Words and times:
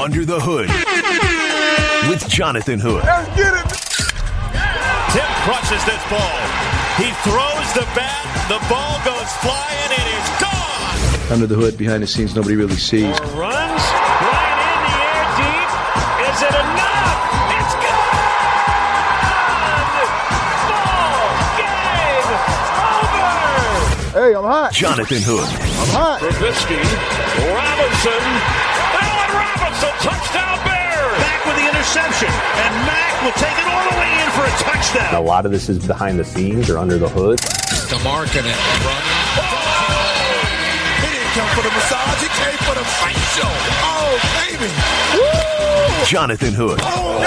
Under 0.00 0.24
the 0.24 0.40
Hood 0.40 0.68
with 2.08 2.26
Jonathan 2.26 2.80
Hood. 2.80 3.04
Let's 3.04 3.28
get 3.36 3.52
it. 3.52 3.68
Tim 5.12 5.28
crushes 5.44 5.84
this 5.84 6.00
ball. 6.08 6.40
He 6.96 7.12
throws 7.20 7.68
the 7.76 7.84
bat. 7.92 8.24
The 8.48 8.56
ball 8.72 8.96
goes 9.04 9.28
flying 9.44 9.92
and 9.92 10.08
is 10.08 10.24
gone. 10.40 11.36
Under 11.36 11.46
the 11.46 11.54
hood, 11.54 11.76
behind 11.76 12.02
the 12.02 12.06
scenes, 12.06 12.34
nobody 12.34 12.56
really 12.56 12.80
sees. 12.80 13.12
Runs 13.36 13.84
right 14.24 14.56
in 14.56 14.80
the 14.88 15.04
air 15.04 15.36
deep. 15.36 15.68
Is 16.32 16.48
it 16.48 16.54
enough? 16.56 17.60
It's 17.60 17.76
gone. 17.84 18.24
Ball 20.64 21.28
game 21.60 22.40
over. 23.04 24.16
Hey, 24.16 24.32
I'm 24.32 24.48
hot. 24.48 24.72
Jonathan 24.72 25.20
Hood. 25.20 25.44
I'm 25.44 25.92
hot. 25.92 26.24
Trubisky, 26.24 26.80
Robinson, 27.52 28.24
Allen 29.80 29.96
Robinson, 29.96 30.10
touchdown 30.10 30.58
Bears. 30.64 31.18
Back 31.20 31.40
with 31.46 31.56
the 31.56 31.66
interception, 31.68 32.28
and 32.28 32.72
Mack 32.86 33.14
will 33.24 33.36
take 33.40 33.56
it 33.56 33.66
all 33.68 33.84
the 33.90 33.96
way 33.98 34.10
in 34.20 34.28
for 34.36 34.44
a 34.44 34.54
touchdown. 34.60 35.14
A 35.14 35.20
lot 35.20 35.46
of 35.46 35.52
this 35.52 35.68
is 35.68 35.84
behind 35.86 36.18
the 36.18 36.24
scenes 36.24 36.68
or 36.70 36.78
under 36.78 36.98
the 36.98 37.08
hood. 37.08 37.38
DeMarcus 37.38 38.44
running. 38.44 39.10
He 41.00 41.08
didn't 41.10 41.32
come 41.34 41.48
for 41.56 41.62
the 41.62 41.70
massage. 41.72 42.20
He 42.22 42.28
came 42.28 42.58
for 42.68 42.74
the 42.76 42.84
fight 43.00 43.20
show. 43.34 43.50
Oh, 43.82 44.18
baby. 44.38 44.70
Jonathan 46.06 46.52
Hood. 46.54 46.78
Oh, 46.82 47.20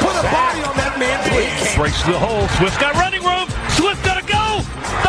Put 0.00 0.16
a 0.16 0.22
body 0.30 0.60
on 0.62 0.76
that 0.76 0.96
man, 0.98 1.18
please. 1.28 1.76
Breaks 1.76 2.02
the 2.04 2.18
hole. 2.18 2.46
Swift 2.58 2.78
got 2.80 2.94
running 2.94 3.22
room. 3.22 3.48
Swift 3.76 4.04
got 4.04 4.20
to 4.20 4.26
go. 4.26 4.60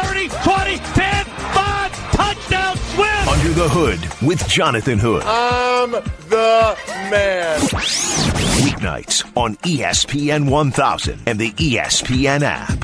30, 0.03 0.29
20, 0.43 0.77
10, 0.95 1.25
5. 1.25 2.11
Touchdown, 2.15 2.77
Swift. 2.95 3.27
Under 3.27 3.49
the 3.53 3.67
Hood 3.69 3.99
with 4.25 4.47
Jonathan 4.47 4.99
Hood. 4.99 5.23
Uh, 5.25 5.68
I'm 5.81 5.91
the 5.91 6.77
man. 7.09 7.57
Weeknights 8.59 9.23
on 9.37 9.55
ESPN 9.55 10.49
1000 10.49 11.21
and 11.25 11.39
the 11.39 11.51
ESPN 11.53 12.41
app. 12.41 12.83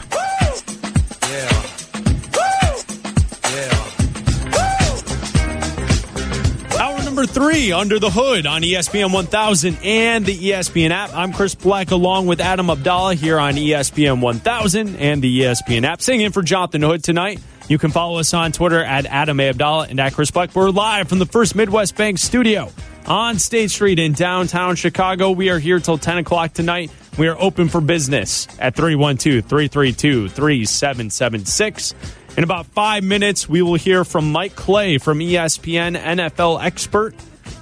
Hour 6.79 7.03
number 7.03 7.25
three, 7.25 7.73
Under 7.73 7.99
the 7.99 8.09
Hood 8.09 8.45
on 8.45 8.61
ESPN 8.61 9.11
1000 9.11 9.77
and 9.83 10.25
the 10.25 10.37
ESPN 10.51 10.91
app. 10.91 11.13
I'm 11.13 11.33
Chris 11.33 11.53
Bleck 11.53 11.91
along 11.91 12.27
with 12.27 12.39
Adam 12.39 12.67
Abdalla 12.67 13.15
here 13.15 13.37
on 13.37 13.55
ESPN 13.55 14.21
1000 14.21 14.95
and 14.95 15.21
the 15.21 15.41
ESPN 15.41 15.83
app. 15.83 16.01
Singing 16.01 16.31
for 16.31 16.43
Jonathan 16.43 16.81
Hood 16.81 17.03
tonight. 17.03 17.41
You 17.67 17.79
can 17.79 17.89
follow 17.89 18.19
us 18.19 18.33
on 18.33 18.51
Twitter 18.51 18.83
at 18.83 19.07
Adam 19.07 19.39
A. 19.39 19.51
Abdalla 19.51 19.89
and 19.89 19.99
at 19.99 20.13
Chris 20.13 20.29
Bleck. 20.29 20.53
We're 20.53 20.69
live 20.69 21.09
from 21.09 21.17
the 21.17 21.25
First 21.25 21.55
Midwest 21.55 21.95
Bank 21.95 22.19
studio 22.19 22.71
on 23.07 23.39
State 23.39 23.71
Street 23.71 23.97
in 23.97 24.13
downtown 24.13 24.75
Chicago. 24.75 25.31
We 25.31 25.49
are 25.49 25.57
here 25.57 25.79
till 25.79 25.97
10 25.97 26.19
o'clock 26.19 26.53
tonight. 26.53 26.91
We 27.17 27.27
are 27.27 27.39
open 27.39 27.69
for 27.69 27.81
business 27.81 28.47
at 28.59 28.75
312 28.75 29.45
332 29.45 30.29
3776. 30.29 31.95
In 32.37 32.43
about 32.43 32.67
five 32.67 33.03
minutes, 33.03 33.49
we 33.49 33.63
will 33.63 33.75
hear 33.75 34.03
from 34.03 34.31
Mike 34.31 34.55
Clay 34.55 34.99
from 34.99 35.19
ESPN 35.19 35.97
NFL 35.97 36.63
expert. 36.63 37.15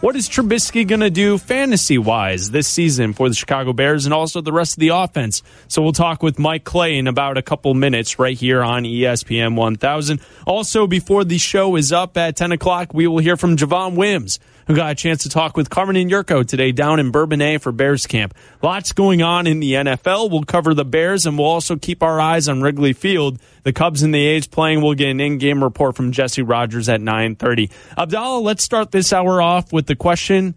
What 0.04 0.18
is 0.18 0.28
Trubisky 0.28 0.86
going 0.86 1.00
to 1.00 1.10
do 1.10 1.38
fantasy 1.38 1.98
wise 1.98 2.52
this 2.52 2.68
season 2.68 3.14
for 3.14 3.30
the 3.30 3.36
Chicago 3.36 3.72
Bears 3.72 4.04
and 4.04 4.14
also 4.14 4.42
the 4.42 4.52
rest 4.52 4.74
of 4.74 4.82
the 4.82 4.90
offense? 4.90 5.42
So 5.70 5.82
we'll 5.82 5.94
talk 5.94 6.22
with 6.22 6.38
Mike 6.38 6.66
Clay 6.66 6.98
in 6.98 7.08
about 7.08 7.38
a 7.38 7.42
couple 7.42 7.74
minutes 7.74 8.20
right 8.20 8.38
here 8.38 8.62
on 8.62 8.84
ESPN 8.84 9.56
1000. 9.56 10.20
Also, 10.46 10.88
before 10.88 11.24
the 11.24 11.38
show 11.38 11.78
is 11.78 11.94
up 11.94 12.18
at 12.18 12.36
10 12.36 12.52
o'clock, 12.52 12.94
we 12.94 13.08
will 13.08 13.20
hear 13.20 13.38
from 13.38 13.56
Javon 13.56 13.96
Wims, 13.96 14.40
who 14.68 14.76
got 14.76 14.92
a 14.92 14.96
chance 14.96 15.24
to 15.24 15.30
talk 15.30 15.58
with 15.58 15.70
Carmen 15.70 15.96
and 15.96 16.10
Yurko 16.10 16.46
today 16.46 16.72
down 16.72 17.00
in 17.00 17.12
Bourbonnais 17.12 17.60
for 17.60 17.72
Bears 17.72 18.08
camp. 18.08 18.34
Lots 18.62 18.94
going 18.94 19.22
on 19.22 19.48
in 19.48 19.60
the 19.60 19.74
NFL. 19.74 20.32
We'll 20.32 20.44
cover 20.44 20.74
the 20.74 20.86
Bears 20.86 21.26
and 21.26 21.38
we'll 21.38 21.48
also 21.48 21.76
keep 21.76 22.04
our 22.04 22.20
eyes 22.20 22.48
on 22.48 22.62
Wrigley 22.62 22.94
Field. 22.94 23.40
The 23.64 23.74
Cubs 23.74 24.04
and 24.04 24.14
the 24.14 24.26
A's 24.26 24.48
playing. 24.48 24.82
We'll 24.82 24.94
get 24.94 25.10
an 25.10 25.20
in-game 25.20 25.64
report 25.64 25.96
from 25.96 26.12
Jesse 26.12 26.42
Rogers 26.42 26.90
at 26.90 27.02
9:30. 27.02 27.70
Abdalla, 27.98 28.42
let's 28.42 28.64
start 28.64 28.92
this 28.92 29.14
hour 29.14 29.42
off 29.42 29.72
with 29.72 29.88
the 29.88 29.96
question: 29.96 30.56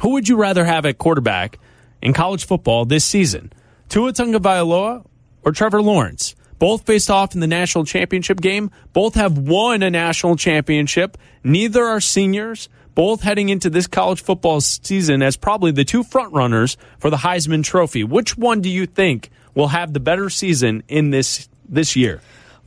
Who 0.00 0.10
would 0.10 0.28
you 0.28 0.36
rather 0.36 0.64
have 0.64 0.86
at 0.86 0.98
quarterback 0.98 1.58
in 2.02 2.12
college 2.12 2.46
football 2.46 2.84
this 2.84 3.04
season? 3.04 3.52
Tua 3.88 4.12
Tagovailoa 4.12 5.04
or 5.42 5.52
Trevor 5.52 5.82
Lawrence? 5.82 6.34
Both 6.58 6.86
faced 6.86 7.10
off 7.10 7.34
in 7.34 7.40
the 7.40 7.46
national 7.46 7.84
championship 7.84 8.40
game. 8.40 8.70
Both 8.92 9.16
have 9.16 9.36
won 9.36 9.82
a 9.82 9.90
national 9.90 10.36
championship. 10.36 11.18
Neither 11.42 11.84
are 11.84 12.00
seniors. 12.00 12.68
Both 12.94 13.22
heading 13.22 13.48
into 13.48 13.70
this 13.70 13.86
college 13.86 14.22
football 14.22 14.60
season 14.60 15.22
as 15.22 15.36
probably 15.36 15.72
the 15.72 15.84
two 15.84 16.04
front 16.04 16.32
runners 16.32 16.76
for 16.98 17.10
the 17.10 17.16
Heisman 17.16 17.64
Trophy. 17.64 18.04
Which 18.04 18.36
one 18.36 18.60
do 18.60 18.68
you 18.68 18.86
think 18.86 19.30
will 19.54 19.68
have 19.68 19.92
the 19.92 20.00
better 20.00 20.30
season 20.30 20.82
in 20.88 21.10
this 21.10 21.48
this 21.68 21.96
year? 21.96 22.20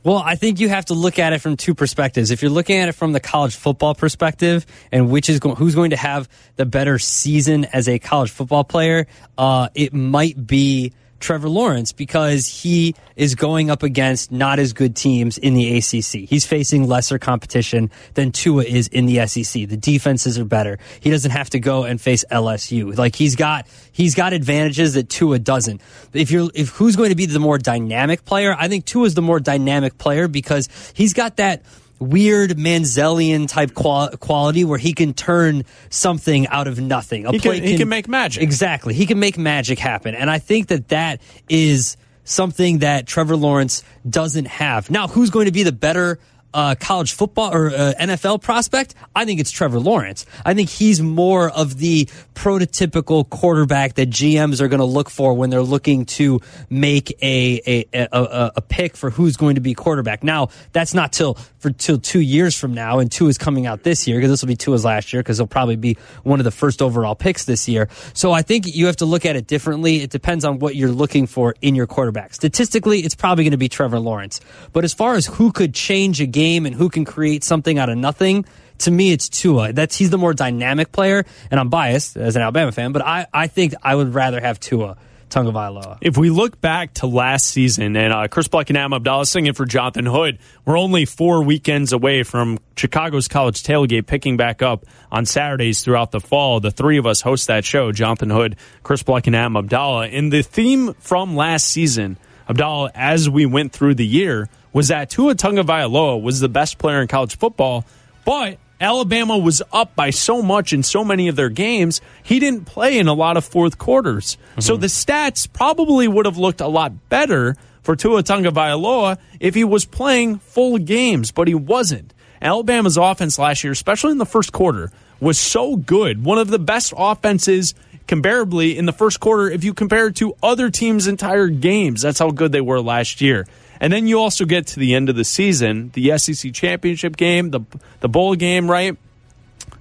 Well, 0.04 0.18
I 0.18 0.36
think 0.36 0.60
you 0.60 0.68
have 0.68 0.86
to 0.86 0.94
look 0.94 1.18
at 1.18 1.32
it 1.32 1.40
from 1.40 1.56
two 1.56 1.74
perspectives. 1.74 2.30
If 2.30 2.40
you're 2.40 2.50
looking 2.50 2.78
at 2.78 2.88
it 2.88 2.92
from 2.92 3.12
the 3.12 3.20
college 3.20 3.56
football 3.56 3.94
perspective, 3.94 4.64
and 4.92 5.10
which 5.10 5.28
is 5.28 5.40
go- 5.40 5.54
who's 5.54 5.74
going 5.74 5.90
to 5.90 5.96
have 5.96 6.28
the 6.56 6.64
better 6.64 6.98
season 6.98 7.64
as 7.66 7.88
a 7.88 7.98
college 7.98 8.30
football 8.30 8.64
player, 8.64 9.06
uh, 9.36 9.68
it 9.74 9.92
might 9.92 10.46
be 10.46 10.92
Trevor 11.20 11.48
Lawrence 11.48 11.92
because 11.92 12.46
he 12.46 12.94
is 13.16 13.34
going 13.34 13.70
up 13.70 13.82
against 13.82 14.30
not 14.30 14.58
as 14.58 14.72
good 14.72 14.94
teams 14.94 15.38
in 15.38 15.54
the 15.54 15.78
ACC. 15.78 16.28
He's 16.28 16.46
facing 16.46 16.86
lesser 16.86 17.18
competition 17.18 17.90
than 18.14 18.32
Tua 18.32 18.64
is 18.64 18.88
in 18.88 19.06
the 19.06 19.26
SEC. 19.26 19.68
The 19.68 19.76
defenses 19.76 20.38
are 20.38 20.44
better. 20.44 20.78
He 21.00 21.10
doesn't 21.10 21.30
have 21.30 21.50
to 21.50 21.60
go 21.60 21.84
and 21.84 22.00
face 22.00 22.24
LSU. 22.30 22.96
Like 22.96 23.16
he's 23.16 23.36
got 23.36 23.66
he's 23.92 24.14
got 24.14 24.32
advantages 24.32 24.94
that 24.94 25.08
Tua 25.08 25.38
doesn't. 25.38 25.80
If 26.12 26.30
you're 26.30 26.50
if 26.54 26.70
who's 26.70 26.96
going 26.96 27.10
to 27.10 27.16
be 27.16 27.26
the 27.26 27.40
more 27.40 27.58
dynamic 27.58 28.24
player, 28.24 28.54
I 28.58 28.68
think 28.68 28.84
Tua 28.84 29.06
is 29.06 29.14
the 29.14 29.22
more 29.22 29.40
dynamic 29.40 29.98
player 29.98 30.28
because 30.28 30.68
he's 30.94 31.14
got 31.14 31.36
that 31.36 31.62
weird 31.98 32.50
Manzellian 32.52 33.48
type 33.48 33.74
qual- 33.74 34.10
quality 34.18 34.64
where 34.64 34.78
he 34.78 34.92
can 34.92 35.14
turn 35.14 35.64
something 35.90 36.46
out 36.48 36.66
of 36.68 36.80
nothing. 36.80 37.26
A 37.26 37.32
He 37.32 37.38
can- 37.38 37.50
play 37.52 37.60
he 37.60 37.76
can 37.76 37.88
make 37.88 38.08
magic. 38.08 38.42
Exactly. 38.42 38.94
He 38.94 39.06
can 39.06 39.18
make 39.18 39.36
magic 39.38 39.78
happen. 39.78 40.14
And 40.14 40.30
I 40.30 40.38
think 40.38 40.68
that 40.68 40.88
that 40.88 41.20
is 41.48 41.96
something 42.24 42.78
that 42.78 43.06
Trevor 43.06 43.36
Lawrence 43.36 43.82
doesn't 44.08 44.46
have. 44.46 44.90
Now, 44.90 45.08
who's 45.08 45.30
going 45.30 45.46
to 45.46 45.52
be 45.52 45.62
the 45.62 45.72
better 45.72 46.18
uh, 46.54 46.74
college 46.78 47.12
football 47.12 47.54
or 47.54 47.68
uh, 47.68 47.94
NFL 48.00 48.42
prospect? 48.42 48.94
I 49.14 49.24
think 49.24 49.40
it's 49.40 49.50
Trevor 49.50 49.78
Lawrence. 49.78 50.26
I 50.44 50.54
think 50.54 50.68
he's 50.68 51.00
more 51.02 51.50
of 51.50 51.78
the 51.78 52.06
prototypical 52.34 53.28
quarterback 53.28 53.94
that 53.94 54.10
GMs 54.10 54.60
are 54.60 54.68
going 54.68 54.80
to 54.80 54.86
look 54.86 55.10
for 55.10 55.34
when 55.34 55.50
they're 55.50 55.62
looking 55.62 56.06
to 56.06 56.40
make 56.70 57.10
a 57.22 57.84
a, 57.92 58.08
a, 58.12 58.52
a 58.56 58.60
pick 58.62 58.96
for 58.96 59.10
who's 59.10 59.36
going 59.36 59.56
to 59.56 59.60
be 59.60 59.74
quarterback. 59.74 60.24
Now, 60.24 60.48
that's 60.72 60.94
not 60.94 61.12
till 61.12 61.34
for 61.58 61.70
till 61.70 61.98
two 61.98 62.20
years 62.20 62.56
from 62.56 62.74
now, 62.74 62.98
and 62.98 63.10
two 63.10 63.28
is 63.28 63.38
coming 63.38 63.66
out 63.66 63.82
this 63.82 64.06
year 64.06 64.18
because 64.18 64.30
this 64.30 64.42
will 64.42 64.48
be 64.48 64.56
Tua's 64.56 64.84
last 64.84 65.12
year 65.12 65.22
because 65.22 65.38
he'll 65.38 65.46
probably 65.46 65.76
be 65.76 65.96
one 66.22 66.40
of 66.40 66.44
the 66.44 66.50
first 66.50 66.80
overall 66.80 67.14
picks 67.14 67.44
this 67.44 67.68
year. 67.68 67.88
So 68.14 68.32
I 68.32 68.42
think 68.42 68.66
you 68.66 68.86
have 68.86 68.96
to 68.96 69.06
look 69.06 69.26
at 69.26 69.36
it 69.36 69.46
differently. 69.46 70.02
It 70.02 70.10
depends 70.10 70.44
on 70.44 70.58
what 70.58 70.76
you're 70.76 70.90
looking 70.90 71.26
for 71.26 71.54
in 71.60 71.74
your 71.74 71.86
quarterback. 71.86 72.34
Statistically, 72.34 73.00
it's 73.00 73.14
probably 73.14 73.44
going 73.44 73.52
to 73.52 73.58
be 73.58 73.68
Trevor 73.68 73.98
Lawrence. 73.98 74.40
But 74.72 74.84
as 74.84 74.94
far 74.94 75.14
as 75.14 75.26
who 75.26 75.52
could 75.52 75.74
change 75.74 76.20
a 76.20 76.26
game 76.26 76.37
and 76.38 76.74
who 76.74 76.88
can 76.88 77.04
create 77.04 77.44
something 77.44 77.78
out 77.78 77.88
of 77.88 77.98
nothing, 77.98 78.44
to 78.78 78.90
me, 78.90 79.12
it's 79.12 79.28
Tua. 79.28 79.72
That's 79.72 79.96
he's 79.96 80.10
the 80.10 80.18
more 80.18 80.32
dynamic 80.32 80.92
player, 80.92 81.24
and 81.50 81.58
I'm 81.58 81.68
biased 81.68 82.16
as 82.16 82.36
an 82.36 82.42
Alabama 82.42 82.72
fan, 82.72 82.92
but 82.92 83.02
I, 83.02 83.26
I 83.32 83.48
think 83.48 83.74
I 83.82 83.94
would 83.94 84.14
rather 84.14 84.40
have 84.40 84.60
Tua 84.60 84.96
Tagovailoa. 85.30 85.98
If 86.00 86.16
we 86.16 86.30
look 86.30 86.60
back 86.60 86.94
to 86.94 87.06
last 87.06 87.46
season, 87.46 87.96
and 87.96 88.12
uh, 88.12 88.28
Chris 88.28 88.48
Bleck 88.48 88.68
and 88.68 88.78
Am 88.78 88.90
Abdalla 88.90 89.26
singing 89.26 89.52
for 89.52 89.66
Jonathan 89.66 90.06
Hood, 90.06 90.38
we're 90.64 90.78
only 90.78 91.04
four 91.04 91.42
weekends 91.42 91.92
away 91.92 92.22
from 92.22 92.58
Chicago's 92.76 93.28
College 93.28 93.62
Tailgate 93.62 94.06
picking 94.06 94.36
back 94.36 94.62
up 94.62 94.86
on 95.10 95.26
Saturdays 95.26 95.82
throughout 95.82 96.10
the 96.10 96.20
fall. 96.20 96.60
The 96.60 96.70
three 96.70 96.98
of 96.98 97.06
us 97.06 97.20
host 97.20 97.48
that 97.48 97.64
show, 97.64 97.92
Jonathan 97.92 98.30
Hood, 98.30 98.56
Chris 98.82 99.02
Bleck 99.02 99.26
and 99.26 99.36
Am 99.36 99.54
Abdalla. 99.54 100.08
And 100.16 100.32
the 100.32 100.42
theme 100.42 100.94
from 100.94 101.36
last 101.36 101.66
season, 101.66 102.16
Abdalla, 102.48 102.90
as 102.94 103.28
we 103.28 103.44
went 103.44 103.72
through 103.72 103.96
the 103.96 104.06
year, 104.06 104.48
was 104.72 104.88
that 104.88 105.10
Tua 105.10 105.34
Tagovailoa 105.34 106.20
was 106.20 106.40
the 106.40 106.48
best 106.48 106.78
player 106.78 107.00
in 107.00 107.08
college 107.08 107.36
football, 107.36 107.84
but 108.24 108.58
Alabama 108.80 109.36
was 109.36 109.60
up 109.72 109.96
by 109.96 110.10
so 110.10 110.42
much 110.42 110.72
in 110.72 110.82
so 110.82 111.04
many 111.04 111.28
of 111.28 111.36
their 111.36 111.48
games, 111.48 112.00
he 112.22 112.38
didn't 112.38 112.64
play 112.64 112.98
in 112.98 113.08
a 113.08 113.14
lot 113.14 113.36
of 113.36 113.44
fourth 113.44 113.78
quarters. 113.78 114.36
Mm-hmm. 114.52 114.60
So 114.60 114.76
the 114.76 114.86
stats 114.86 115.52
probably 115.52 116.06
would 116.06 116.26
have 116.26 116.38
looked 116.38 116.60
a 116.60 116.68
lot 116.68 117.08
better 117.08 117.56
for 117.82 117.96
Tua 117.96 118.22
Tagovailoa 118.22 119.18
if 119.40 119.54
he 119.54 119.64
was 119.64 119.84
playing 119.84 120.38
full 120.38 120.78
games, 120.78 121.32
but 121.32 121.48
he 121.48 121.54
wasn't. 121.54 122.14
Alabama's 122.40 122.96
offense 122.96 123.38
last 123.38 123.64
year, 123.64 123.72
especially 123.72 124.12
in 124.12 124.18
the 124.18 124.26
first 124.26 124.52
quarter, 124.52 124.92
was 125.20 125.38
so 125.38 125.74
good. 125.74 126.24
One 126.24 126.38
of 126.38 126.48
the 126.48 126.58
best 126.60 126.92
offenses 126.96 127.74
comparably 128.06 128.76
in 128.76 128.86
the 128.86 128.92
first 128.92 129.20
quarter 129.20 129.50
if 129.50 129.64
you 129.64 129.74
compare 129.74 130.08
it 130.08 130.16
to 130.16 130.34
other 130.42 130.70
teams' 130.70 131.06
entire 131.06 131.48
games. 131.48 132.02
That's 132.02 132.18
how 132.18 132.30
good 132.30 132.52
they 132.52 132.60
were 132.60 132.80
last 132.80 133.20
year. 133.20 133.46
And 133.80 133.92
then 133.92 134.06
you 134.06 134.18
also 134.18 134.44
get 134.44 134.66
to 134.68 134.80
the 134.80 134.94
end 134.94 135.08
of 135.08 135.16
the 135.16 135.24
season, 135.24 135.90
the 135.94 136.16
SEC 136.18 136.52
championship 136.52 137.16
game, 137.16 137.50
the 137.50 137.60
the 138.00 138.08
bowl 138.08 138.34
game, 138.34 138.70
right? 138.70 138.96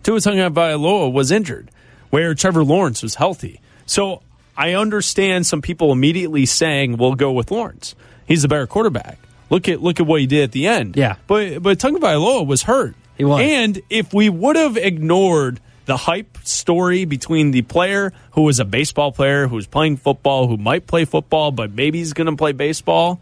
Tua 0.03 0.19
Tagovailoa 0.19 1.11
was 1.11 1.31
injured. 1.31 1.69
where 2.09 2.33
Trevor 2.33 2.63
Lawrence 2.63 3.03
was 3.03 3.15
healthy. 3.15 3.59
So 3.85 4.21
I 4.55 4.73
understand 4.73 5.45
some 5.45 5.61
people 5.61 5.91
immediately 5.91 6.45
saying 6.45 6.97
we'll 6.97 7.15
go 7.15 7.31
with 7.31 7.51
Lawrence. 7.51 7.95
He's 8.27 8.41
the 8.44 8.47
better 8.47 8.67
quarterback. 8.67 9.17
Look 9.49 9.67
at 9.69 9.81
look 9.81 10.00
at 10.00 10.05
what 10.05 10.19
he 10.21 10.27
did 10.27 10.43
at 10.43 10.51
the 10.51 10.67
end. 10.67 10.95
Yeah. 10.97 11.15
But 11.27 11.61
but 11.63 11.79
Tagovailoa 11.79 12.45
was 12.45 12.63
hurt. 12.63 12.95
He 13.17 13.23
was. 13.25 13.41
And 13.41 13.81
if 13.89 14.13
we 14.13 14.29
would 14.29 14.55
have 14.55 14.77
ignored 14.77 15.59
the 15.85 15.97
hype 15.97 16.38
story 16.43 17.05
between 17.05 17.51
the 17.51 17.61
player 17.61 18.11
who 18.31 18.41
was 18.41 18.59
a 18.59 18.65
baseball 18.65 19.11
player 19.13 19.47
who's 19.47 19.65
playing 19.67 19.97
football, 19.97 20.47
who 20.47 20.57
might 20.57 20.85
play 20.85 21.05
football, 21.05 21.51
but 21.51 21.71
maybe 21.71 22.00
he's 22.00 22.11
going 22.13 22.27
to 22.29 22.35
play 22.35 22.51
baseball, 22.51 23.21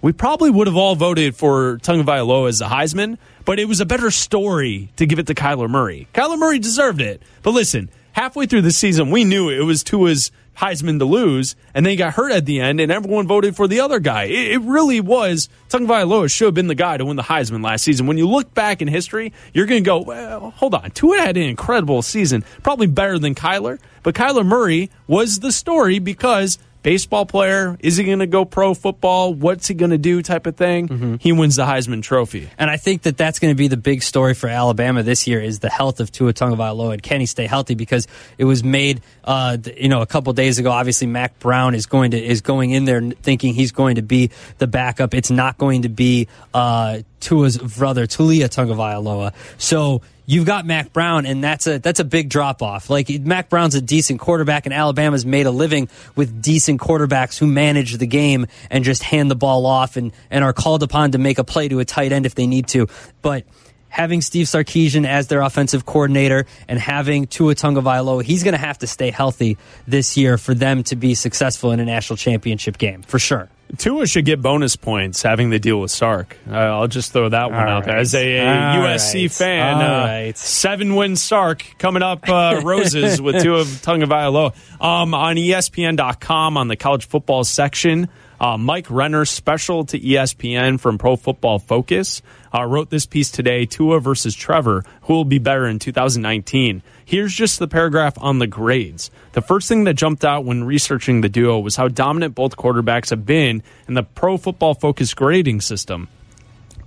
we 0.00 0.12
probably 0.12 0.50
would 0.50 0.66
have 0.66 0.76
all 0.76 0.94
voted 0.94 1.34
for 1.36 1.78
Tagovailoa 1.78 2.48
as 2.48 2.58
the 2.58 2.66
Heisman. 2.66 3.18
But 3.44 3.58
it 3.58 3.64
was 3.64 3.80
a 3.80 3.86
better 3.86 4.10
story 4.10 4.92
to 4.96 5.06
give 5.06 5.18
it 5.18 5.26
to 5.28 5.34
Kyler 5.34 5.70
Murray. 5.70 6.06
Kyler 6.12 6.38
Murray 6.38 6.58
deserved 6.58 7.00
it. 7.00 7.22
But 7.42 7.52
listen, 7.52 7.88
halfway 8.12 8.46
through 8.46 8.62
the 8.62 8.72
season, 8.72 9.10
we 9.10 9.24
knew 9.24 9.48
it 9.48 9.62
was 9.62 9.82
Tua's 9.82 10.30
Heisman 10.58 10.98
to 10.98 11.04
lose, 11.04 11.54
and 11.72 11.86
then 11.86 11.92
he 11.92 11.96
got 11.96 12.14
hurt 12.14 12.32
at 12.32 12.44
the 12.44 12.60
end, 12.60 12.80
and 12.80 12.90
everyone 12.90 13.28
voted 13.28 13.54
for 13.54 13.68
the 13.68 13.80
other 13.80 14.00
guy. 14.00 14.24
It, 14.24 14.52
it 14.52 14.60
really 14.62 15.00
was 15.00 15.48
Tagovailoa 15.68 16.30
should 16.30 16.46
have 16.46 16.54
been 16.54 16.66
the 16.66 16.74
guy 16.74 16.96
to 16.96 17.04
win 17.04 17.16
the 17.16 17.22
Heisman 17.22 17.64
last 17.64 17.84
season. 17.84 18.08
When 18.08 18.18
you 18.18 18.28
look 18.28 18.52
back 18.54 18.82
in 18.82 18.88
history, 18.88 19.32
you're 19.54 19.66
going 19.66 19.84
to 19.84 19.88
go, 19.88 20.00
well, 20.00 20.50
hold 20.50 20.74
on. 20.74 20.90
Tua 20.90 21.18
had 21.18 21.36
an 21.36 21.44
incredible 21.44 22.02
season, 22.02 22.44
probably 22.64 22.88
better 22.88 23.20
than 23.20 23.36
Kyler, 23.36 23.78
but 24.02 24.16
Kyler 24.16 24.44
Murray 24.44 24.90
was 25.06 25.38
the 25.38 25.52
story 25.52 26.00
because 26.00 26.58
baseball 26.82 27.26
player, 27.26 27.76
is 27.80 27.96
he 27.96 28.04
going 28.04 28.18
to 28.20 28.26
go 28.26 28.44
pro 28.44 28.74
football? 28.74 29.34
What's 29.34 29.68
he 29.68 29.74
going 29.74 29.90
to 29.90 29.98
do? 29.98 30.22
Type 30.22 30.46
of 30.46 30.56
thing. 30.56 30.88
Mm-hmm. 30.88 31.14
He 31.20 31.32
wins 31.32 31.56
the 31.56 31.64
Heisman 31.64 32.02
Trophy. 32.02 32.48
And 32.58 32.70
I 32.70 32.76
think 32.76 33.02
that 33.02 33.16
that's 33.16 33.38
going 33.38 33.52
to 33.52 33.56
be 33.56 33.68
the 33.68 33.76
big 33.76 34.02
story 34.02 34.34
for 34.34 34.48
Alabama 34.48 35.02
this 35.02 35.26
year 35.26 35.40
is 35.40 35.60
the 35.60 35.70
health 35.70 36.00
of 36.00 36.12
Tua 36.12 36.32
Tagovailoa 36.32 36.94
and 36.94 37.02
can 37.02 37.20
he 37.20 37.26
stay 37.26 37.46
healthy? 37.46 37.74
Because 37.74 38.06
it 38.36 38.44
was 38.44 38.62
made, 38.62 39.00
uh, 39.24 39.58
you 39.76 39.88
know, 39.88 40.02
a 40.02 40.06
couple 40.06 40.32
days 40.32 40.58
ago. 40.58 40.70
Obviously, 40.70 41.06
Mac 41.06 41.38
Brown 41.38 41.74
is 41.74 41.86
going 41.86 42.12
to 42.12 42.18
is 42.18 42.40
going 42.40 42.70
in 42.70 42.84
there 42.84 43.00
thinking 43.00 43.54
he's 43.54 43.72
going 43.72 43.96
to 43.96 44.02
be 44.02 44.30
the 44.58 44.66
backup. 44.66 45.14
It's 45.14 45.30
not 45.30 45.58
going 45.58 45.82
to 45.82 45.88
be 45.88 46.28
uh, 46.54 47.00
Tua's 47.20 47.58
brother 47.58 48.06
Taulia 48.06 48.48
Tagovailoa. 48.48 49.32
So 49.58 50.02
you've 50.28 50.44
got 50.44 50.66
Mac 50.66 50.92
Brown, 50.92 51.26
and 51.26 51.42
that's 51.42 51.66
a 51.66 51.78
that's 51.78 51.98
a 51.98 52.04
big 52.04 52.28
drop 52.28 52.62
off. 52.62 52.90
Like 52.90 53.08
Mac 53.08 53.48
Brown's 53.48 53.74
a 53.74 53.80
decent 53.80 54.20
quarterback, 54.20 54.66
and 54.66 54.74
Alabama's 54.74 55.26
made 55.26 55.46
a 55.46 55.50
living 55.50 55.88
with 56.14 56.40
decent 56.40 56.80
quarterbacks 56.80 57.38
who 57.38 57.46
manage 57.46 57.96
the 57.96 58.06
game 58.06 58.46
and 58.70 58.84
just 58.84 59.02
hand 59.02 59.30
the 59.30 59.36
ball 59.36 59.66
off 59.66 59.96
and 59.96 60.12
and 60.30 60.44
are 60.44 60.52
called 60.52 60.84
upon 60.84 61.12
to 61.12 61.18
make 61.18 61.38
a 61.38 61.44
play 61.44 61.66
to 61.68 61.80
a 61.80 61.84
tight 61.84 62.12
end 62.12 62.26
if 62.26 62.36
they 62.36 62.46
need 62.46 62.68
to. 62.68 62.86
But 63.22 63.44
having 63.88 64.20
Steve 64.20 64.46
Sarkisian 64.46 65.06
as 65.06 65.28
their 65.28 65.40
offensive 65.40 65.86
coordinator 65.86 66.46
and 66.68 66.78
having 66.78 67.26
Tua 67.26 67.54
Tagovailoa, 67.54 68.22
he's 68.22 68.44
going 68.44 68.52
to 68.52 68.60
have 68.60 68.78
to 68.78 68.86
stay 68.86 69.10
healthy 69.10 69.56
this 69.86 70.16
year 70.16 70.36
for 70.36 70.54
them 70.54 70.82
to 70.84 70.96
be 70.96 71.14
successful 71.14 71.72
in 71.72 71.80
a 71.80 71.84
national 71.86 72.18
championship 72.18 72.76
game 72.76 73.02
for 73.02 73.18
sure. 73.18 73.48
Tua 73.76 74.06
should 74.06 74.24
get 74.24 74.40
bonus 74.40 74.76
points 74.76 75.22
having 75.22 75.50
the 75.50 75.58
deal 75.58 75.80
with 75.80 75.90
Sark. 75.90 76.36
Uh, 76.50 76.54
I'll 76.54 76.88
just 76.88 77.12
throw 77.12 77.28
that 77.28 77.50
one 77.50 77.60
All 77.60 77.68
out 77.68 77.84
there. 77.84 77.98
As 77.98 78.14
a, 78.14 78.40
All 78.40 78.82
USC 78.82 79.22
right. 79.22 79.32
fan, 79.32 79.76
uh, 79.76 80.04
right. 80.06 80.36
seven 80.38 80.94
win 80.96 81.16
Sark 81.16 81.64
coming 81.78 82.02
up 82.02 82.28
uh, 82.28 82.60
roses 82.64 83.20
with 83.20 83.36
two 83.36 83.42
Tua 83.42 83.64
Tagovailoa. 83.64 84.54
Um, 84.82 85.12
on 85.12 85.36
ESPN.com 85.36 86.56
on 86.56 86.68
the 86.68 86.76
college 86.76 87.06
football 87.06 87.44
section, 87.44 88.08
uh, 88.40 88.56
Mike 88.56 88.90
Renner, 88.90 89.24
special 89.24 89.84
to 89.86 89.98
ESPN 89.98 90.80
from 90.80 90.96
Pro 90.96 91.16
Football 91.16 91.58
Focus, 91.58 92.22
uh, 92.54 92.64
wrote 92.64 92.90
this 92.90 93.06
piece 93.06 93.30
today 93.30 93.66
Tua 93.66 94.00
versus 94.00 94.34
Trevor, 94.34 94.84
who 95.02 95.14
will 95.14 95.24
be 95.24 95.38
better 95.38 95.66
in 95.66 95.78
2019. 95.78 96.82
Here's 97.04 97.32
just 97.32 97.58
the 97.58 97.68
paragraph 97.68 98.14
on 98.18 98.38
the 98.38 98.46
grades. 98.46 99.10
The 99.32 99.42
first 99.42 99.68
thing 99.68 99.84
that 99.84 99.94
jumped 99.94 100.24
out 100.24 100.44
when 100.44 100.64
researching 100.64 101.20
the 101.20 101.28
duo 101.28 101.58
was 101.58 101.76
how 101.76 101.88
dominant 101.88 102.34
both 102.34 102.56
quarterbacks 102.56 103.10
have 103.10 103.24
been 103.24 103.62
in 103.86 103.94
the 103.94 104.02
Pro 104.02 104.36
Football 104.36 104.74
Focus 104.74 105.14
grading 105.14 105.60
system. 105.60 106.08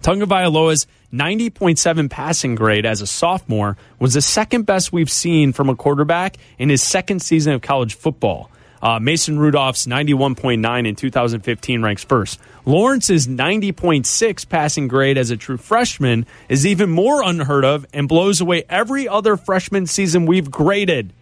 Tagovailoa's 0.02 0.88
90.7 1.14 2.10
passing 2.10 2.56
grade 2.56 2.86
as 2.86 3.02
a 3.02 3.08
sophomore 3.08 3.78
was 4.00 4.14
the 4.14 4.22
second 4.22 4.66
best 4.66 4.92
we've 4.92 5.12
seen 5.12 5.54
from 5.54 5.70
a 5.70 5.76
quarterback 5.76 6.38
in 6.58 6.70
his 6.70 6.82
second 6.82 7.22
season 7.22 7.54
of 7.54 7.62
college 7.62 7.96
football. 7.96 8.50
Uh, 8.82 9.00
Mason 9.00 9.38
Rudolph's 9.38 9.86
91.9 9.86 10.88
in 10.88 10.96
2015 10.96 11.82
ranks 11.84 12.04
first. 12.04 12.40
Lawrence's 12.66 13.28
90.6 13.28 14.50
passing 14.50 14.88
grade 14.88 15.18
as 15.18 15.30
a 15.30 15.38
true 15.38 15.58
freshman 15.58 16.26
is 16.50 16.66
even 16.66 16.90
more 16.90 17.22
unheard 17.22 17.64
of 17.64 17.86
and 17.94 18.08
blows 18.08 18.42
away 18.42 18.64
every 18.70 19.08
other 19.08 19.38
freshman 19.38 19.86
season 19.86 20.26
we've 20.26 20.50
graded. 20.50 21.14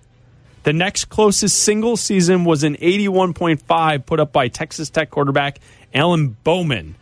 The 0.63 0.73
next 0.73 1.06
closest 1.06 1.63
single 1.63 1.97
season 1.97 2.45
was 2.45 2.63
an 2.63 2.75
81.5 2.75 4.05
put 4.05 4.19
up 4.19 4.31
by 4.31 4.47
Texas 4.47 4.89
Tech 4.89 5.09
quarterback 5.09 5.59
Alan 5.94 6.35
Bowman 6.44 6.95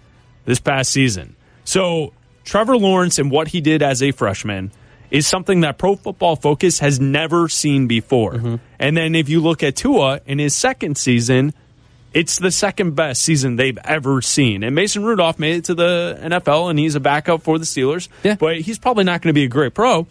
this 0.46 0.60
past 0.60 0.92
season. 0.92 1.36
So, 1.66 2.14
Trevor 2.46 2.78
Lawrence 2.78 3.20
and 3.20 3.30
what 3.30 3.50
he 3.50 3.60
did 3.60 3.84
as 3.84 4.02
a 4.02 4.12
freshman 4.12 4.72
is 5.10 5.28
something 5.28 5.62
that 5.62 5.78
Pro 5.78 5.96
Football 5.96 6.36
Focus 6.36 6.80
has 6.80 7.00
never 7.00 7.48
seen 7.50 7.88
before. 7.88 8.34
Mm-hmm. 8.34 8.56
And 8.80 8.98
then 8.98 9.16
if 9.16 9.30
you 9.30 9.42
look 9.42 9.64
at 9.64 9.76
Tua 9.76 10.22
in 10.26 10.40
his 10.40 10.56
second 10.56 10.98
season, 10.98 11.54
it's 12.14 12.40
the 12.40 12.52
second 12.52 12.96
best 12.96 13.22
season 13.22 13.56
they've 13.56 13.78
ever 13.84 14.22
seen. 14.22 14.64
And 14.64 14.76
Mason 14.76 15.04
Rudolph 15.04 15.40
made 15.40 15.58
it 15.58 15.66
to 15.66 15.76
the 15.76 16.18
NFL 16.22 16.70
and 16.70 16.80
he's 16.80 16.96
a 16.96 17.00
backup 17.00 17.44
for 17.44 17.60
the 17.60 17.66
Steelers. 17.66 18.10
Yeah. 18.24 18.36
But 18.36 18.62
he's 18.62 18.80
probably 18.80 19.04
not 19.04 19.22
going 19.22 19.30
to 19.30 19.34
be 19.34 19.44
a 19.44 19.50
great 19.50 19.74
pro. 19.74 20.08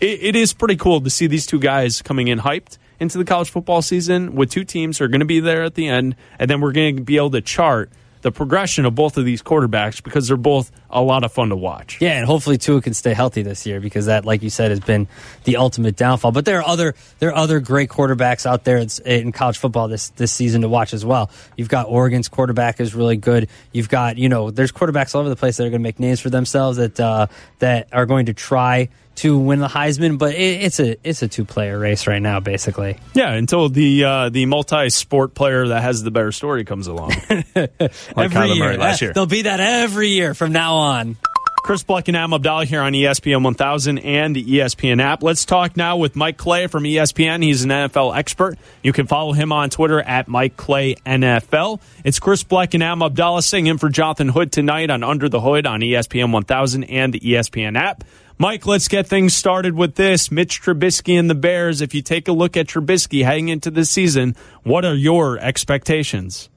It, 0.00 0.22
it 0.22 0.36
is 0.36 0.52
pretty 0.52 0.76
cool 0.76 1.00
to 1.00 1.10
see 1.10 1.26
these 1.26 1.46
two 1.46 1.58
guys 1.58 2.02
coming 2.02 2.28
in 2.28 2.40
hyped 2.40 2.78
into 3.00 3.18
the 3.18 3.24
college 3.24 3.50
football 3.50 3.82
season 3.82 4.34
with 4.34 4.50
two 4.50 4.64
teams 4.64 4.98
who 4.98 5.04
are 5.04 5.08
going 5.08 5.20
to 5.20 5.26
be 5.26 5.40
there 5.40 5.62
at 5.64 5.74
the 5.74 5.88
end. 5.88 6.16
And 6.38 6.50
then 6.50 6.60
we're 6.60 6.72
going 6.72 6.96
to 6.96 7.02
be 7.02 7.16
able 7.16 7.30
to 7.30 7.40
chart 7.40 7.90
the 8.22 8.32
progression 8.32 8.86
of 8.86 8.94
both 8.94 9.16
of 9.16 9.24
these 9.24 9.42
quarterbacks 9.42 10.02
because 10.02 10.28
they're 10.28 10.36
both 10.36 10.70
a 10.90 11.02
lot 11.02 11.24
of 11.24 11.32
fun 11.32 11.50
to 11.50 11.56
watch. 11.56 11.98
Yeah, 12.00 12.12
and 12.12 12.26
hopefully 12.26 12.56
Tua 12.56 12.80
can 12.80 12.94
stay 12.94 13.12
healthy 13.12 13.42
this 13.42 13.66
year 13.66 13.80
because 13.80 14.06
that, 14.06 14.24
like 14.24 14.42
you 14.42 14.50
said, 14.50 14.70
has 14.70 14.80
been 14.80 15.08
the 15.44 15.56
ultimate 15.56 15.96
downfall. 15.96 16.32
But 16.32 16.44
there 16.44 16.58
are 16.58 16.66
other 16.66 16.94
there 17.18 17.30
are 17.30 17.36
other 17.36 17.60
great 17.60 17.90
quarterbacks 17.90 18.46
out 18.46 18.64
there 18.64 18.84
in 19.04 19.32
college 19.32 19.58
football 19.58 19.88
this 19.88 20.10
this 20.10 20.32
season 20.32 20.62
to 20.62 20.68
watch 20.68 20.94
as 20.94 21.04
well. 21.04 21.30
You've 21.56 21.68
got 21.68 21.86
Oregon's 21.88 22.28
quarterback 22.28 22.80
is 22.80 22.94
really 22.94 23.16
good. 23.16 23.48
You've 23.72 23.88
got 23.88 24.16
you 24.16 24.28
know 24.28 24.50
there's 24.50 24.72
quarterbacks 24.72 25.14
all 25.14 25.20
over 25.20 25.30
the 25.30 25.36
place 25.36 25.56
that 25.56 25.64
are 25.64 25.70
going 25.70 25.80
to 25.80 25.84
make 25.84 26.00
names 26.00 26.20
for 26.20 26.30
themselves 26.30 26.78
that 26.78 26.98
uh, 26.98 27.26
that 27.58 27.88
are 27.92 28.06
going 28.06 28.26
to 28.26 28.34
try 28.34 28.88
to 29.16 29.38
win 29.38 29.58
the 29.58 29.68
Heisman. 29.68 30.18
But 30.18 30.34
it, 30.34 30.62
it's 30.62 30.80
a 30.80 30.96
it's 31.08 31.22
a 31.22 31.28
two 31.28 31.44
player 31.44 31.78
race 31.78 32.06
right 32.06 32.22
now, 32.22 32.40
basically. 32.40 32.98
Yeah, 33.14 33.32
until 33.32 33.68
the 33.68 34.04
uh, 34.04 34.28
the 34.28 34.46
multi 34.46 34.90
sport 34.90 35.34
player 35.34 35.68
that 35.68 35.82
has 35.82 36.02
the 36.02 36.10
better 36.10 36.32
story 36.32 36.64
comes 36.64 36.86
along. 36.86 37.10
like 37.30 38.30
Kyler 38.30 38.58
Murray 38.58 38.76
last 38.76 39.02
year. 39.02 39.12
There'll 39.12 39.26
be 39.26 39.42
that 39.42 39.60
every 39.60 40.08
year 40.08 40.34
from 40.34 40.52
now 40.52 40.76
on. 40.76 41.16
Chris 41.62 41.84
Bleck 41.84 42.08
and 42.08 42.16
Am 42.16 42.30
Abdalla 42.30 42.64
here 42.64 42.80
on 42.80 42.92
ESPN 42.92 43.44
1000 43.44 43.98
and 44.00 44.34
the 44.34 44.44
ESPN 44.44 45.00
app. 45.00 45.22
Let's 45.22 45.44
talk 45.44 45.76
now 45.76 45.96
with 45.96 46.16
Mike 46.16 46.36
Clay 46.36 46.66
from 46.66 46.82
ESPN. 46.82 47.40
He's 47.40 47.62
an 47.62 47.70
NFL 47.70 48.16
expert. 48.16 48.58
You 48.82 48.92
can 48.92 49.06
follow 49.06 49.32
him 49.32 49.52
on 49.52 49.70
Twitter 49.70 50.00
at 50.00 50.26
Mike 50.26 50.56
Clay 50.56 50.96
NFL. 51.06 51.80
It's 52.02 52.18
Chris 52.18 52.42
Bleck 52.42 52.74
and 52.74 52.82
Am 52.82 52.98
Abdalla 52.98 53.44
singing 53.44 53.70
in 53.70 53.78
for 53.78 53.90
Jonathan 53.90 54.28
Hood 54.28 54.50
tonight 54.50 54.90
on 54.90 55.04
Under 55.04 55.28
the 55.28 55.40
Hood 55.40 55.64
on 55.64 55.82
ESPN 55.82 56.32
1000 56.32 56.82
and 56.82 57.14
the 57.14 57.20
ESPN 57.20 57.78
app. 57.78 58.02
Mike, 58.42 58.66
let's 58.66 58.88
get 58.88 59.06
things 59.06 59.36
started 59.36 59.76
with 59.76 59.94
this. 59.94 60.32
Mitch 60.32 60.60
Trubisky 60.60 61.16
and 61.16 61.30
the 61.30 61.34
Bears. 61.36 61.80
If 61.80 61.94
you 61.94 62.02
take 62.02 62.26
a 62.26 62.32
look 62.32 62.56
at 62.56 62.66
Trubisky 62.66 63.24
heading 63.24 63.50
into 63.50 63.70
the 63.70 63.84
season, 63.84 64.34
what 64.64 64.84
are 64.84 64.96
your 64.96 65.38
expectations? 65.38 66.48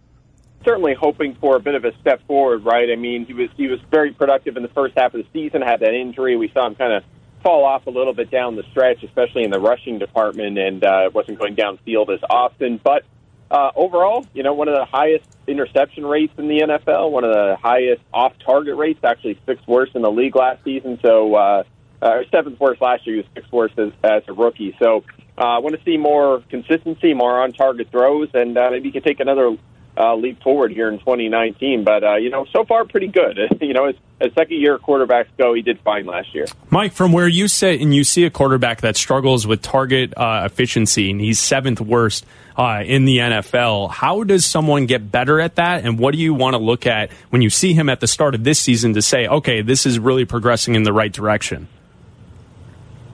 certainly 0.63 0.95
hoping 0.99 1.35
for 1.35 1.55
a 1.55 1.59
bit 1.59 1.75
of 1.75 1.85
a 1.85 1.91
step 2.01 2.25
forward, 2.25 2.65
right? 2.65 2.89
I 2.91 2.95
mean, 2.95 3.27
he 3.27 3.33
was 3.33 3.49
he 3.55 3.67
was 3.67 3.79
very 3.91 4.11
productive 4.11 4.57
in 4.57 4.63
the 4.63 4.69
first 4.69 4.97
half 4.97 5.13
of 5.13 5.21
the 5.23 5.27
season. 5.31 5.61
Had 5.61 5.81
that 5.81 5.93
injury, 5.93 6.35
we 6.35 6.49
saw 6.55 6.65
him 6.65 6.73
kind 6.73 6.91
of 6.91 7.03
fall 7.43 7.63
off 7.63 7.85
a 7.85 7.91
little 7.91 8.15
bit 8.15 8.31
down 8.31 8.55
the 8.55 8.63
stretch, 8.71 9.03
especially 9.03 9.43
in 9.43 9.51
the 9.51 9.59
rushing 9.59 9.99
department, 9.99 10.57
and 10.57 10.83
uh, 10.83 11.11
wasn't 11.13 11.37
going 11.37 11.55
downfield 11.55 12.11
as 12.11 12.19
often. 12.27 12.81
But 12.83 13.03
uh, 13.51 13.69
overall, 13.75 14.25
you 14.33 14.41
know, 14.41 14.55
one 14.55 14.69
of 14.69 14.73
the 14.73 14.85
highest 14.85 15.27
interception 15.45 16.03
rates 16.03 16.33
in 16.39 16.47
the 16.47 16.61
NFL, 16.61 17.11
one 17.11 17.23
of 17.23 17.31
the 17.31 17.57
highest 17.61 18.01
off-target 18.11 18.75
rates, 18.75 19.01
actually 19.03 19.39
sixth 19.45 19.67
worst 19.67 19.95
in 19.95 20.01
the 20.01 20.11
league 20.11 20.35
last 20.35 20.63
season. 20.63 20.97
So, 21.03 21.35
uh, 21.35 21.63
uh, 22.01 22.19
seventh 22.31 22.59
worst 22.59 22.81
last 22.81 23.05
year. 23.05 23.17
He 23.17 23.21
was 23.21 23.31
sixth 23.33 23.51
worst 23.51 23.79
as, 23.79 23.91
as 24.03 24.23
a 24.27 24.33
rookie. 24.33 24.75
So, 24.79 25.03
uh, 25.37 25.41
I 25.41 25.57
want 25.59 25.75
to 25.75 25.83
see 25.83 25.97
more 25.97 26.41
consistency, 26.49 27.13
more 27.13 27.41
on-target 27.41 27.89
throws, 27.91 28.29
and 28.33 28.57
uh, 28.57 28.69
maybe 28.71 28.89
he 28.89 28.91
can 28.93 29.03
take 29.03 29.19
another 29.19 29.57
uh, 29.97 30.15
leap 30.15 30.41
forward 30.41 30.71
here 30.71 30.89
in 30.89 30.99
2019. 30.99 31.83
But 31.83 32.03
uh, 32.03 32.15
you 32.15 32.29
know, 32.29 32.45
so 32.51 32.65
far 32.65 32.85
pretty 32.85 33.07
good. 33.07 33.37
you 33.61 33.73
know, 33.73 33.85
as, 33.85 33.95
as 34.19 34.33
second 34.33 34.59
year 34.59 34.77
quarterbacks 34.77 35.27
go, 35.37 35.53
he 35.53 35.61
did 35.61 35.79
fine 35.81 36.05
last 36.05 36.33
year. 36.33 36.45
Mike, 36.69 36.93
from 36.93 37.11
where 37.11 37.27
you 37.27 37.47
sit 37.47 37.81
and 37.81 37.93
you 37.93 38.03
see 38.03 38.25
a 38.25 38.29
quarterback 38.29 38.81
that 38.81 38.95
struggles 38.95 39.45
with 39.45 39.61
target 39.61 40.13
uh, 40.17 40.43
efficiency, 40.45 41.11
and 41.11 41.19
he's 41.19 41.39
seventh 41.39 41.81
worst 41.81 42.25
uh, 42.57 42.81
in 42.85 43.05
the 43.05 43.17
NFL, 43.17 43.91
how 43.91 44.23
does 44.23 44.45
someone 44.45 44.85
get 44.85 45.11
better 45.11 45.39
at 45.39 45.55
that? 45.55 45.85
And 45.85 45.99
what 45.99 46.13
do 46.13 46.19
you 46.19 46.33
want 46.33 46.53
to 46.53 46.59
look 46.59 46.87
at 46.87 47.11
when 47.29 47.41
you 47.41 47.49
see 47.49 47.73
him 47.73 47.89
at 47.89 47.99
the 47.99 48.07
start 48.07 48.35
of 48.35 48.43
this 48.43 48.59
season 48.59 48.93
to 48.93 49.01
say, 49.01 49.27
okay, 49.27 49.61
this 49.61 49.85
is 49.85 49.99
really 49.99 50.25
progressing 50.25 50.75
in 50.75 50.83
the 50.83 50.93
right 50.93 51.11
direction? 51.11 51.67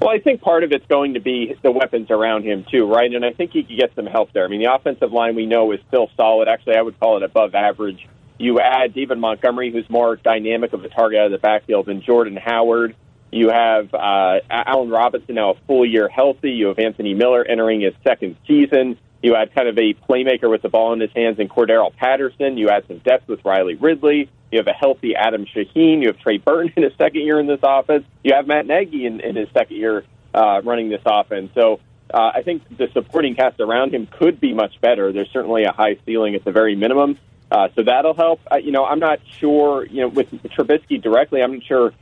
Well, 0.02 0.10
I 0.10 0.18
think 0.18 0.42
part 0.42 0.64
of 0.64 0.72
it's 0.72 0.86
going 0.88 1.14
to 1.14 1.20
be 1.20 1.56
the 1.62 1.72
weapons 1.72 2.10
around 2.10 2.44
him 2.44 2.66
too, 2.72 2.92
right? 2.92 3.14
And 3.14 3.24
I 3.24 3.34
think 3.34 3.52
he 3.52 3.62
could 3.62 3.78
get 3.78 3.94
some 3.96 4.08
help 4.08 4.34
there. 4.34 4.44
I 4.44 4.48
mean, 4.48 4.64
the 4.64 4.74
offensive 4.74 5.12
line 5.12 5.36
we 5.36 5.46
know 5.46 5.72
is 5.74 5.80
still 5.90 6.10
solid. 6.18 6.48
Actually, 6.48 6.78
I 6.78 6.82
would 6.82 7.00
call 7.00 7.18
it 7.18 7.24
above 7.24 7.54
average. 7.54 8.08
You 8.40 8.60
add 8.60 8.96
David 8.96 9.20
Montgomery, 9.20 9.72
who's 9.72 9.88
more 9.92 10.16
dynamic 10.16 10.74
of 10.74 10.84
a 10.84 10.90
target 10.90 11.20
out 11.20 11.28
of 11.28 11.32
the 11.32 11.38
backfield 11.38 11.86
than 11.86 12.02
Jordan 12.02 12.36
Howard. 12.36 12.96
You 13.32 13.50
have 13.50 13.94
uh, 13.94 14.40
Allen 14.50 14.90
Robinson 14.90 15.36
now 15.36 15.52
a 15.52 15.56
full 15.68 15.86
year 15.86 16.10
healthy. 16.10 16.50
You 16.50 16.70
have 16.70 16.80
Anthony 16.80 17.14
Miller 17.14 17.46
entering 17.46 17.82
his 17.82 17.94
second 18.04 18.38
season. 18.48 18.98
You 19.22 19.36
add 19.36 19.54
kind 19.54 19.68
of 19.68 19.78
a 19.78 19.94
playmaker 19.94 20.50
with 20.50 20.62
the 20.62 20.70
ball 20.70 20.94
in 20.94 21.00
his 21.00 21.12
hands 21.16 21.40
in 21.40 21.48
Cordarrelle 21.48 21.96
Patterson. 21.96 22.58
You 22.58 22.70
add 22.70 22.86
some 22.88 22.98
depth 23.00 23.28
with 23.28 23.44
Riley 23.46 23.76
Ridley. 23.76 24.30
You 24.52 24.58
have 24.58 24.68
a 24.68 24.74
healthy 24.74 25.16
Adam 25.16 25.46
Shaheen. 25.46 26.02
You 26.02 26.08
have 26.08 26.20
Trey 26.20 26.38
Burton 26.38 26.74
in 26.78 26.84
his 26.84 26.94
second 26.98 27.22
year 27.22 27.40
in 27.40 27.48
this 27.48 27.60
offense. 27.62 28.06
You 28.24 28.34
have 28.34 28.48
Matt 28.48 28.66
Nagy 28.66 29.06
in, 29.06 29.20
in 29.20 29.36
his 29.36 29.48
second 29.54 29.78
year 29.78 30.04
uh, 30.34 30.62
running 30.64 30.90
this 30.90 31.02
offense. 31.06 31.52
So 31.54 31.80
uh, 32.14 32.32
I 32.36 32.42
think 32.42 32.78
the 32.78 32.90
supporting 32.94 33.36
cast 33.36 33.60
around 33.60 33.94
him 33.94 34.08
could 34.08 34.40
be 34.40 34.54
much 34.54 34.82
better. 34.82 35.12
There's 35.12 35.30
certainly 35.32 35.64
a 35.64 35.72
high 35.72 35.98
ceiling 36.06 36.36
at 36.36 36.44
the 36.44 36.52
very 36.52 36.76
minimum. 36.76 37.18
Uh, 37.52 37.68
so 37.76 37.84
that'll 37.84 38.14
help. 38.14 38.40
Uh, 38.52 38.56
you 38.58 38.72
know, 38.72 38.86
I'm 38.86 39.00
not 39.00 39.20
sure, 39.40 39.86
you 39.86 40.02
know, 40.02 40.08
with 40.08 40.32
Trubisky 40.32 41.02
directly, 41.02 41.42
I'm 41.42 41.54
not 41.54 41.64
sure 41.64 41.94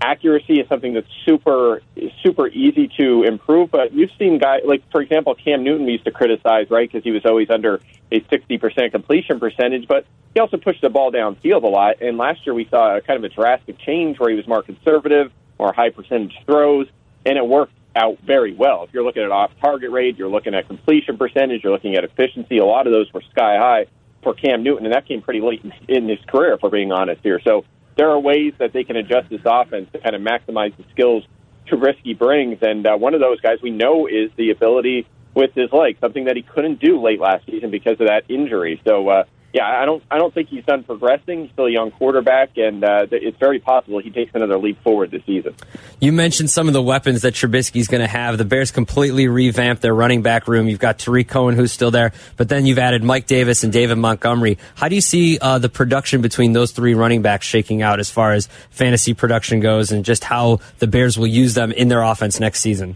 accuracy 0.00 0.60
is 0.60 0.68
something 0.68 0.94
that's 0.94 1.08
super 1.24 1.82
super 2.22 2.48
easy 2.48 2.88
to 2.98 3.24
improve. 3.24 3.70
But 3.70 3.92
you've 3.92 4.10
seen 4.18 4.38
guys 4.38 4.62
like, 4.64 4.82
for 4.90 5.00
example, 5.00 5.34
Cam 5.34 5.64
Newton 5.64 5.86
we 5.86 5.92
used 5.92 6.04
to 6.04 6.12
criticize, 6.12 6.70
right, 6.70 6.90
because 6.90 7.04
he 7.04 7.10
was 7.10 7.24
always 7.24 7.50
under 7.50 7.80
a 8.10 8.20
60% 8.20 8.90
completion 8.90 9.38
percentage, 9.38 9.86
but 9.86 10.06
he 10.34 10.40
also 10.40 10.56
pushed 10.56 10.80
the 10.80 10.88
ball 10.88 11.12
downfield 11.12 11.62
a 11.62 11.68
lot. 11.68 12.00
And 12.00 12.16
last 12.16 12.46
year 12.46 12.54
we 12.54 12.66
saw 12.68 12.96
a 12.96 13.00
kind 13.00 13.22
of 13.22 13.30
a 13.30 13.34
drastic 13.34 13.78
change 13.78 14.18
where 14.18 14.30
he 14.30 14.36
was 14.36 14.46
more 14.46 14.62
conservative, 14.62 15.32
more 15.58 15.72
high 15.72 15.90
percentage 15.90 16.34
throws, 16.46 16.86
and 17.26 17.36
it 17.36 17.46
worked 17.46 17.72
out 17.96 18.18
very 18.20 18.54
well. 18.54 18.84
If 18.84 18.94
you're 18.94 19.04
looking 19.04 19.22
at 19.22 19.30
off 19.30 19.50
target 19.60 19.90
rate, 19.90 20.16
you're 20.16 20.28
looking 20.28 20.54
at 20.54 20.68
completion 20.68 21.18
percentage, 21.18 21.64
you're 21.64 21.72
looking 21.72 21.96
at 21.96 22.04
efficiency. 22.04 22.58
A 22.58 22.64
lot 22.64 22.86
of 22.86 22.92
those 22.92 23.12
were 23.12 23.22
sky 23.30 23.56
high 23.56 23.86
for 24.22 24.34
Cam 24.34 24.62
Newton, 24.62 24.86
and 24.86 24.94
that 24.94 25.06
came 25.06 25.22
pretty 25.22 25.40
late 25.40 25.64
in 25.88 26.08
his 26.08 26.18
career, 26.28 26.54
if 26.54 26.62
we're 26.62 26.70
being 26.70 26.92
honest 26.92 27.22
here. 27.22 27.40
So 27.42 27.64
there 27.98 28.08
are 28.10 28.18
ways 28.18 28.54
that 28.58 28.72
they 28.72 28.84
can 28.84 28.96
adjust 28.96 29.28
this 29.28 29.40
offense 29.44 29.90
to 29.92 29.98
kind 29.98 30.14
of 30.14 30.22
maximize 30.22 30.74
the 30.76 30.84
skills 30.92 31.24
Trubisky 31.66 32.16
brings. 32.16 32.58
And 32.62 32.86
uh, 32.86 32.96
one 32.96 33.12
of 33.12 33.20
those 33.20 33.40
guys 33.40 33.58
we 33.60 33.70
know 33.70 34.06
is 34.06 34.30
the 34.36 34.50
ability 34.50 35.06
with 35.34 35.50
his 35.54 35.70
leg, 35.72 35.98
something 36.00 36.24
that 36.24 36.36
he 36.36 36.42
couldn't 36.42 36.80
do 36.80 37.02
late 37.02 37.20
last 37.20 37.44
season 37.44 37.70
because 37.70 38.00
of 38.00 38.06
that 38.06 38.22
injury. 38.28 38.80
So 38.86 39.08
uh, 39.08 39.24
yeah, 39.58 39.82
I 39.82 39.86
don't 39.86 40.04
I 40.08 40.18
don't 40.18 40.32
think 40.32 40.50
he's 40.50 40.64
done 40.64 40.84
progressing. 40.84 41.42
He's 41.42 41.50
still 41.50 41.66
a 41.66 41.70
young 41.70 41.90
quarterback, 41.90 42.56
and 42.56 42.84
uh, 42.84 43.06
it's 43.10 43.36
very 43.38 43.58
possible 43.58 43.98
he 43.98 44.10
takes 44.10 44.32
another 44.32 44.56
leap 44.56 44.80
forward 44.84 45.10
this 45.10 45.24
season. 45.26 45.56
You 45.98 46.12
mentioned 46.12 46.48
some 46.48 46.68
of 46.68 46.74
the 46.74 46.82
weapons 46.82 47.22
that 47.22 47.34
Trubisky's 47.34 47.88
going 47.88 48.00
to 48.00 48.06
have. 48.06 48.38
The 48.38 48.44
Bears 48.44 48.70
completely 48.70 49.26
revamped 49.26 49.82
their 49.82 49.94
running 49.94 50.22
back 50.22 50.46
room. 50.46 50.68
You've 50.68 50.78
got 50.78 51.00
Tarik 51.00 51.26
Cohen, 51.26 51.56
who's 51.56 51.72
still 51.72 51.90
there, 51.90 52.12
but 52.36 52.48
then 52.48 52.66
you've 52.66 52.78
added 52.78 53.02
Mike 53.02 53.26
Davis 53.26 53.64
and 53.64 53.72
David 53.72 53.98
Montgomery. 53.98 54.58
How 54.76 54.88
do 54.88 54.94
you 54.94 55.00
see 55.00 55.38
uh, 55.40 55.58
the 55.58 55.68
production 55.68 56.22
between 56.22 56.52
those 56.52 56.70
three 56.70 56.94
running 56.94 57.22
backs 57.22 57.44
shaking 57.44 57.82
out 57.82 57.98
as 57.98 58.08
far 58.08 58.34
as 58.34 58.48
fantasy 58.70 59.12
production 59.12 59.58
goes, 59.58 59.90
and 59.90 60.04
just 60.04 60.22
how 60.22 60.60
the 60.78 60.86
Bears 60.86 61.18
will 61.18 61.26
use 61.26 61.54
them 61.54 61.72
in 61.72 61.88
their 61.88 62.02
offense 62.02 62.38
next 62.38 62.60
season? 62.60 62.94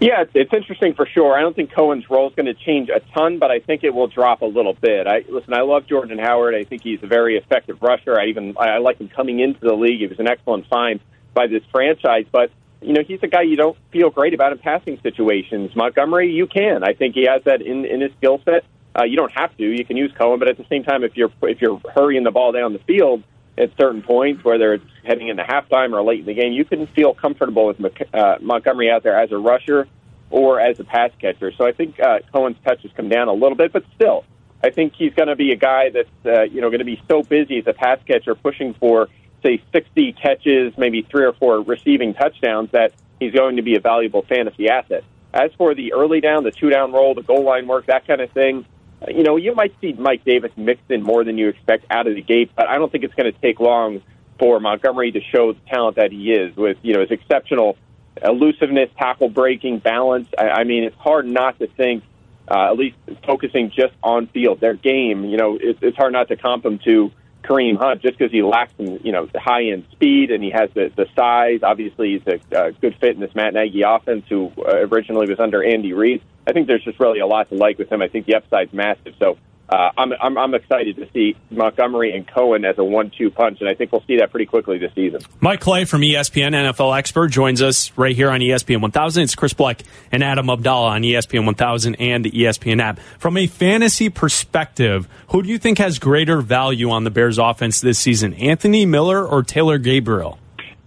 Yeah, 0.00 0.22
it's, 0.22 0.32
it's 0.34 0.52
interesting 0.52 0.94
for 0.94 1.06
sure. 1.06 1.36
I 1.36 1.40
don't 1.40 1.54
think 1.54 1.72
Cohen's 1.72 2.08
role 2.10 2.28
is 2.28 2.34
going 2.34 2.46
to 2.46 2.54
change 2.54 2.88
a 2.88 3.00
ton, 3.14 3.38
but 3.38 3.50
I 3.50 3.60
think 3.60 3.84
it 3.84 3.94
will 3.94 4.08
drop 4.08 4.42
a 4.42 4.46
little 4.46 4.74
bit. 4.74 5.06
I 5.06 5.24
listen. 5.28 5.54
I 5.54 5.62
love 5.62 5.86
Jordan 5.86 6.18
Howard. 6.18 6.54
I 6.54 6.64
think 6.64 6.82
he's 6.82 7.02
a 7.02 7.06
very 7.06 7.36
effective 7.36 7.80
rusher. 7.80 8.18
I 8.18 8.26
even 8.26 8.54
I, 8.58 8.78
like 8.78 8.98
him 8.98 9.08
coming 9.08 9.40
into 9.40 9.60
the 9.60 9.74
league. 9.74 10.00
He 10.00 10.06
was 10.06 10.18
an 10.18 10.28
excellent 10.28 10.66
find 10.66 11.00
by 11.32 11.46
this 11.46 11.62
franchise, 11.70 12.26
but 12.30 12.50
you 12.82 12.92
know 12.92 13.02
he's 13.06 13.20
a 13.22 13.28
guy 13.28 13.42
you 13.42 13.56
don't 13.56 13.78
feel 13.92 14.10
great 14.10 14.34
about 14.34 14.52
in 14.52 14.58
passing 14.58 14.98
situations. 15.02 15.74
Montgomery, 15.74 16.30
you 16.32 16.46
can. 16.46 16.82
I 16.84 16.92
think 16.92 17.14
he 17.14 17.24
has 17.24 17.42
that 17.44 17.62
in 17.62 17.84
in 17.84 18.00
his 18.00 18.10
skill 18.18 18.40
set. 18.44 18.64
Uh, 18.98 19.04
you 19.04 19.16
don't 19.16 19.32
have 19.32 19.56
to. 19.56 19.64
You 19.64 19.84
can 19.84 19.96
use 19.96 20.12
Cohen, 20.18 20.38
but 20.38 20.48
at 20.48 20.58
the 20.58 20.66
same 20.68 20.84
time, 20.84 21.02
if 21.02 21.16
you're 21.16 21.32
if 21.42 21.60
you're 21.60 21.80
hurrying 21.94 22.24
the 22.24 22.30
ball 22.30 22.52
down 22.52 22.72
the 22.72 22.78
field 22.80 23.22
at 23.56 23.70
certain 23.78 24.02
points, 24.02 24.44
whether 24.44 24.74
it's 24.74 24.84
heading 25.04 25.28
into 25.28 25.42
halftime 25.42 25.92
or 25.92 26.02
late 26.02 26.20
in 26.20 26.26
the 26.26 26.34
game, 26.34 26.52
you 26.52 26.64
can 26.64 26.86
feel 26.88 27.14
comfortable 27.14 27.66
with 27.66 27.80
uh, 28.12 28.36
Montgomery 28.40 28.90
out 28.90 29.02
there 29.02 29.16
as 29.18 29.30
a 29.32 29.38
rusher 29.38 29.86
or 30.30 30.60
as 30.60 30.80
a 30.80 30.84
pass 30.84 31.10
catcher. 31.20 31.52
So 31.56 31.66
I 31.66 31.72
think 31.72 32.00
uh, 32.00 32.18
Cohen's 32.32 32.56
touches 32.64 32.90
come 32.96 33.08
down 33.08 33.28
a 33.28 33.32
little 33.32 33.56
bit, 33.56 33.72
but 33.72 33.84
still, 33.94 34.24
I 34.62 34.70
think 34.70 34.94
he's 34.96 35.14
going 35.14 35.28
to 35.28 35.36
be 35.36 35.52
a 35.52 35.56
guy 35.56 35.90
that's 35.90 36.08
uh, 36.26 36.42
you 36.42 36.60
know 36.60 36.70
going 36.70 36.80
to 36.80 36.84
be 36.84 37.00
so 37.08 37.22
busy 37.22 37.58
as 37.58 37.66
a 37.66 37.72
pass 37.72 37.98
catcher, 38.06 38.34
pushing 38.34 38.74
for 38.74 39.08
say 39.44 39.62
60 39.72 40.14
catches, 40.14 40.72
maybe 40.78 41.02
three 41.02 41.24
or 41.24 41.34
four 41.34 41.60
receiving 41.60 42.14
touchdowns, 42.14 42.70
that 42.72 42.92
he's 43.20 43.32
going 43.32 43.56
to 43.56 43.62
be 43.62 43.76
a 43.76 43.80
valuable 43.80 44.22
fantasy 44.22 44.68
asset. 44.68 45.04
As 45.32 45.50
for 45.58 45.74
the 45.74 45.92
early 45.92 46.20
down, 46.20 46.44
the 46.44 46.50
two 46.50 46.70
down 46.70 46.92
roll, 46.92 47.14
the 47.14 47.22
goal 47.22 47.44
line 47.44 47.66
work, 47.66 47.86
that 47.86 48.06
kind 48.06 48.20
of 48.20 48.30
thing, 48.30 48.64
you 49.08 49.22
know, 49.22 49.36
you 49.36 49.54
might 49.54 49.74
see 49.80 49.92
Mike 49.92 50.24
Davis 50.24 50.52
mixed 50.56 50.90
in 50.90 51.02
more 51.02 51.24
than 51.24 51.38
you 51.38 51.48
expect 51.48 51.86
out 51.90 52.06
of 52.06 52.14
the 52.14 52.22
gate, 52.22 52.50
but 52.56 52.68
I 52.68 52.78
don't 52.78 52.90
think 52.90 53.04
it's 53.04 53.14
going 53.14 53.32
to 53.32 53.38
take 53.40 53.60
long 53.60 54.02
for 54.38 54.60
Montgomery 54.60 55.12
to 55.12 55.20
show 55.20 55.52
the 55.52 55.60
talent 55.68 55.96
that 55.96 56.12
he 56.12 56.32
is 56.32 56.56
with, 56.56 56.78
you 56.82 56.94
know, 56.94 57.00
his 57.00 57.10
exceptional 57.10 57.76
elusiveness, 58.22 58.90
tackle 58.98 59.28
breaking, 59.28 59.78
balance. 59.78 60.28
I, 60.38 60.48
I 60.48 60.64
mean, 60.64 60.84
it's 60.84 60.96
hard 60.96 61.26
not 61.26 61.58
to 61.58 61.66
think, 61.66 62.04
uh, 62.48 62.70
at 62.70 62.76
least 62.76 62.96
focusing 63.26 63.70
just 63.70 63.94
on 64.02 64.26
field, 64.28 64.60
their 64.60 64.74
game, 64.74 65.24
you 65.24 65.36
know, 65.36 65.58
it's, 65.60 65.78
it's 65.82 65.96
hard 65.96 66.12
not 66.12 66.28
to 66.28 66.36
comp 66.36 66.62
them 66.62 66.78
to 66.84 67.10
Kareem 67.42 67.76
Hunt 67.76 68.02
just 68.02 68.18
because 68.18 68.32
he 68.32 68.42
lacks 68.42 68.72
some, 68.76 68.98
you 69.02 69.12
know, 69.12 69.28
high 69.34 69.64
end 69.66 69.84
speed 69.92 70.30
and 70.30 70.42
he 70.42 70.50
has 70.50 70.70
the, 70.74 70.90
the 70.96 71.06
size. 71.14 71.60
Obviously, 71.62 72.18
he's 72.18 72.26
a, 72.26 72.66
a 72.66 72.72
good 72.72 72.96
fit 73.00 73.14
in 73.14 73.20
this 73.20 73.34
Matt 73.34 73.54
Nagy 73.54 73.82
offense, 73.82 74.24
who 74.28 74.50
uh, 74.58 74.86
originally 74.90 75.28
was 75.28 75.38
under 75.38 75.62
Andy 75.62 75.92
Reid. 75.92 76.22
I 76.46 76.52
think 76.52 76.66
there's 76.66 76.84
just 76.84 77.00
really 77.00 77.20
a 77.20 77.26
lot 77.26 77.48
to 77.50 77.54
like 77.54 77.78
with 77.78 77.90
him. 77.90 78.02
I 78.02 78.08
think 78.08 78.26
the 78.26 78.36
upside's 78.36 78.72
massive. 78.72 79.14
So 79.18 79.38
uh, 79.68 79.90
I'm, 79.96 80.12
I'm, 80.20 80.36
I'm 80.36 80.54
excited 80.54 80.96
to 80.96 81.08
see 81.12 81.36
Montgomery 81.50 82.14
and 82.14 82.28
Cohen 82.28 82.66
as 82.66 82.76
a 82.76 82.84
one-two 82.84 83.30
punch, 83.30 83.60
and 83.60 83.68
I 83.68 83.74
think 83.74 83.92
we'll 83.92 84.04
see 84.06 84.18
that 84.18 84.30
pretty 84.30 84.44
quickly 84.44 84.76
this 84.76 84.92
season. 84.94 85.22
Mike 85.40 85.60
Clay 85.60 85.86
from 85.86 86.02
ESPN 86.02 86.50
NFL 86.50 86.96
expert 86.98 87.28
joins 87.28 87.62
us 87.62 87.90
right 87.96 88.14
here 88.14 88.30
on 88.30 88.40
ESPN 88.40 88.82
1000. 88.82 89.22
It's 89.22 89.34
Chris 89.34 89.54
Bleck 89.54 89.80
and 90.12 90.22
Adam 90.22 90.46
Abdalla 90.46 90.90
on 90.90 91.02
ESPN 91.02 91.46
1000 91.46 91.94
and 91.94 92.24
the 92.24 92.30
ESPN 92.30 92.80
app. 92.80 92.98
From 93.18 93.38
a 93.38 93.46
fantasy 93.46 94.10
perspective, 94.10 95.08
who 95.28 95.42
do 95.42 95.48
you 95.48 95.58
think 95.58 95.78
has 95.78 95.98
greater 95.98 96.42
value 96.42 96.90
on 96.90 97.04
the 97.04 97.10
Bears 97.10 97.38
offense 97.38 97.80
this 97.80 97.98
season, 97.98 98.34
Anthony 98.34 98.84
Miller 98.84 99.26
or 99.26 99.42
Taylor 99.42 99.78
Gabriel? 99.78 100.38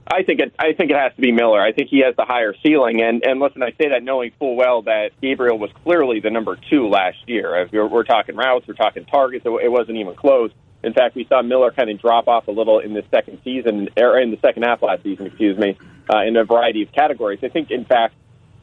I 0.09 0.23
think 0.23 0.39
it. 0.39 0.55
I 0.57 0.73
think 0.73 0.91
it 0.91 0.97
has 0.97 1.13
to 1.15 1.21
be 1.21 1.31
Miller. 1.31 1.61
I 1.61 1.73
think 1.73 1.89
he 1.89 1.99
has 1.99 2.15
the 2.15 2.25
higher 2.25 2.53
ceiling. 2.63 3.01
And 3.01 3.23
and 3.25 3.39
listen, 3.39 3.61
I 3.61 3.71
say 3.71 3.89
that 3.89 4.03
knowing 4.03 4.31
full 4.39 4.55
well 4.55 4.83
that 4.83 5.11
Gabriel 5.21 5.57
was 5.57 5.71
clearly 5.83 6.19
the 6.19 6.29
number 6.29 6.57
two 6.69 6.87
last 6.87 7.17
year. 7.27 7.55
If 7.57 7.71
we're, 7.71 7.87
we're 7.87 8.03
talking 8.03 8.35
routes, 8.35 8.67
we're 8.67 8.75
talking 8.75 9.05
targets. 9.05 9.45
It, 9.45 9.49
it 9.49 9.71
wasn't 9.71 9.97
even 9.97 10.15
close. 10.15 10.51
In 10.83 10.93
fact, 10.93 11.15
we 11.15 11.25
saw 11.25 11.41
Miller 11.41 11.71
kind 11.71 11.89
of 11.89 11.99
drop 11.99 12.27
off 12.27 12.47
a 12.47 12.51
little 12.51 12.79
in 12.79 12.93
the 12.93 13.03
second 13.11 13.39
season, 13.43 13.89
or 13.97 14.19
in 14.19 14.31
the 14.31 14.37
second 14.41 14.63
half 14.63 14.81
last 14.81 15.03
season, 15.03 15.25
excuse 15.25 15.57
me, 15.57 15.77
uh, 16.13 16.21
in 16.21 16.37
a 16.37 16.45
variety 16.45 16.83
of 16.83 16.91
categories. 16.91 17.39
I 17.43 17.49
think, 17.49 17.71
in 17.71 17.83
fact, 17.83 18.13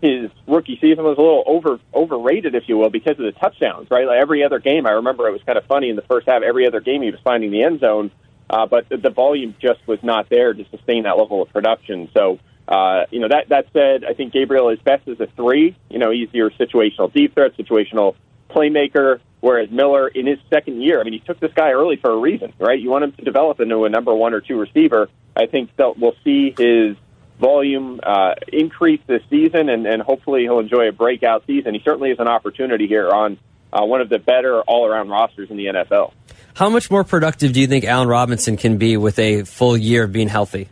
his 0.00 0.30
rookie 0.46 0.78
season 0.80 1.04
was 1.04 1.18
a 1.18 1.20
little 1.20 1.42
over 1.46 1.80
overrated, 1.92 2.54
if 2.54 2.64
you 2.68 2.78
will, 2.78 2.90
because 2.90 3.18
of 3.18 3.24
the 3.24 3.32
touchdowns. 3.32 3.90
Right, 3.90 4.06
like 4.06 4.20
every 4.20 4.44
other 4.44 4.60
game, 4.60 4.86
I 4.86 4.92
remember 4.92 5.26
it 5.28 5.32
was 5.32 5.42
kind 5.44 5.58
of 5.58 5.64
funny 5.66 5.90
in 5.90 5.96
the 5.96 6.02
first 6.02 6.26
half. 6.26 6.42
Every 6.42 6.66
other 6.66 6.80
game, 6.80 7.02
he 7.02 7.10
was 7.10 7.20
finding 7.24 7.50
the 7.50 7.62
end 7.62 7.80
zone 7.80 8.10
uh, 8.50 8.66
but 8.66 8.88
the, 8.88 8.96
the 8.96 9.10
volume 9.10 9.54
just 9.60 9.86
was 9.86 9.98
not 10.02 10.28
there 10.28 10.52
to 10.52 10.64
sustain 10.70 11.04
that 11.04 11.16
level 11.18 11.42
of 11.42 11.52
production. 11.52 12.08
So, 12.14 12.38
uh, 12.68 13.04
you 13.10 13.20
know, 13.20 13.28
that, 13.28 13.48
that 13.48 13.66
said, 13.72 14.04
I 14.04 14.14
think 14.14 14.32
Gabriel 14.32 14.70
is 14.70 14.78
best 14.80 15.06
as 15.08 15.20
a 15.20 15.26
three. 15.36 15.76
You 15.90 15.98
know, 15.98 16.10
he's 16.10 16.28
your 16.32 16.50
situational 16.50 17.12
deep 17.12 17.34
threat, 17.34 17.56
situational 17.56 18.16
playmaker, 18.50 19.20
whereas 19.40 19.70
Miller, 19.70 20.08
in 20.08 20.26
his 20.26 20.38
second 20.50 20.80
year, 20.80 21.00
I 21.00 21.04
mean, 21.04 21.12
he 21.12 21.20
took 21.20 21.40
this 21.40 21.52
guy 21.54 21.72
early 21.72 21.96
for 21.96 22.10
a 22.10 22.16
reason, 22.16 22.52
right? 22.58 22.78
You 22.78 22.90
want 22.90 23.04
him 23.04 23.12
to 23.12 23.22
develop 23.22 23.60
into 23.60 23.84
a 23.84 23.88
number 23.88 24.14
one 24.14 24.32
or 24.32 24.40
two 24.40 24.58
receiver. 24.58 25.08
I 25.36 25.46
think 25.46 25.74
that 25.76 25.98
we'll 25.98 26.16
see 26.22 26.54
his 26.56 26.96
volume 27.40 28.00
uh, 28.02 28.34
increase 28.52 29.00
this 29.06 29.22
season, 29.28 29.68
and, 29.68 29.86
and 29.86 30.00
hopefully 30.00 30.42
he'll 30.42 30.60
enjoy 30.60 30.88
a 30.88 30.92
breakout 30.92 31.44
season. 31.46 31.74
He 31.74 31.80
certainly 31.84 32.10
has 32.10 32.18
an 32.20 32.28
opportunity 32.28 32.86
here 32.86 33.10
on 33.10 33.38
uh, 33.74 33.84
one 33.84 34.00
of 34.00 34.08
the 34.08 34.18
better 34.18 34.60
all-around 34.62 35.08
rosters 35.08 35.50
in 35.50 35.56
the 35.56 35.66
NFL. 35.66 36.12
How 36.54 36.70
much 36.70 36.90
more 36.90 37.02
productive 37.02 37.52
do 37.52 37.60
you 37.60 37.66
think 37.66 37.84
Allen 37.84 38.08
Robinson 38.08 38.56
can 38.56 38.78
be 38.78 38.96
with 38.96 39.18
a 39.18 39.42
full 39.42 39.76
year 39.76 40.04
of 40.04 40.12
being 40.12 40.28
healthy? 40.28 40.68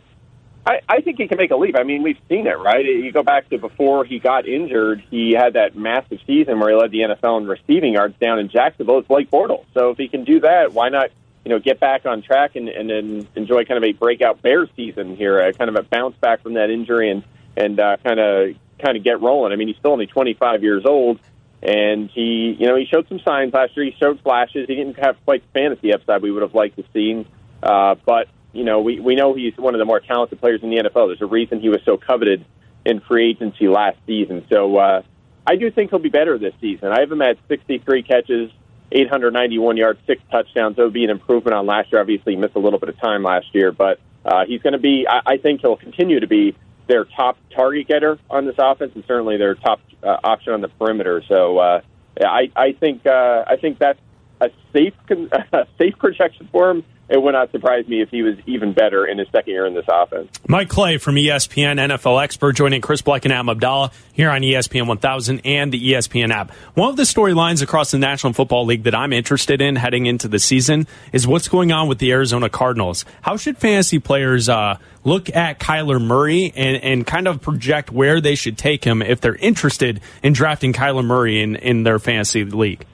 I, 0.65 0.79
I 0.87 1.01
think 1.01 1.17
he 1.17 1.27
can 1.27 1.37
make 1.37 1.51
a 1.51 1.57
leap. 1.57 1.75
I 1.77 1.83
mean, 1.83 2.03
we've 2.03 2.19
seen 2.29 2.47
it, 2.47 2.57
right? 2.57 2.85
You 2.85 3.11
go 3.11 3.21
back 3.21 3.49
to 3.49 3.57
before 3.57 4.05
he 4.05 4.19
got 4.19 4.47
injured, 4.47 5.03
he 5.11 5.33
had 5.33 5.53
that 5.53 5.75
massive 5.75 6.19
season 6.25 6.59
where 6.59 6.69
he 6.69 6.75
led 6.77 6.91
the 6.91 6.99
NFL 6.99 7.41
in 7.41 7.47
receiving 7.47 7.93
yards 7.93 8.15
down 8.17 8.39
in 8.39 8.47
Jacksonville. 8.47 8.99
It's 8.99 9.07
Blake 9.09 9.29
Bortles. 9.29 9.65
So 9.73 9.89
if 9.89 9.97
he 9.97 10.07
can 10.07 10.23
do 10.23 10.39
that, 10.39 10.71
why 10.71 10.87
not, 10.87 11.09
you 11.43 11.49
know, 11.49 11.59
get 11.59 11.81
back 11.81 12.05
on 12.05 12.21
track 12.21 12.55
and, 12.55 12.69
and 12.69 12.89
then 12.89 13.27
enjoy 13.35 13.65
kind 13.65 13.77
of 13.77 13.83
a 13.83 13.91
breakout 13.91 14.41
Bears 14.41 14.69
season 14.77 15.17
here, 15.17 15.37
a 15.41 15.51
kind 15.51 15.69
of 15.69 15.75
a 15.75 15.83
bounce 15.83 16.15
back 16.17 16.41
from 16.41 16.53
that 16.53 16.69
injury 16.69 17.11
and 17.11 17.23
and 17.57 17.79
uh, 17.79 17.97
kind 17.97 18.19
of 18.19 18.55
kind 18.81 18.95
of 18.95 19.03
get 19.03 19.21
rolling. 19.21 19.51
I 19.51 19.57
mean, 19.57 19.67
he's 19.67 19.77
still 19.77 19.91
only 19.91 20.07
25 20.07 20.63
years 20.63 20.85
old 20.85 21.19
and 21.63 22.09
he, 22.09 22.57
you 22.59 22.67
know, 22.67 22.75
he 22.75 22.85
showed 22.85 23.07
some 23.07 23.19
signs 23.23 23.53
last 23.53 23.75
year. 23.77 23.85
He 23.85 23.95
showed 23.97 24.19
flashes. 24.21 24.65
He 24.67 24.75
didn't 24.75 24.99
have 24.99 25.15
quite 25.23 25.43
the 25.43 25.59
fantasy 25.59 25.93
upside 25.93 26.21
we 26.21 26.29
would 26.29 26.41
have 26.41 26.53
liked 26.53 26.75
to 26.75 26.83
see. 26.93 27.25
Uh, 27.61 27.95
but 28.05 28.27
you 28.51 28.65
know, 28.65 28.81
we 28.81 28.99
we 28.99 29.15
know 29.15 29.33
he's 29.33 29.55
one 29.57 29.73
of 29.73 29.79
the 29.79 29.85
more 29.85 30.01
talented 30.01 30.41
players 30.41 30.61
in 30.61 30.69
the 30.69 30.77
NFL. 30.77 31.07
There's 31.07 31.21
a 31.21 31.25
reason 31.25 31.61
he 31.61 31.69
was 31.69 31.79
so 31.85 31.97
coveted 31.97 32.45
in 32.85 32.99
free 32.99 33.29
agency 33.29 33.69
last 33.69 33.97
season. 34.05 34.45
So 34.51 34.75
uh, 34.77 35.01
I 35.47 35.55
do 35.55 35.71
think 35.71 35.89
he'll 35.89 35.99
be 35.99 36.09
better 36.09 36.37
this 36.37 36.53
season. 36.59 36.89
I 36.89 36.99
have 36.99 37.11
him 37.11 37.21
at 37.21 37.37
63 37.47 38.03
catches, 38.03 38.51
891 38.91 39.77
yards, 39.77 39.99
six 40.05 40.21
touchdowns. 40.29 40.75
That 40.75 40.83
would 40.83 40.93
be 40.93 41.05
an 41.05 41.09
improvement 41.09 41.55
on 41.55 41.65
last 41.65 41.93
year. 41.93 42.01
Obviously, 42.01 42.33
he 42.33 42.39
missed 42.39 42.55
a 42.55 42.59
little 42.59 42.79
bit 42.79 42.89
of 42.89 42.99
time 42.99 43.23
last 43.23 43.47
year, 43.53 43.71
but 43.71 44.01
uh, 44.25 44.45
he's 44.45 44.61
going 44.61 44.73
to 44.73 44.79
be. 44.79 45.07
I, 45.07 45.21
I 45.25 45.37
think 45.37 45.61
he'll 45.61 45.77
continue 45.77 46.19
to 46.19 46.27
be 46.27 46.55
their 46.87 47.05
top 47.05 47.37
target 47.55 47.87
getter 47.87 48.19
on 48.29 48.45
this 48.45 48.55
offense, 48.57 48.91
and 48.95 49.03
certainly 49.07 49.37
their 49.37 49.55
top 49.55 49.79
uh, 50.03 50.17
option 50.23 50.53
on 50.53 50.61
the 50.61 50.67
perimeter. 50.67 51.23
So 51.27 51.57
uh, 51.57 51.81
I, 52.21 52.51
I 52.55 52.73
think 52.73 53.05
uh, 53.05 53.43
I 53.47 53.55
think 53.57 53.79
that's 53.79 53.99
a 54.41 54.49
safe 54.73 54.93
con- 55.07 55.29
a 55.53 55.65
safe 55.77 55.97
projection 55.97 56.49
for 56.51 56.69
him 56.69 56.83
it 57.13 57.21
would 57.21 57.33
not 57.33 57.51
surprise 57.51 57.87
me 57.87 58.01
if 58.01 58.09
he 58.09 58.23
was 58.23 58.35
even 58.47 58.73
better 58.73 59.05
in 59.05 59.19
his 59.19 59.27
second 59.31 59.53
year 59.53 59.67
in 59.67 59.75
this 59.75 59.85
offense. 59.87 60.31
Mike 60.47 60.67
Clay 60.67 60.97
from 60.97 61.13
ESPN, 61.13 61.79
NFL 61.79 62.23
expert, 62.23 62.53
joining 62.53 62.81
Chris 62.81 63.03
Bleck 63.03 63.23
and 63.23 63.31
Adam 63.31 63.55
Abdalla 63.55 63.93
here 64.13 64.31
on 64.31 64.41
ESPN 64.41 64.87
1000 64.87 65.41
and 65.45 65.71
the 65.71 65.91
ESPN 65.91 66.31
app. 66.31 66.49
One 66.73 66.89
of 66.89 66.95
the 66.97 67.03
storylines 67.03 67.61
across 67.61 67.91
the 67.91 67.99
National 67.99 68.33
Football 68.33 68.65
League 68.65 68.83
that 68.83 68.95
I'm 68.95 69.13
interested 69.13 69.61
in 69.61 69.75
heading 69.75 70.07
into 70.07 70.27
the 70.27 70.39
season 70.39 70.87
is 71.11 71.27
what's 71.27 71.47
going 71.47 71.71
on 71.71 71.87
with 71.87 71.99
the 71.99 72.11
Arizona 72.11 72.49
Cardinals. 72.49 73.05
How 73.21 73.37
should 73.37 73.59
fantasy 73.59 73.99
players 73.99 74.49
uh, 74.49 74.77
look 75.03 75.29
at 75.35 75.59
Kyler 75.59 76.03
Murray 76.03 76.51
and, 76.55 76.77
and 76.77 77.05
kind 77.05 77.27
of 77.27 77.41
project 77.41 77.91
where 77.91 78.21
they 78.21 78.33
should 78.33 78.57
take 78.57 78.83
him 78.83 79.03
if 79.03 79.21
they're 79.21 79.35
interested 79.35 80.01
in 80.23 80.33
drafting 80.33 80.73
Kyler 80.73 81.05
Murray 81.05 81.43
in, 81.43 81.57
in 81.57 81.83
their 81.83 81.99
fantasy 81.99 82.43
league? 82.43 82.87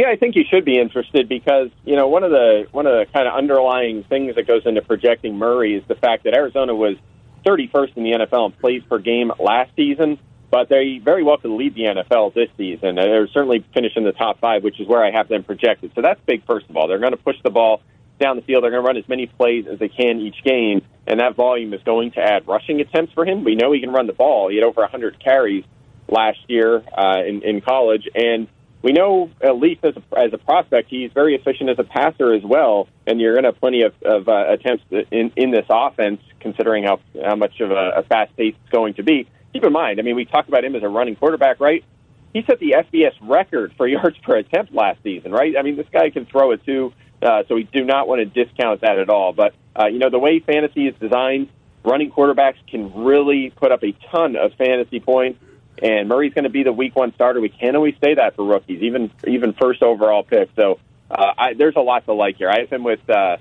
Yeah, 0.00 0.08
I 0.08 0.16
think 0.16 0.34
you 0.34 0.44
should 0.50 0.64
be 0.64 0.78
interested 0.78 1.28
because 1.28 1.68
you 1.84 1.94
know 1.94 2.08
one 2.08 2.24
of 2.24 2.30
the 2.30 2.66
one 2.72 2.86
of 2.86 2.92
the 2.92 3.12
kind 3.12 3.28
of 3.28 3.34
underlying 3.34 4.02
things 4.04 4.34
that 4.36 4.46
goes 4.46 4.62
into 4.64 4.80
projecting 4.80 5.36
Murray 5.36 5.76
is 5.76 5.84
the 5.88 5.94
fact 5.94 6.24
that 6.24 6.32
Arizona 6.32 6.74
was 6.74 6.96
31st 7.44 7.98
in 7.98 8.04
the 8.04 8.12
NFL 8.12 8.46
in 8.46 8.52
plays 8.52 8.82
per 8.88 8.98
game 8.98 9.30
last 9.38 9.70
season, 9.76 10.18
but 10.50 10.70
they 10.70 11.02
very 11.04 11.22
well 11.22 11.36
could 11.36 11.50
lead 11.50 11.74
the 11.74 11.82
NFL 11.82 12.32
this 12.32 12.48
season. 12.56 12.94
They're 12.94 13.28
certainly 13.28 13.62
finish 13.74 13.92
in 13.94 14.04
the 14.04 14.12
top 14.12 14.40
five, 14.40 14.64
which 14.64 14.80
is 14.80 14.88
where 14.88 15.04
I 15.04 15.10
have 15.10 15.28
them 15.28 15.44
projected. 15.44 15.92
So 15.94 16.00
that's 16.00 16.20
big. 16.24 16.46
First 16.46 16.70
of 16.70 16.78
all, 16.78 16.88
they're 16.88 16.98
going 16.98 17.12
to 17.12 17.18
push 17.18 17.36
the 17.44 17.50
ball 17.50 17.82
down 18.18 18.36
the 18.36 18.42
field. 18.42 18.64
They're 18.64 18.70
going 18.70 18.82
to 18.82 18.86
run 18.86 18.96
as 18.96 19.06
many 19.06 19.26
plays 19.26 19.66
as 19.70 19.78
they 19.78 19.88
can 19.88 20.18
each 20.20 20.42
game, 20.42 20.80
and 21.06 21.20
that 21.20 21.36
volume 21.36 21.74
is 21.74 21.82
going 21.82 22.12
to 22.12 22.20
add 22.20 22.48
rushing 22.48 22.80
attempts 22.80 23.12
for 23.12 23.26
him. 23.26 23.44
We 23.44 23.54
know 23.54 23.70
he 23.72 23.80
can 23.80 23.92
run 23.92 24.06
the 24.06 24.14
ball. 24.14 24.48
He 24.48 24.56
had 24.56 24.64
over 24.64 24.80
100 24.80 25.22
carries 25.22 25.64
last 26.08 26.38
year 26.48 26.82
uh, 26.96 27.20
in, 27.22 27.42
in 27.42 27.60
college, 27.60 28.08
and 28.14 28.48
we 28.82 28.92
know 28.92 29.30
at 29.42 29.56
least 29.58 29.84
as 29.84 29.94
a, 29.96 30.18
as 30.18 30.32
a 30.32 30.38
prospect, 30.38 30.88
he's 30.88 31.12
very 31.12 31.34
efficient 31.34 31.68
as 31.68 31.78
a 31.78 31.84
passer 31.84 32.32
as 32.32 32.42
well. 32.42 32.88
And 33.06 33.20
you're 33.20 33.34
going 33.34 33.44
to 33.44 33.50
have 33.50 33.60
plenty 33.60 33.82
of, 33.82 33.94
of 34.02 34.28
uh, 34.28 34.52
attempts 34.52 34.84
in, 35.10 35.32
in 35.36 35.50
this 35.50 35.66
offense, 35.68 36.20
considering 36.40 36.84
how, 36.84 37.00
how 37.22 37.36
much 37.36 37.60
of 37.60 37.70
a, 37.70 37.90
a 37.96 38.02
fast 38.04 38.34
pace 38.36 38.54
it's 38.62 38.72
going 38.72 38.94
to 38.94 39.02
be. 39.02 39.28
Keep 39.52 39.64
in 39.64 39.72
mind, 39.72 39.98
I 39.98 40.02
mean, 40.02 40.16
we 40.16 40.24
talked 40.24 40.48
about 40.48 40.64
him 40.64 40.74
as 40.76 40.82
a 40.82 40.88
running 40.88 41.16
quarterback, 41.16 41.60
right? 41.60 41.84
He 42.32 42.42
set 42.46 42.60
the 42.60 42.76
FBS 42.78 43.12
record 43.20 43.74
for 43.76 43.86
yards 43.88 44.16
per 44.18 44.36
attempt 44.36 44.72
last 44.72 45.02
season, 45.02 45.32
right? 45.32 45.54
I 45.58 45.62
mean, 45.62 45.76
this 45.76 45.88
guy 45.92 46.10
can 46.10 46.24
throw 46.24 46.52
it 46.52 46.64
too, 46.64 46.92
uh, 47.20 47.42
so 47.48 47.56
we 47.56 47.64
do 47.64 47.84
not 47.84 48.08
want 48.08 48.20
to 48.20 48.44
discount 48.44 48.80
that 48.80 48.98
at 48.98 49.10
all. 49.10 49.32
But, 49.32 49.54
uh, 49.78 49.86
you 49.86 49.98
know, 49.98 50.08
the 50.08 50.18
way 50.18 50.40
fantasy 50.40 50.86
is 50.86 50.94
designed, 51.00 51.48
running 51.84 52.10
quarterbacks 52.10 52.56
can 52.70 53.04
really 53.04 53.50
put 53.50 53.72
up 53.72 53.82
a 53.82 53.92
ton 54.10 54.36
of 54.36 54.54
fantasy 54.54 55.00
points 55.00 55.38
and 55.82 56.08
Murray's 56.08 56.34
going 56.34 56.44
to 56.44 56.50
be 56.50 56.62
the 56.62 56.72
week 56.72 56.94
one 56.94 57.14
starter. 57.14 57.40
We 57.40 57.48
can't 57.48 57.76
always 57.76 57.94
say 58.02 58.14
that 58.14 58.36
for 58.36 58.44
rookies, 58.44 58.82
even 58.82 59.10
even 59.26 59.52
first 59.54 59.82
overall 59.82 60.22
pick. 60.22 60.50
So 60.56 60.78
uh, 61.10 61.32
I, 61.36 61.54
there's 61.54 61.76
a 61.76 61.80
lot 61.80 62.04
to 62.06 62.12
like 62.12 62.36
here. 62.36 62.50
I 62.50 62.60
have 62.60 62.70
him 62.70 62.84
with 62.84 63.08
uh, 63.08 63.38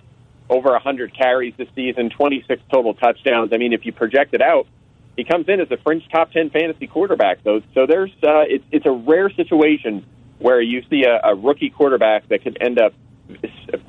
over 0.50 0.72
100 0.72 1.16
carries 1.16 1.54
this 1.58 1.68
season, 1.76 2.10
26 2.10 2.62
total 2.72 2.94
touchdowns. 2.94 3.54
I 3.54 3.58
mean, 3.58 3.74
if 3.74 3.86
you 3.86 3.92
project 3.92 4.34
it 4.34 4.42
out, 4.42 4.68
he 5.16 5.24
comes 5.24 5.50
in 5.50 5.60
as 5.60 5.70
a 5.70 5.78
fringe 5.78 6.08
top 6.10 6.32
10 6.32 6.50
fantasy 6.50 6.88
quarterback. 6.88 7.40
So 7.44 7.62
so 7.74 7.86
there's 7.86 8.12
uh, 8.24 8.46
it's 8.48 8.66
it's 8.72 8.86
a 8.86 8.92
rare 8.92 9.30
situation 9.30 10.06
where 10.40 10.62
you 10.62 10.84
see 10.90 11.04
a, 11.04 11.20
a 11.32 11.36
rookie 11.36 11.70
quarterback 11.70 12.30
that 12.30 12.44
could 12.44 12.58
end 12.62 12.80
up 12.80 12.94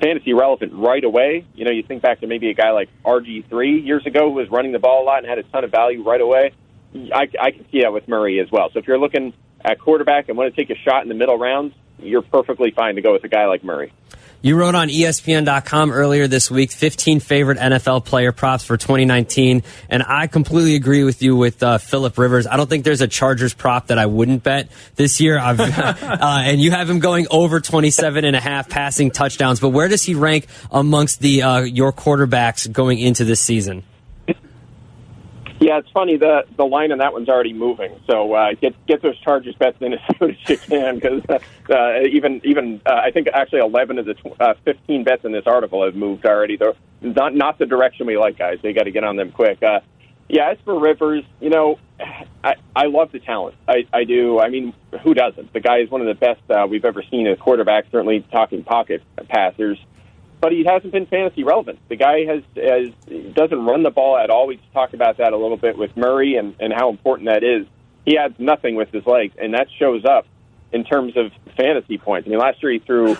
fantasy 0.01 0.33
relevant 0.33 0.73
right 0.73 1.03
away. 1.03 1.45
You 1.55 1.65
know, 1.65 1.71
you 1.71 1.83
think 1.83 2.01
back 2.01 2.19
to 2.19 2.27
maybe 2.27 2.49
a 2.49 2.53
guy 2.53 2.71
like 2.71 2.89
RG3 3.05 3.85
years 3.85 4.05
ago 4.05 4.29
who 4.29 4.35
was 4.35 4.49
running 4.49 4.71
the 4.71 4.79
ball 4.79 5.03
a 5.03 5.05
lot 5.05 5.19
and 5.19 5.27
had 5.27 5.39
a 5.39 5.43
ton 5.43 5.63
of 5.63 5.71
value 5.71 6.03
right 6.03 6.21
away. 6.21 6.51
I, 6.93 7.27
I 7.39 7.51
can 7.51 7.69
see 7.71 7.81
that 7.81 7.93
with 7.93 8.07
Murray 8.07 8.39
as 8.39 8.51
well. 8.51 8.69
So 8.71 8.79
if 8.79 8.87
you're 8.87 8.99
looking 8.99 9.33
at 9.63 9.79
quarterback 9.79 10.29
and 10.29 10.37
want 10.37 10.53
to 10.53 10.65
take 10.65 10.75
a 10.75 10.79
shot 10.79 11.03
in 11.03 11.09
the 11.09 11.15
middle 11.15 11.37
rounds, 11.37 11.73
you're 11.99 12.21
perfectly 12.21 12.71
fine 12.71 12.95
to 12.95 13.01
go 13.01 13.13
with 13.13 13.23
a 13.23 13.29
guy 13.29 13.45
like 13.45 13.63
Murray. 13.63 13.93
You 14.43 14.57
wrote 14.57 14.73
on 14.73 14.89
ESPN.com 14.89 15.91
earlier 15.91 16.27
this 16.27 16.49
week 16.49 16.71
15 16.71 17.19
favorite 17.19 17.59
NFL 17.59 18.05
player 18.05 18.31
props 18.31 18.63
for 18.63 18.75
2019, 18.75 19.61
and 19.87 20.03
I 20.03 20.25
completely 20.25 20.73
agree 20.73 21.03
with 21.03 21.21
you 21.21 21.35
with 21.35 21.61
uh, 21.61 21.77
Philip 21.77 22.17
Rivers. 22.17 22.47
I 22.47 22.57
don't 22.57 22.67
think 22.67 22.83
there's 22.83 23.01
a 23.01 23.07
Chargers 23.07 23.53
prop 23.53 23.87
that 23.87 23.99
I 23.99 24.07
wouldn't 24.07 24.41
bet 24.41 24.71
this 24.95 25.21
year. 25.21 25.37
uh, 25.39 26.41
and 26.43 26.59
you 26.59 26.71
have 26.71 26.89
him 26.89 26.97
going 26.97 27.27
over 27.29 27.59
27 27.59 28.25
and 28.25 28.35
a 28.35 28.39
half 28.39 28.67
passing 28.67 29.11
touchdowns. 29.11 29.59
But 29.59 29.69
where 29.69 29.87
does 29.87 30.01
he 30.01 30.15
rank 30.15 30.47
amongst 30.71 31.19
the 31.19 31.43
uh, 31.43 31.59
your 31.61 31.93
quarterbacks 31.93 32.71
going 32.71 32.97
into 32.97 33.25
this 33.25 33.41
season? 33.41 33.83
Yeah, 35.61 35.77
it's 35.77 35.91
funny. 35.91 36.17
The 36.17 36.43
the 36.57 36.65
line 36.65 36.91
on 36.91 36.97
that 36.97 37.13
one's 37.13 37.29
already 37.29 37.53
moving. 37.53 37.95
So 38.09 38.33
uh, 38.33 38.55
get 38.59 38.73
get 38.87 39.03
those 39.03 39.17
Chargers 39.19 39.53
bets 39.53 39.77
in 39.79 39.93
as 39.93 39.99
soon 40.19 40.31
as 40.31 40.37
you 40.49 40.57
can, 40.57 40.95
because 40.95 41.21
uh, 41.69 42.01
even 42.11 42.41
even 42.43 42.81
uh, 42.83 42.93
I 42.95 43.11
think 43.11 43.27
actually 43.31 43.59
eleven 43.59 43.99
of 43.99 44.05
the 44.07 44.15
tw- 44.15 44.41
uh, 44.41 44.55
fifteen 44.65 45.03
bets 45.03 45.23
in 45.23 45.31
this 45.31 45.43
article 45.45 45.85
have 45.85 45.93
moved 45.93 46.25
already. 46.25 46.57
They're 46.57 46.73
not 47.01 47.35
not 47.35 47.59
the 47.59 47.67
direction 47.67 48.07
we 48.07 48.17
like, 48.17 48.39
guys. 48.39 48.57
They 48.63 48.73
got 48.73 48.83
to 48.85 48.91
get 48.91 49.03
on 49.03 49.17
them 49.17 49.31
quick. 49.31 49.61
Uh, 49.61 49.81
yeah, 50.27 50.49
as 50.49 50.57
for 50.65 50.79
Rivers, 50.79 51.25
you 51.39 51.51
know, 51.51 51.77
I 52.43 52.55
I 52.75 52.87
love 52.87 53.11
the 53.11 53.19
talent. 53.19 53.55
I 53.67 53.85
I 53.93 54.03
do. 54.03 54.39
I 54.39 54.49
mean, 54.49 54.73
who 55.03 55.13
doesn't? 55.13 55.53
The 55.53 55.59
guy 55.59 55.81
is 55.81 55.91
one 55.91 56.01
of 56.01 56.07
the 56.07 56.15
best 56.15 56.41
uh, 56.49 56.65
we've 56.67 56.85
ever 56.85 57.03
seen 57.11 57.27
as 57.27 57.37
quarterback. 57.37 57.85
Certainly 57.91 58.25
talking 58.31 58.63
pocket 58.63 59.03
passers 59.29 59.77
but 60.41 60.51
he 60.51 60.63
hasn't 60.63 60.91
been 60.91 61.05
fantasy 61.05 61.43
relevant. 61.43 61.79
The 61.87 61.95
guy 61.95 62.25
has, 62.25 62.43
has 62.55 63.33
doesn't 63.33 63.63
run 63.63 63.83
the 63.83 63.91
ball 63.91 64.17
at 64.17 64.31
all. 64.31 64.47
We 64.47 64.59
talked 64.73 64.95
about 64.95 65.17
that 65.17 65.33
a 65.33 65.37
little 65.37 65.55
bit 65.55 65.77
with 65.77 65.95
Murray 65.95 66.35
and, 66.35 66.55
and 66.59 66.73
how 66.73 66.89
important 66.89 67.29
that 67.29 67.43
is. 67.43 67.67
He 68.05 68.17
adds 68.17 68.33
nothing 68.39 68.75
with 68.75 68.91
his 68.91 69.05
legs, 69.05 69.35
and 69.39 69.53
that 69.53 69.67
shows 69.77 70.03
up 70.03 70.25
in 70.71 70.83
terms 70.83 71.15
of 71.15 71.31
fantasy 71.55 71.99
points. 71.99 72.27
I 72.27 72.31
mean, 72.31 72.39
last 72.39 72.63
year 72.63 72.71
he 72.71 72.79
threw 72.79 73.13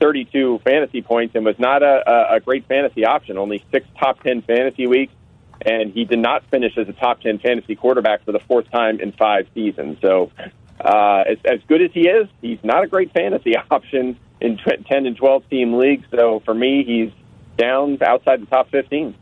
32 0.00 0.60
fantasy 0.64 1.02
points 1.02 1.34
and 1.34 1.44
was 1.44 1.58
not 1.58 1.82
a, 1.82 2.34
a 2.34 2.40
great 2.40 2.68
fantasy 2.68 3.04
option. 3.04 3.38
Only 3.38 3.64
six 3.72 3.86
top 3.98 4.22
10 4.22 4.42
fantasy 4.42 4.86
weeks, 4.86 5.12
and 5.60 5.92
he 5.92 6.04
did 6.04 6.20
not 6.20 6.44
finish 6.50 6.78
as 6.78 6.88
a 6.88 6.92
top 6.92 7.20
10 7.22 7.40
fantasy 7.40 7.74
quarterback 7.74 8.24
for 8.24 8.30
the 8.30 8.40
fourth 8.40 8.70
time 8.70 9.00
in 9.00 9.10
five 9.12 9.48
seasons. 9.54 9.98
So, 10.00 10.30
uh, 10.80 11.24
as, 11.26 11.38
as 11.44 11.60
good 11.68 11.82
as 11.82 11.90
he 11.92 12.08
is, 12.08 12.28
he's 12.40 12.62
not 12.62 12.84
a 12.84 12.86
great 12.86 13.12
fantasy 13.12 13.56
option 13.70 14.18
in 14.40 14.58
10 14.58 15.06
and 15.06 15.16
12 15.16 15.48
team 15.50 15.74
leagues. 15.74 16.06
So 16.10 16.40
for 16.44 16.54
me, 16.54 16.84
he's 16.84 17.12
down 17.56 17.98
outside 18.02 18.40
the 18.40 18.46
top 18.46 18.70
15. 18.70 19.14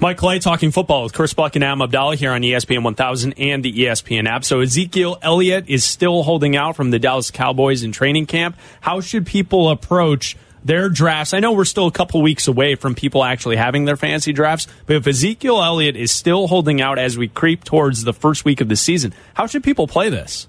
Mike 0.00 0.16
Clay 0.16 0.38
talking 0.38 0.70
football 0.70 1.02
with 1.02 1.12
Chris 1.12 1.34
Bleck 1.34 1.54
and 1.56 1.64
Am 1.64 1.78
Abdalla 1.78 2.14
here 2.14 2.32
on 2.32 2.42
ESPN 2.42 2.84
1000 2.84 3.34
and 3.36 3.64
the 3.64 3.72
ESPN 3.72 4.28
app. 4.28 4.44
So 4.44 4.60
Ezekiel 4.60 5.18
Elliott 5.22 5.68
is 5.68 5.84
still 5.84 6.22
holding 6.22 6.56
out 6.56 6.76
from 6.76 6.90
the 6.90 6.98
Dallas 6.98 7.30
Cowboys 7.30 7.82
in 7.82 7.92
training 7.92 8.26
camp. 8.26 8.56
How 8.80 9.00
should 9.00 9.26
people 9.26 9.68
approach 9.70 10.36
their 10.64 10.88
drafts? 10.88 11.34
I 11.34 11.40
know 11.40 11.52
we're 11.52 11.64
still 11.64 11.86
a 11.86 11.92
couple 11.92 12.22
weeks 12.22 12.46
away 12.46 12.76
from 12.76 12.94
people 12.94 13.24
actually 13.24 13.56
having 13.56 13.86
their 13.86 13.96
fancy 13.96 14.32
drafts, 14.32 14.68
but 14.86 14.96
if 14.96 15.06
Ezekiel 15.06 15.62
Elliott 15.62 15.96
is 15.96 16.12
still 16.12 16.46
holding 16.46 16.80
out 16.80 16.98
as 16.98 17.18
we 17.18 17.26
creep 17.26 17.64
towards 17.64 18.04
the 18.04 18.12
first 18.12 18.44
week 18.44 18.60
of 18.60 18.68
the 18.68 18.76
season, 18.76 19.12
how 19.34 19.46
should 19.46 19.64
people 19.64 19.88
play 19.88 20.10
this? 20.10 20.46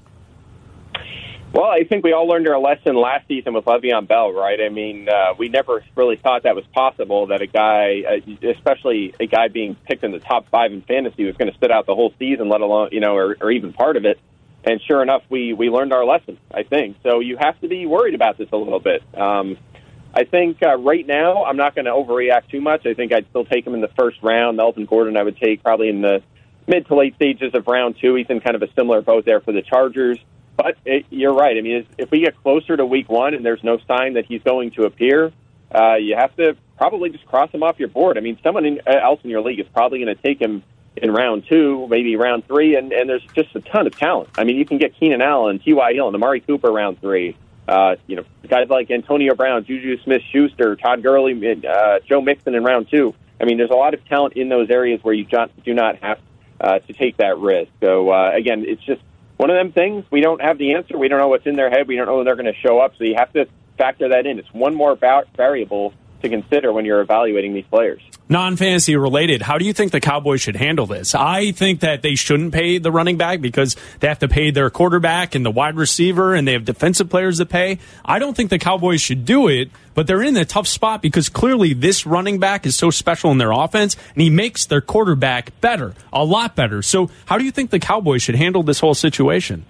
Well, 1.51 1.65
I 1.65 1.83
think 1.83 2.03
we 2.03 2.13
all 2.13 2.27
learned 2.27 2.47
our 2.47 2.59
lesson 2.59 2.95
last 2.95 3.27
season 3.27 3.55
with 3.55 3.65
Le'Veon 3.65 4.07
Bell, 4.07 4.31
right? 4.31 4.61
I 4.61 4.69
mean, 4.69 5.09
uh, 5.09 5.33
we 5.35 5.49
never 5.49 5.83
really 5.95 6.15
thought 6.15 6.43
that 6.43 6.55
was 6.55 6.65
possible 6.75 7.27
that 7.27 7.41
a 7.41 7.47
guy, 7.47 8.03
uh, 8.07 8.47
especially 8.47 9.15
a 9.19 9.25
guy 9.25 9.47
being 9.47 9.75
picked 9.87 10.03
in 10.03 10.11
the 10.11 10.19
top 10.19 10.47
five 10.49 10.71
in 10.71 10.83
fantasy, 10.83 11.25
was 11.25 11.35
going 11.37 11.51
to 11.51 11.57
sit 11.59 11.71
out 11.71 11.87
the 11.87 11.95
whole 11.95 12.13
season, 12.19 12.49
let 12.49 12.61
alone, 12.61 12.89
you 12.91 12.99
know, 12.99 13.15
or, 13.15 13.35
or 13.41 13.49
even 13.49 13.73
part 13.73 13.97
of 13.97 14.05
it. 14.05 14.19
And 14.63 14.79
sure 14.81 15.01
enough, 15.01 15.23
we 15.29 15.53
we 15.53 15.69
learned 15.69 15.91
our 15.91 16.05
lesson. 16.05 16.37
I 16.53 16.63
think 16.63 16.97
so. 17.01 17.19
You 17.19 17.37
have 17.37 17.59
to 17.61 17.67
be 17.67 17.87
worried 17.87 18.13
about 18.13 18.37
this 18.37 18.49
a 18.51 18.57
little 18.57 18.79
bit. 18.79 19.01
Um, 19.17 19.57
I 20.13 20.25
think 20.25 20.57
uh, 20.61 20.77
right 20.77 21.05
now 21.07 21.45
I'm 21.45 21.57
not 21.57 21.73
going 21.73 21.85
to 21.85 21.91
overreact 21.91 22.49
too 22.49 22.61
much. 22.61 22.85
I 22.85 22.93
think 22.93 23.11
I'd 23.11 23.27
still 23.29 23.45
take 23.45 23.65
him 23.65 23.73
in 23.73 23.81
the 23.81 23.91
first 23.97 24.21
round. 24.21 24.57
Melvin 24.57 24.85
Gordon 24.85 25.17
I 25.17 25.23
would 25.23 25.37
take 25.37 25.63
probably 25.63 25.89
in 25.89 26.01
the 26.01 26.21
mid 26.67 26.85
to 26.87 26.95
late 26.95 27.15
stages 27.15 27.55
of 27.55 27.65
round 27.67 27.95
two. 27.99 28.13
He's 28.15 28.27
in 28.29 28.39
kind 28.39 28.55
of 28.55 28.61
a 28.61 28.71
similar 28.73 29.01
boat 29.01 29.25
there 29.25 29.39
for 29.39 29.51
the 29.51 29.61
Chargers. 29.61 30.19
But 30.61 30.75
it, 30.83 31.05
you're 31.09 31.33
right. 31.33 31.57
I 31.57 31.61
mean, 31.61 31.87
if 31.97 32.11
we 32.11 32.19
get 32.19 32.35
closer 32.43 32.75
to 32.75 32.85
week 32.85 33.07
one 33.07 33.33
and 33.33 33.45
there's 33.45 33.63
no 33.63 33.77
sign 33.87 34.15
that 34.15 34.25
he's 34.25 34.43
going 34.43 34.71
to 34.71 34.83
appear, 34.83 35.31
uh, 35.73 35.95
you 35.95 36.17
have 36.17 36.35
to 36.35 36.57
probably 36.77 37.09
just 37.11 37.25
cross 37.25 37.49
him 37.51 37.63
off 37.63 37.79
your 37.79 37.87
board. 37.87 38.17
I 38.17 38.21
mean, 38.21 38.37
someone 38.43 38.65
in, 38.65 38.81
uh, 38.85 38.91
else 39.01 39.21
in 39.23 39.29
your 39.29 39.39
league 39.41 39.61
is 39.61 39.67
probably 39.73 40.03
going 40.03 40.13
to 40.13 40.21
take 40.21 40.41
him 40.41 40.61
in 40.97 41.11
round 41.11 41.45
two, 41.47 41.87
maybe 41.87 42.17
round 42.17 42.45
three, 42.45 42.75
and, 42.75 42.91
and 42.91 43.09
there's 43.09 43.25
just 43.33 43.55
a 43.55 43.61
ton 43.61 43.87
of 43.87 43.97
talent. 43.97 44.31
I 44.37 44.43
mean, 44.43 44.57
you 44.57 44.65
can 44.65 44.79
get 44.79 44.99
Keenan 44.99 45.21
Allen, 45.21 45.59
T.Y. 45.59 45.93
Hill, 45.93 46.07
and 46.07 46.15
Amari 46.15 46.41
Cooper 46.41 46.69
round 46.69 46.99
three. 46.99 47.37
Uh, 47.65 47.95
you 48.07 48.17
know, 48.17 48.25
guys 48.45 48.67
like 48.67 48.91
Antonio 48.91 49.35
Brown, 49.35 49.63
Juju 49.63 50.03
Smith 50.03 50.23
Schuster, 50.29 50.75
Todd 50.75 51.01
Gurley, 51.03 51.63
uh, 51.65 51.99
Joe 52.05 52.19
Mixon 52.19 52.53
in 52.53 52.65
round 52.65 52.89
two. 52.91 53.15
I 53.39 53.45
mean, 53.45 53.57
there's 53.57 53.69
a 53.69 53.75
lot 53.75 53.93
of 53.93 54.05
talent 54.09 54.33
in 54.33 54.49
those 54.49 54.69
areas 54.69 55.01
where 55.03 55.13
you 55.13 55.25
do 55.63 55.73
not 55.73 56.03
have 56.03 56.19
uh, 56.59 56.79
to 56.79 56.91
take 56.91 57.15
that 57.17 57.37
risk. 57.37 57.71
So 57.81 58.09
uh, 58.09 58.31
again, 58.33 58.65
it's 58.67 58.83
just 58.83 59.01
one 59.39 59.49
of 59.49 59.55
them 59.55 59.71
things. 59.71 60.03
We 60.11 60.19
don't 60.19 60.41
have 60.41 60.57
the 60.57 60.73
answer. 60.73 60.97
We 60.97 61.07
don't 61.07 61.17
know 61.17 61.29
what's 61.29 61.47
in 61.47 61.55
their 61.55 61.69
head. 61.69 61.87
We 61.87 61.95
don't 61.95 62.07
know 62.07 62.17
when 62.17 62.25
they're 62.25 62.35
going 62.35 62.53
to 62.53 62.59
show 62.59 62.79
up. 62.79 62.91
So 62.97 63.05
you 63.05 63.15
have 63.17 63.31
to 63.33 63.47
factor 63.77 64.09
that 64.09 64.25
in. 64.25 64.37
It's 64.37 64.53
one 64.53 64.75
more 64.75 64.97
va- 64.97 65.23
variable 65.37 65.93
to 66.21 66.29
consider 66.29 66.73
when 66.73 66.85
you're 66.85 67.01
evaluating 67.01 67.53
these 67.53 67.65
players. 67.65 68.01
Non 68.27 68.57
fantasy 68.57 68.95
related, 68.95 69.41
how 69.41 69.57
do 69.57 69.65
you 69.65 69.73
think 69.73 69.91
the 69.91 69.99
Cowboys 69.99 70.41
should 70.41 70.55
handle 70.55 70.85
this? 70.85 71.15
I 71.15 71.51
think 71.51 71.79
that 71.79 72.01
they 72.01 72.15
shouldn't 72.15 72.53
pay 72.53 72.77
the 72.77 72.91
running 72.91 73.17
back 73.17 73.41
because 73.41 73.75
they 73.99 74.07
have 74.07 74.19
to 74.19 74.27
pay 74.27 74.51
their 74.51 74.69
quarterback 74.69 75.33
and 75.33 75.45
the 75.45 75.51
wide 75.51 75.75
receiver 75.75 76.35
and 76.35 76.47
they 76.47 76.53
have 76.53 76.65
defensive 76.65 77.09
players 77.09 77.37
to 77.39 77.45
pay. 77.45 77.79
I 78.05 78.19
don't 78.19 78.35
think 78.35 78.49
the 78.49 78.59
Cowboys 78.59 79.01
should 79.01 79.25
do 79.25 79.47
it, 79.47 79.71
but 79.95 80.05
they're 80.05 80.21
in 80.21 80.37
a 80.37 80.45
tough 80.45 80.67
spot 80.67 81.01
because 81.01 81.29
clearly 81.29 81.73
this 81.73 82.05
running 82.05 82.39
back 82.39 82.65
is 82.65 82.75
so 82.75 82.91
special 82.91 83.31
in 83.31 83.37
their 83.37 83.51
offense 83.51 83.95
and 84.13 84.21
he 84.21 84.29
makes 84.29 84.65
their 84.65 84.81
quarterback 84.81 85.59
better, 85.61 85.95
a 86.13 86.23
lot 86.23 86.55
better. 86.55 86.81
So, 86.81 87.09
how 87.25 87.37
do 87.37 87.45
you 87.45 87.51
think 87.51 87.71
the 87.71 87.79
Cowboys 87.79 88.21
should 88.21 88.35
handle 88.35 88.61
this 88.61 88.79
whole 88.79 88.93
situation? 88.93 89.65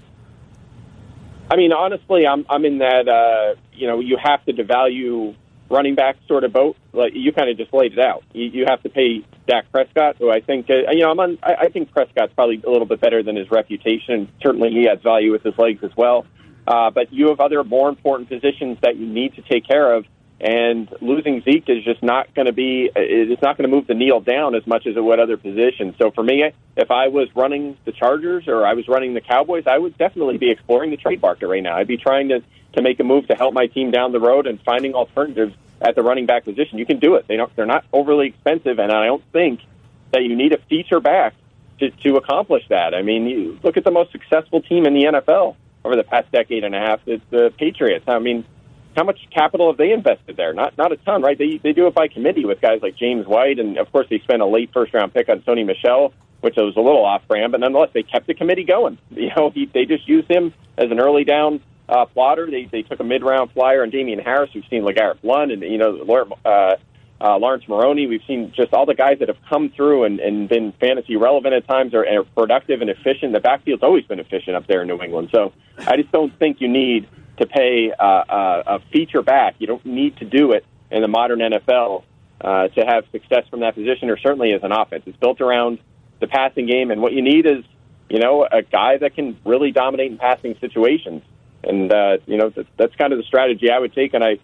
I 1.50 1.56
mean, 1.56 1.74
honestly, 1.74 2.28
I'm 2.28 2.46
I'm 2.50 2.64
in 2.66 2.80
that 2.80 3.08
uh, 3.08 3.60
you 3.74 3.88
know 3.88 4.00
you 4.00 4.18
have 4.22 4.46
to 4.46 4.54
devalue 4.54 5.36
running 5.70 5.96
back 5.96 6.18
sort 6.28 6.44
of 6.44 6.54
boat. 6.54 6.76
Like 6.94 7.14
you 7.16 7.32
kind 7.32 7.50
of 7.50 7.58
just 7.58 7.74
laid 7.74 7.94
it 7.94 8.00
out. 8.00 8.24
You, 8.34 8.46
you 8.46 8.66
have 8.68 8.82
to 8.84 8.90
pay 8.90 9.26
Dak 9.48 9.72
Prescott, 9.72 10.18
who 10.18 10.32
I 10.32 10.42
think 10.42 10.70
uh, 10.70 10.92
you 10.92 11.00
know 11.00 11.12
I'm 11.12 11.20
on. 11.20 11.38
I, 11.44 11.54
I 11.54 11.70
think 11.70 11.92
Prescott's 11.92 12.34
probably 12.34 12.62
a 12.66 12.70
little 12.70 12.88
bit 12.88 13.00
better 13.00 13.24
than 13.24 13.36
his 13.36 13.50
reputation. 13.52 14.30
Certainly, 14.42 14.72
he 14.72 14.86
has 14.86 15.00
value 15.02 15.32
with 15.32 15.44
his 15.44 15.58
legs 15.58 15.84
as 15.84 15.92
well. 15.96 16.26
Uh, 16.68 16.92
but 16.92 17.12
you 17.12 17.30
have 17.30 17.40
other 17.40 17.64
more 17.64 17.90
important 17.90 18.30
positions 18.30 18.78
that 18.82 18.96
you 18.96 19.08
need 19.08 19.36
to 19.36 19.42
take 19.42 19.68
care 19.68 19.94
of. 19.94 20.06
And 20.42 20.90
losing 21.02 21.42
Zeke 21.42 21.68
is 21.68 21.84
just 21.84 22.02
not 22.02 22.34
going 22.34 22.46
to 22.46 22.54
be, 22.54 22.90
it's 22.96 23.42
not 23.42 23.58
going 23.58 23.70
to 23.70 23.76
move 23.76 23.88
the 23.88 23.94
needle 23.94 24.22
down 24.22 24.56
as 24.56 24.66
much 24.66 24.88
as 24.88 24.96
it 24.96 25.04
would 25.04 25.20
other 25.20 25.36
positions. 25.36 25.96
So 25.98 26.12
for 26.12 26.24
me, 26.24 26.50
if 26.78 26.92
I 26.92 27.10
was 27.10 27.28
running 27.36 27.78
the 27.84 27.92
Chargers 27.92 28.48
or 28.48 28.66
I 28.66 28.74
was 28.74 28.88
running 28.88 29.14
the 29.14 29.22
Cowboys, 29.22 29.66
I 29.68 29.78
would 29.78 29.98
definitely 29.98 30.38
be 30.38 30.50
exploring 30.50 30.92
the 30.92 30.98
trade 30.98 31.22
market 31.22 31.48
right 31.48 31.62
now. 31.62 31.76
I'd 31.76 31.88
be 31.88 31.98
trying 31.98 32.30
to, 32.30 32.42
to 32.74 32.82
make 32.82 33.02
a 33.02 33.04
move 33.04 33.28
to 33.28 33.36
help 33.36 33.54
my 33.54 33.68
team 33.68 33.92
down 33.92 34.14
the 34.14 34.20
road 34.22 34.48
and 34.48 34.62
finding 34.62 34.94
alternatives 34.94 35.56
at 35.82 35.96
the 35.96 36.04
running 36.04 36.26
back 36.26 36.46
position. 36.46 36.78
You 36.78 36.86
can 36.86 37.00
do 37.00 37.16
it. 37.16 37.28
They 37.28 37.36
don't, 37.36 37.54
they're 37.58 37.66
not 37.66 37.84
overly 37.92 38.28
expensive, 38.28 38.80
and 38.80 38.92
I 38.94 39.08
don't 39.08 39.24
think 39.34 39.60
that 40.12 40.24
you 40.24 40.38
need 40.38 40.54
a 40.54 40.58
feature 40.70 41.02
back 41.02 41.34
to, 41.80 41.90
to 41.90 42.16
accomplish 42.16 42.64
that. 42.70 42.94
I 42.94 43.02
mean, 43.02 43.28
you 43.28 43.60
look 43.62 43.76
at 43.76 43.84
the 43.84 43.92
most 43.92 44.12
successful 44.12 44.62
team 44.62 44.86
in 44.86 44.94
the 44.94 45.04
NFL 45.04 45.56
over 45.84 45.96
the 45.96 46.04
past 46.04 46.32
decade 46.32 46.64
and 46.64 46.76
a 46.76 46.80
half. 46.80 47.02
It's 47.06 47.24
the 47.30 47.54
Patriots. 47.58 48.06
I 48.08 48.20
mean, 48.20 48.46
how 48.96 49.04
much 49.04 49.20
capital 49.34 49.70
have 49.72 49.78
they 49.78 49.92
invested 49.92 50.38
there? 50.38 50.54
Not 50.54 50.78
not 50.78 50.92
a 50.92 50.98
ton, 50.98 51.22
right? 51.22 51.38
They 51.38 51.60
they 51.62 51.74
do 51.74 51.88
it 51.88 51.94
by 51.94 52.08
committee 52.08 52.46
with 52.46 52.62
guys 52.62 52.80
like 52.82 52.96
James 52.96 53.26
White, 53.28 53.60
and 53.60 53.78
of 53.78 53.92
course 53.92 54.08
they 54.10 54.20
spent 54.20 54.42
a 54.42 54.46
late 54.46 54.72
first 54.74 54.94
round 54.94 55.14
pick 55.14 55.30
on 55.30 55.42
Sony 55.42 55.66
Michel, 55.66 56.14
which 56.42 56.56
was 56.58 56.76
a 56.76 56.82
little 56.82 57.06
off 57.06 57.28
brand, 57.28 57.52
but 57.52 57.62
nonetheless 57.62 57.90
they 57.94 58.04
kept 58.04 58.28
the 58.28 58.34
committee 58.34 58.66
going. 58.66 58.98
You 59.12 59.30
know, 59.36 59.50
he, 59.50 59.66
they 59.66 59.86
just 59.86 60.08
used 60.08 60.30
him 60.30 60.54
as 60.78 60.92
an 60.92 61.00
early 61.00 61.24
down 61.24 61.62
uh, 61.88 62.06
plotter. 62.06 62.50
They 62.50 62.66
they 62.66 62.82
took 62.84 63.00
a 63.00 63.04
mid 63.04 63.24
round 63.24 63.52
flyer 63.52 63.84
on 63.84 63.90
Damien 63.90 64.20
Harris. 64.20 64.50
We've 64.54 64.64
seen 64.70 64.84
LeGarrette 64.84 65.22
Blunt, 65.22 65.52
and 65.52 65.62
you 65.62 65.78
know 65.78 66.34
uh, 66.46 66.76
uh, 67.22 67.38
Laurence 67.38 67.68
Maroney. 67.68 68.08
We've 68.08 68.24
seen 68.28 68.54
just 68.56 68.74
all 68.74 68.86
the 68.86 68.96
guys 68.96 69.20
that 69.20 69.28
have 69.28 69.38
come 69.50 69.70
through 69.70 70.06
and, 70.06 70.20
and 70.20 70.48
been 70.48 70.72
fantasy 70.80 71.16
relevant 71.16 71.54
at 71.54 71.68
times 71.68 71.94
or, 71.94 72.08
are 72.08 72.24
productive 72.24 72.82
and 72.82 72.90
efficient. 72.90 73.34
The 73.34 73.40
backfield's 73.40 73.84
always 73.84 74.06
been 74.06 74.20
efficient 74.20 74.56
up 74.56 74.68
there 74.68 74.82
in 74.82 74.88
New 74.88 75.02
England. 75.02 75.30
So 75.34 75.54
I 75.78 75.98
just 75.98 76.12
don't 76.12 76.38
think 76.40 76.62
you 76.62 76.68
need 76.68 77.08
to 77.40 77.48
pay 77.48 77.92
uh, 77.92 78.04
uh, 78.04 78.64
a 78.68 78.80
feature 78.92 79.22
back. 79.22 79.56
You 79.60 79.68
don't 79.68 79.86
need 79.86 80.18
to 80.18 80.26
do 80.26 80.52
it 80.52 80.66
in 80.92 81.02
the 81.02 81.08
modern 81.08 81.40
NFL 81.40 82.04
uh, 82.42 82.68
to 82.70 82.82
have 82.86 83.06
success 83.12 83.46
from 83.50 83.62
that 83.62 83.76
position, 83.76 84.10
or 84.10 84.18
certainly 84.18 84.54
as 84.54 84.64
an 84.64 84.72
offense. 84.72 85.04
It's 85.06 85.18
built 85.18 85.42
around 85.42 85.80
the 86.20 86.28
passing 86.28 86.68
game, 86.68 86.92
and 86.92 87.02
what 87.02 87.14
you 87.14 87.22
need 87.22 87.46
is, 87.46 87.64
you 88.10 88.20
know, 88.20 88.48
a 88.50 88.62
guy 88.62 88.98
that 88.98 89.16
can 89.16 89.38
really 89.46 89.72
dominate 89.72 90.12
in 90.12 90.18
passing 90.18 90.56
situations. 90.60 91.24
And 91.64 91.92
uh, 91.92 92.18
you 92.26 92.38
know, 92.38 92.50
that's, 92.50 92.70
that's 92.78 92.96
kind 92.96 93.14
of 93.14 93.20
the 93.20 93.26
strategy 93.26 93.70
I 93.70 93.80
would 93.80 93.94
take. 93.94 94.14
And 94.14 94.24
I, 94.24 94.40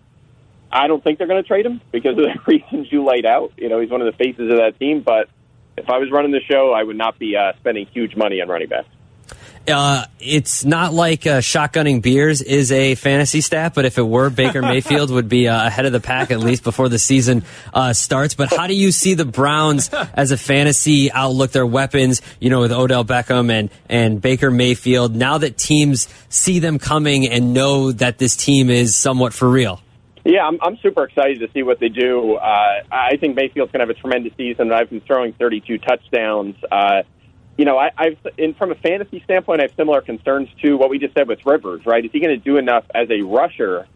I 0.72 0.88
don't 0.88 1.04
think 1.04 1.18
they're 1.18 1.28
going 1.28 1.42
to 1.42 1.48
trade 1.48 1.66
him 1.66 1.82
because 1.92 2.18
of 2.18 2.26
the 2.26 2.40
reasons 2.48 2.92
you 2.92 3.06
laid 3.06 3.26
out. 3.26 3.54
You 3.58 3.70
know, 3.70 3.80
he's 3.80 3.90
one 3.90 4.02
of 4.02 4.12
the 4.12 4.18
faces 4.18 4.52
of 4.52 4.58
that 4.58 4.78
team. 4.80 5.02
But 5.02 5.30
if 5.78 5.90
I 5.90 5.98
was 5.98 6.12
running 6.12 6.32
the 6.32 6.42
show, 6.42 6.74
I 6.74 6.84
would 6.84 6.98
not 6.98 7.18
be 7.18 7.36
uh, 7.36 7.54
spending 7.60 7.88
huge 7.88 8.16
money 8.16 8.42
on 8.42 8.50
running 8.50 8.70
backs. 8.70 8.90
Uh, 9.68 10.06
it's 10.20 10.66
not 10.66 10.94
like 10.94 11.26
uh, 11.26 11.40
shotgunning 11.40 12.02
beers 12.02 12.42
is 12.42 12.72
a 12.72 12.96
fantasy 12.96 13.42
stat, 13.42 13.74
but 13.74 13.86
if 13.86 13.98
it 13.98 14.04
were, 14.04 14.30
Baker 14.30 14.62
Mayfield 14.64 15.10
would 15.12 15.30
be 15.30 15.48
uh, 15.48 15.68
ahead 15.68 15.86
of 15.86 15.92
the 15.92 16.00
pack 16.00 16.32
at 16.32 16.40
least 16.40 16.64
before 16.64 16.90
the 16.90 17.00
season 17.00 17.44
uh, 17.74 17.94
starts. 17.94 18.36
But 18.36 18.54
how 18.54 18.68
do 18.68 18.74
you 18.76 18.92
see 18.92 19.14
the 19.14 19.26
Browns 19.26 19.90
as 20.14 20.32
a 20.32 20.38
fantasy 20.38 21.12
outlook? 21.12 21.52
Their 21.52 21.66
weapons, 21.66 22.22
you 22.40 22.50
know, 22.50 22.62
with 22.62 22.72
Odell 22.72 23.06
Beckham 23.06 23.52
and 23.52 23.70
and 23.90 24.22
Baker 24.22 24.52
Mayfield. 24.52 25.16
Now 25.16 25.38
that 25.38 25.58
teams 25.58 26.08
see 26.30 26.60
them 26.60 26.80
coming 26.80 27.28
and 27.28 27.54
know 27.54 27.92
that 27.92 28.18
this 28.18 28.36
team 28.36 28.70
is 28.70 28.96
somewhat 28.96 29.34
for 29.34 29.50
real. 29.50 29.82
Yeah, 30.26 30.48
I'm, 30.48 30.58
I'm 30.62 30.78
super 30.78 31.04
excited 31.04 31.40
to 31.42 31.52
see 31.54 31.62
what 31.62 31.80
they 31.80 31.90
do. 31.90 32.34
Uh, 32.34 32.82
I 32.92 33.16
think 33.18 33.36
Mayfield's 33.36 33.72
going 33.72 33.86
to 33.88 33.88
have 33.88 33.96
a 33.96 34.00
tremendous 34.00 34.34
season. 34.36 34.72
I've 34.72 34.90
been 34.90 35.02
throwing 35.02 35.34
32 35.34 35.78
touchdowns. 35.78 36.56
You 37.58 37.66
know, 37.66 37.78
I, 37.78 37.92
I've 37.98 38.18
in 38.38 38.54
from 38.54 38.72
a 38.72 38.76
fantasy 38.76 39.22
standpoint, 39.24 39.62
I 39.62 39.64
have 39.64 39.74
similar 39.78 40.02
concerns 40.02 40.50
to 40.62 40.76
what 40.76 40.90
we 40.90 41.00
just 41.00 41.14
said 41.14 41.28
with 41.28 41.46
Rivers. 41.46 41.86
Right? 41.86 42.04
Is 42.04 42.12
he 42.12 42.20
going 42.20 42.38
to 42.38 42.44
do 42.44 42.58
enough 42.58 42.86
as 42.94 43.10
a 43.10 43.22
rusher 43.22 43.88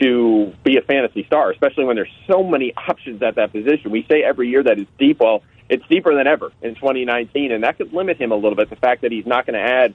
to 0.00 0.52
be 0.64 0.76
a 0.76 0.82
fantasy 0.82 1.24
star, 1.24 1.52
especially 1.52 1.84
when 1.84 1.96
there's 1.96 2.12
so 2.26 2.42
many 2.42 2.74
options 2.88 3.22
at 3.22 3.36
that 3.36 3.52
position? 3.52 3.90
We 3.90 4.04
say 4.10 4.22
every 4.22 4.48
year 4.48 4.62
that 4.62 4.78
it's 4.78 4.90
deep. 4.98 5.20
Well, 5.20 5.42
it's 5.68 5.84
deeper 5.88 6.14
than 6.14 6.26
ever 6.26 6.52
in 6.60 6.74
2019, 6.74 7.52
and 7.52 7.64
that 7.64 7.78
could 7.78 7.92
limit 7.92 8.20
him 8.20 8.32
a 8.32 8.36
little 8.36 8.56
bit. 8.56 8.68
The 8.68 8.76
fact 8.76 9.02
that 9.02 9.12
he's 9.12 9.26
not 9.26 9.46
going 9.46 9.54
to 9.54 9.66
add 9.66 9.94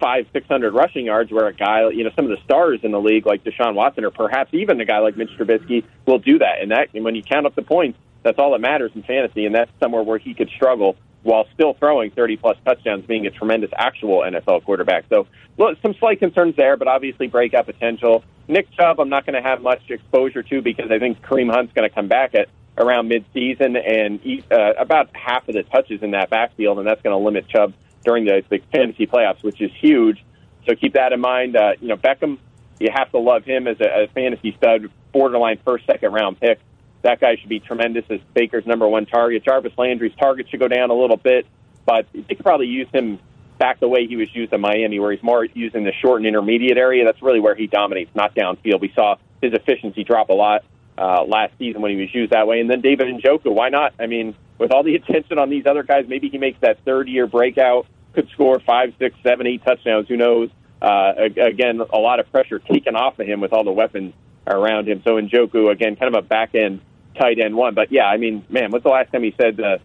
five, 0.00 0.26
six 0.32 0.46
hundred 0.48 0.72
rushing 0.72 1.06
yards, 1.06 1.30
where 1.30 1.46
a 1.46 1.52
guy, 1.52 1.88
you 1.90 2.04
know, 2.04 2.10
some 2.16 2.24
of 2.24 2.30
the 2.30 2.42
stars 2.44 2.80
in 2.82 2.90
the 2.90 3.00
league, 3.00 3.26
like 3.26 3.44
Deshaun 3.44 3.74
Watson, 3.74 4.04
or 4.04 4.10
perhaps 4.10 4.52
even 4.54 4.80
a 4.80 4.84
guy 4.84 4.98
like 4.98 5.16
Mitch 5.16 5.30
Trubisky, 5.38 5.84
will 6.06 6.18
do 6.18 6.38
that. 6.38 6.62
And 6.62 6.70
that, 6.70 6.88
and 6.94 7.04
when 7.04 7.14
you 7.14 7.22
count 7.22 7.46
up 7.46 7.54
the 7.54 7.62
points, 7.62 7.98
that's 8.22 8.38
all 8.38 8.52
that 8.52 8.60
matters 8.60 8.90
in 8.94 9.02
fantasy, 9.02 9.46
and 9.46 9.54
that's 9.54 9.70
somewhere 9.78 10.02
where 10.02 10.18
he 10.18 10.34
could 10.34 10.48
struggle 10.50 10.96
while 11.22 11.46
still 11.54 11.74
throwing 11.74 12.10
30 12.10 12.36
plus 12.36 12.56
touchdowns, 12.64 13.04
being 13.06 13.26
a 13.26 13.30
tremendous 13.30 13.70
actual 13.76 14.20
NFL 14.20 14.64
quarterback. 14.64 15.04
So, 15.08 15.26
look, 15.58 15.78
some 15.82 15.94
slight 15.94 16.18
concerns 16.18 16.56
there, 16.56 16.76
but 16.76 16.88
obviously 16.88 17.26
breakout 17.26 17.66
potential. 17.66 18.24
Nick 18.48 18.70
Chubb, 18.72 18.98
I'm 19.00 19.08
not 19.08 19.26
going 19.26 19.40
to 19.40 19.48
have 19.48 19.62
much 19.62 19.90
exposure 19.90 20.42
to 20.42 20.62
because 20.62 20.90
I 20.90 20.98
think 20.98 21.22
Kareem 21.22 21.52
Hunt's 21.52 21.72
going 21.72 21.88
to 21.88 21.94
come 21.94 22.08
back 22.08 22.34
at 22.34 22.48
around 22.76 23.10
midseason 23.10 23.76
and 23.76 24.24
eat 24.24 24.44
uh, 24.50 24.72
about 24.78 25.14
half 25.14 25.46
of 25.48 25.54
the 25.54 25.62
touches 25.62 26.02
in 26.02 26.12
that 26.12 26.30
backfield, 26.30 26.78
and 26.78 26.86
that's 26.86 27.02
going 27.02 27.16
to 27.16 27.22
limit 27.22 27.48
Chubb 27.48 27.74
during 28.04 28.24
the, 28.24 28.42
the 28.48 28.58
fantasy 28.72 29.06
playoffs, 29.06 29.42
which 29.42 29.60
is 29.60 29.70
huge. 29.80 30.24
So 30.66 30.74
keep 30.74 30.94
that 30.94 31.12
in 31.12 31.20
mind. 31.20 31.56
Uh, 31.56 31.72
you 31.80 31.88
know, 31.88 31.96
Beckham, 31.96 32.38
you 32.78 32.88
have 32.92 33.10
to 33.12 33.18
love 33.18 33.44
him 33.44 33.68
as 33.68 33.78
a, 33.80 34.04
a 34.04 34.08
fantasy 34.08 34.54
stud, 34.56 34.90
borderline 35.12 35.58
first, 35.64 35.86
second 35.86 36.12
round 36.12 36.40
pick. 36.40 36.60
That 37.02 37.20
guy 37.20 37.36
should 37.36 37.48
be 37.48 37.60
tremendous 37.60 38.04
as 38.10 38.20
Baker's 38.34 38.66
number 38.66 38.86
one 38.86 39.06
target. 39.06 39.44
Jarvis 39.44 39.72
Landry's 39.78 40.14
target 40.18 40.48
should 40.50 40.60
go 40.60 40.68
down 40.68 40.90
a 40.90 40.94
little 40.94 41.16
bit, 41.16 41.46
but 41.86 42.06
they 42.12 42.22
could 42.22 42.44
probably 42.44 42.66
use 42.66 42.88
him 42.92 43.18
back 43.58 43.80
the 43.80 43.88
way 43.88 44.06
he 44.06 44.16
was 44.16 44.34
used 44.34 44.52
in 44.52 44.60
Miami, 44.60 44.98
where 44.98 45.12
he's 45.12 45.22
more 45.22 45.44
using 45.44 45.84
the 45.84 45.92
short 46.02 46.18
and 46.18 46.26
intermediate 46.26 46.78
area. 46.78 47.04
That's 47.04 47.22
really 47.22 47.40
where 47.40 47.54
he 47.54 47.66
dominates, 47.66 48.14
not 48.14 48.34
downfield. 48.34 48.80
We 48.80 48.92
saw 48.94 49.16
his 49.42 49.52
efficiency 49.52 50.04
drop 50.04 50.30
a 50.30 50.34
lot 50.34 50.64
uh, 50.98 51.24
last 51.24 51.52
season 51.58 51.80
when 51.82 51.92
he 51.92 52.00
was 52.00 52.14
used 52.14 52.32
that 52.32 52.46
way. 52.46 52.60
And 52.60 52.70
then 52.70 52.80
David 52.80 53.08
Njoku, 53.08 53.52
why 53.52 53.68
not? 53.68 53.94
I 53.98 54.06
mean, 54.06 54.34
with 54.58 54.72
all 54.72 54.82
the 54.82 54.94
attention 54.96 55.38
on 55.38 55.50
these 55.50 55.66
other 55.66 55.82
guys, 55.82 56.06
maybe 56.08 56.28
he 56.28 56.38
makes 56.38 56.60
that 56.60 56.84
third 56.84 57.08
year 57.08 57.26
breakout, 57.26 57.86
could 58.14 58.28
score 58.30 58.60
five, 58.60 58.92
six, 58.98 59.16
seven, 59.22 59.46
eight 59.46 59.64
touchdowns. 59.64 60.08
Who 60.08 60.16
knows? 60.16 60.50
Uh, 60.82 61.12
again, 61.36 61.80
a 61.80 61.98
lot 61.98 62.20
of 62.20 62.30
pressure 62.32 62.58
taken 62.58 62.96
off 62.96 63.18
of 63.18 63.26
him 63.26 63.40
with 63.40 63.52
all 63.52 63.64
the 63.64 63.72
weapons 63.72 64.14
around 64.46 64.88
him. 64.88 65.02
So 65.04 65.20
Njoku, 65.20 65.70
again, 65.70 65.96
kind 65.96 66.14
of 66.14 66.24
a 66.24 66.26
back 66.26 66.54
end 66.54 66.80
tight 67.20 67.38
end 67.38 67.54
one. 67.54 67.74
But 67.74 67.92
yeah, 67.92 68.06
I 68.06 68.16
mean, 68.16 68.44
man, 68.48 68.70
what's 68.70 68.84
the 68.84 68.90
last 68.90 69.12
time 69.12 69.22
he 69.22 69.34
said 69.36 69.56
the 69.56 69.80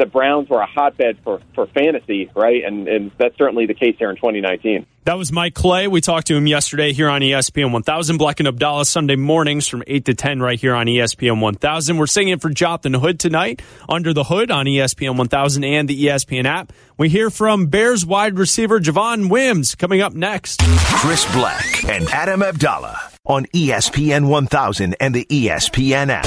the 0.00 0.06
Browns 0.06 0.48
were 0.48 0.60
a 0.60 0.66
hotbed 0.66 1.18
for 1.22 1.40
for 1.54 1.66
fantasy, 1.66 2.30
right? 2.34 2.64
And 2.64 2.88
and 2.88 3.10
that's 3.18 3.36
certainly 3.36 3.66
the 3.66 3.74
case 3.74 3.96
here 3.98 4.08
in 4.10 4.16
2019. 4.16 4.86
That 5.04 5.18
was 5.18 5.30
Mike 5.30 5.54
Clay. 5.54 5.88
We 5.88 6.00
talked 6.00 6.26
to 6.28 6.36
him 6.36 6.46
yesterday 6.46 6.92
here 6.92 7.08
on 7.08 7.20
ESPN 7.20 7.72
1000. 7.72 8.18
Bleck 8.18 8.38
and 8.38 8.48
Abdalla 8.48 8.86
Sunday 8.86 9.16
mornings 9.16 9.66
from 9.66 9.82
8 9.86 10.04
to 10.06 10.14
10 10.14 10.40
right 10.40 10.58
here 10.60 10.74
on 10.74 10.86
ESPN 10.86 11.40
1000. 11.40 11.96
We're 11.96 12.06
singing 12.06 12.38
for 12.38 12.50
Jonathan 12.50 12.94
Hood 12.94 13.18
tonight, 13.18 13.62
Under 13.88 14.12
the 14.12 14.24
Hood 14.24 14.50
on 14.50 14.66
ESPN 14.66 15.16
1000 15.16 15.64
and 15.64 15.88
the 15.88 16.04
ESPN 16.04 16.44
app. 16.44 16.72
We 16.96 17.08
hear 17.08 17.30
from 17.30 17.66
Bears 17.66 18.04
wide 18.06 18.38
receiver 18.38 18.78
Javon 18.78 19.30
Wims 19.30 19.74
coming 19.74 20.00
up 20.00 20.14
next. 20.14 20.60
Chris 20.60 21.24
Bleck 21.26 21.88
and 21.88 22.08
Adam 22.10 22.40
Abdalla 22.40 23.09
on 23.26 23.44
ESPN 23.46 24.28
1000 24.28 24.96
and 24.98 25.14
the 25.14 25.24
ESPN 25.26 26.08
app. 26.10 26.26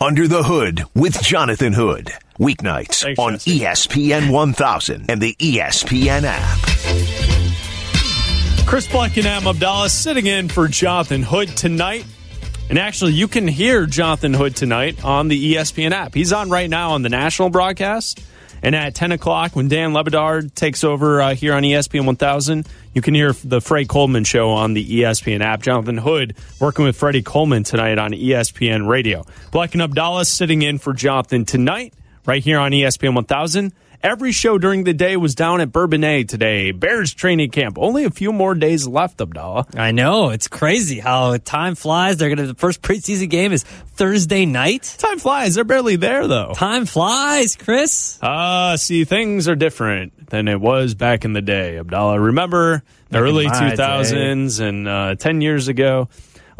Under 0.00 0.28
the 0.28 0.42
Hood 0.42 0.84
with 0.94 1.20
Jonathan 1.22 1.72
Hood. 1.72 2.10
Weeknights 2.38 3.02
Thanks, 3.02 3.18
on 3.18 3.32
Jesse. 3.34 3.60
ESPN 3.60 4.30
1000 4.30 5.10
and 5.10 5.20
the 5.20 5.34
ESPN 5.34 6.24
app. 6.24 6.58
Chris 8.66 8.86
Bleck 8.86 9.16
and 9.16 9.26
Adam 9.26 9.54
Abdalla 9.54 9.88
sitting 9.90 10.26
in 10.26 10.48
for 10.48 10.68
Jonathan 10.68 11.22
Hood 11.22 11.48
tonight. 11.56 12.04
And 12.68 12.78
actually, 12.78 13.14
you 13.14 13.26
can 13.26 13.48
hear 13.48 13.86
Jonathan 13.86 14.32
Hood 14.32 14.54
tonight 14.54 15.04
on 15.04 15.28
the 15.28 15.54
ESPN 15.54 15.90
app. 15.90 16.14
He's 16.14 16.32
on 16.32 16.50
right 16.50 16.70
now 16.70 16.92
on 16.92 17.02
the 17.02 17.08
national 17.08 17.50
broadcast. 17.50 18.22
And 18.62 18.74
at 18.74 18.94
10 18.94 19.12
o'clock, 19.12 19.56
when 19.56 19.68
Dan 19.68 19.92
Le 19.92 20.04
Batard 20.04 20.54
takes 20.54 20.84
over 20.84 21.20
uh, 21.20 21.34
here 21.34 21.54
on 21.54 21.62
ESPN 21.62 22.06
1000, 22.06 22.68
you 22.94 23.02
can 23.02 23.14
hear 23.14 23.32
the 23.32 23.60
Freddie 23.60 23.86
Coleman 23.86 24.24
show 24.24 24.50
on 24.50 24.74
the 24.74 25.00
ESPN 25.00 25.40
app. 25.40 25.62
Jonathan 25.62 25.98
Hood 25.98 26.34
working 26.58 26.84
with 26.84 26.96
Freddie 26.96 27.22
Coleman 27.22 27.64
tonight 27.64 27.98
on 27.98 28.12
ESPN 28.12 28.86
Radio. 28.88 29.24
Bleck 29.52 29.72
and 29.72 29.82
Abdalla 29.82 30.26
sitting 30.26 30.62
in 30.62 30.78
for 30.78 30.92
Jonathan 30.92 31.44
tonight, 31.44 31.94
right 32.26 32.42
here 32.42 32.58
on 32.58 32.72
ESPN 32.72 33.14
1000. 33.14 33.72
Every 34.02 34.32
show 34.32 34.56
during 34.56 34.84
the 34.84 34.94
day 34.94 35.18
was 35.18 35.34
down 35.34 35.60
at 35.60 35.72
Bourbonnais 35.72 36.24
today. 36.24 36.72
Bears 36.72 37.12
training 37.12 37.50
camp. 37.50 37.76
Only 37.78 38.04
a 38.04 38.10
few 38.10 38.32
more 38.32 38.54
days 38.54 38.86
left, 38.86 39.18
Abdalla. 39.18 39.78
I 39.78 39.90
know. 39.90 40.30
It's 40.30 40.48
crazy 40.48 41.00
how 41.00 41.36
time 41.36 41.74
flies. 41.74 42.16
They're 42.16 42.30
going 42.30 42.38
to, 42.38 42.46
the 42.46 42.58
first 42.58 42.80
preseason 42.80 43.28
game 43.28 43.52
is 43.52 43.62
Thursday 43.62 44.46
night. 44.46 44.96
Time 44.96 45.18
flies. 45.18 45.54
They're 45.54 45.64
barely 45.64 45.96
there, 45.96 46.26
though. 46.26 46.54
Time 46.54 46.86
flies, 46.86 47.56
Chris. 47.56 48.18
Ah, 48.22 48.70
uh, 48.70 48.76
see, 48.78 49.04
things 49.04 49.48
are 49.48 49.56
different 49.56 50.30
than 50.30 50.48
it 50.48 50.58
was 50.58 50.94
back 50.94 51.26
in 51.26 51.34
the 51.34 51.42
day, 51.42 51.78
Abdalla. 51.78 52.24
Remember 52.24 52.82
the 53.10 53.18
Back 53.18 53.22
early 53.22 53.46
my 53.48 53.72
2000s 53.72 54.60
and 54.66 54.88
uh, 54.88 55.14
10 55.16 55.42
years 55.42 55.68
ago? 55.68 56.08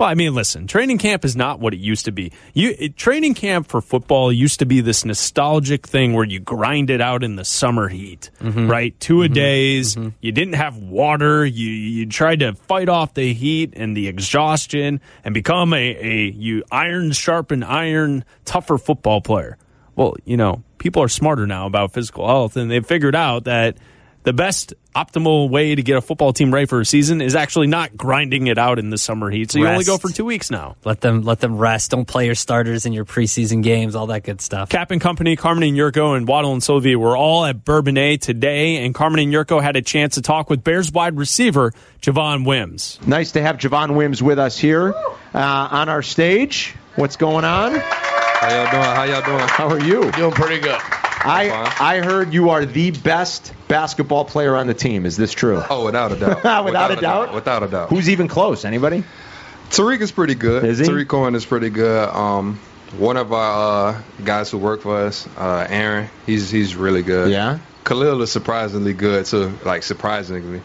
Well, 0.01 0.09
I 0.09 0.15
mean, 0.15 0.35
listen, 0.35 0.67
training 0.67 0.97
camp 0.97 1.27
is 1.27 1.37
not 1.37 1.61
what 1.61 1.75
it 1.75 1.77
used 1.79 2.07
to 2.07 2.11
be. 2.11 2.33
You 2.55 2.75
it, 2.79 2.97
training 2.97 3.35
camp 3.35 3.69
for 3.69 3.83
football 3.83 4.33
used 4.33 4.61
to 4.61 4.65
be 4.65 4.81
this 4.81 5.05
nostalgic 5.05 5.87
thing 5.87 6.15
where 6.15 6.25
you 6.25 6.41
grind 6.41 6.89
it 6.89 7.03
out 7.03 7.23
in 7.23 7.37
the 7.37 7.45
summer 7.45 7.87
heat, 7.87 8.31
mm-hmm. 8.41 8.67
right? 8.67 8.99
2 8.99 9.21
a 9.21 9.25
mm-hmm. 9.27 9.35
days. 9.35 9.97
Mm-hmm. 9.97 10.09
You 10.23 10.33
didn't 10.33 10.55
have 10.55 10.79
water. 10.79 11.45
You 11.45 11.69
you 11.69 12.07
tried 12.07 12.41
to 12.41 12.55
fight 12.55 12.89
off 12.89 13.13
the 13.13 13.35
heat 13.35 13.75
and 13.77 13.95
the 13.95 14.09
exhaustion 14.09 15.03
and 15.23 15.35
become 15.35 15.75
a, 15.75 15.77
a 15.77 16.31
you 16.31 16.65
iron 16.73 17.13
sharpened 17.13 17.67
iron 17.67 18.25
tougher 18.47 18.79
football 18.79 19.21
player. 19.21 19.59
Well, 19.97 20.17
you 20.25 20.39
know, 20.39 20.63
people 20.79 21.03
are 21.03 21.09
smarter 21.09 21.47
now 21.47 21.67
about 21.67 21.93
physical 21.93 22.27
health 22.27 22.57
and 22.57 22.71
they've 22.71 22.87
figured 22.87 23.15
out 23.15 23.45
that 23.45 23.77
the 24.23 24.33
best 24.33 24.75
optimal 24.95 25.49
way 25.49 25.75
to 25.75 25.83
get 25.83 25.97
a 25.97 26.01
football 26.01 26.33
team 26.33 26.53
ready 26.53 26.67
for 26.67 26.81
a 26.81 26.85
season 26.85 27.21
is 27.21 27.35
actually 27.35 27.69
not 27.69 27.97
grinding 27.97 28.49
it 28.49 28.59
out 28.59 28.79
in 28.79 28.91
the 28.91 28.99
summer 28.99 29.31
heat. 29.31 29.51
So 29.51 29.59
you 29.59 29.67
only 29.67 29.85
go 29.85 29.99
for 29.99 30.11
two 30.11 30.25
weeks 30.25 30.51
now. 30.51 30.77
Let 30.85 31.01
them 31.01 31.23
let 31.23 31.41
them 31.41 31.57
rest. 31.57 31.93
Don't 31.93 32.07
play 32.07 32.27
your 32.27 32.35
starters 32.35 32.87
in 32.87 32.93
your 32.93 33.05
preseason 33.05 33.63
games. 33.63 33.95
All 33.95 34.09
that 34.09 34.25
good 34.25 34.41
stuff. 34.41 34.69
Cap 34.69 34.91
and 34.91 35.01
Company, 35.01 35.37
Carmen 35.37 35.63
and 35.65 35.77
Yurko, 35.77 36.17
and 36.17 36.27
Waddle 36.27 36.53
and 36.53 36.63
Sylvia 36.63 36.99
were 36.99 37.17
all 37.17 37.45
at 37.45 37.65
Bourbonnais 37.65 38.19
today, 38.19 38.85
and 38.85 38.95
Carmen 38.95 39.21
and 39.21 39.33
Yurko 39.33 39.63
had 39.63 39.77
a 39.77 39.83
chance 39.83 40.17
to 40.17 40.23
talk 40.23 40.51
with 40.51 40.63
Bears 40.65 40.93
wide 40.93 41.17
receiver 41.17 41.73
Javon 42.03 42.45
Wims. 42.45 42.99
Nice 43.07 43.33
to 43.33 43.43
have 43.43 43.57
Javon 43.57 43.95
Wims 43.97 44.23
with 44.23 44.39
us 44.39 44.59
here 44.59 44.93
uh, 45.35 45.69
on 45.71 45.89
our 45.89 46.03
stage. 46.03 46.75
What's 46.97 47.17
going 47.17 47.45
on? 47.45 47.77
How 47.77 48.49
y'all 48.51 48.71
doing? 48.71 48.83
How 48.83 49.05
y'all 49.05 49.23
doing? 49.23 49.49
How 49.49 49.69
are 49.69 49.81
you? 49.81 50.11
Doing 50.13 50.33
pretty 50.33 50.61
good. 50.61 50.79
I 51.23 51.51
I 51.79 52.01
heard 52.01 52.33
you 52.33 52.51
are 52.51 52.65
the 52.65 52.91
best 52.91 53.53
basketball 53.71 54.25
player 54.25 54.57
on 54.57 54.67
the 54.67 54.75
team. 54.75 55.07
Is 55.07 55.17
this 55.17 55.33
true? 55.33 55.63
Oh, 55.71 55.85
without 55.85 56.13
a 56.13 56.17
doubt. 56.17 56.65
Without 56.65 56.91
a 56.91 56.97
doubt? 56.97 57.35
Without 57.35 57.63
a 57.63 57.69
doubt. 57.69 57.89
Who's 57.89 58.11
even 58.11 58.29
close? 58.29 58.65
Anybody? 58.65 59.05
Tarik 59.71 60.01
is 60.01 60.13
pretty 60.13 60.35
good. 60.35 60.65
Is 60.65 60.79
he? 60.79 60.85
Tarik 60.85 61.09
Cohen 61.09 61.35
is 61.35 61.47
pretty 61.47 61.71
good. 61.71 62.09
Um, 62.09 62.59
one 62.99 63.17
of 63.17 63.33
our 63.33 63.95
uh, 63.95 64.03
guys 64.25 64.51
who 64.51 64.59
work 64.59 64.83
for 64.83 64.97
us, 64.97 65.29
uh, 65.37 65.67
Aaron, 65.69 66.11
he's 66.27 66.51
he's 66.51 66.75
really 66.75 67.03
good. 67.03 67.31
Yeah. 67.31 67.61
Khalil 67.85 68.21
is 68.23 68.31
surprisingly 68.33 68.93
good 68.93 69.27
too. 69.27 69.57
Like 69.65 69.83
surprisingly. 69.85 70.61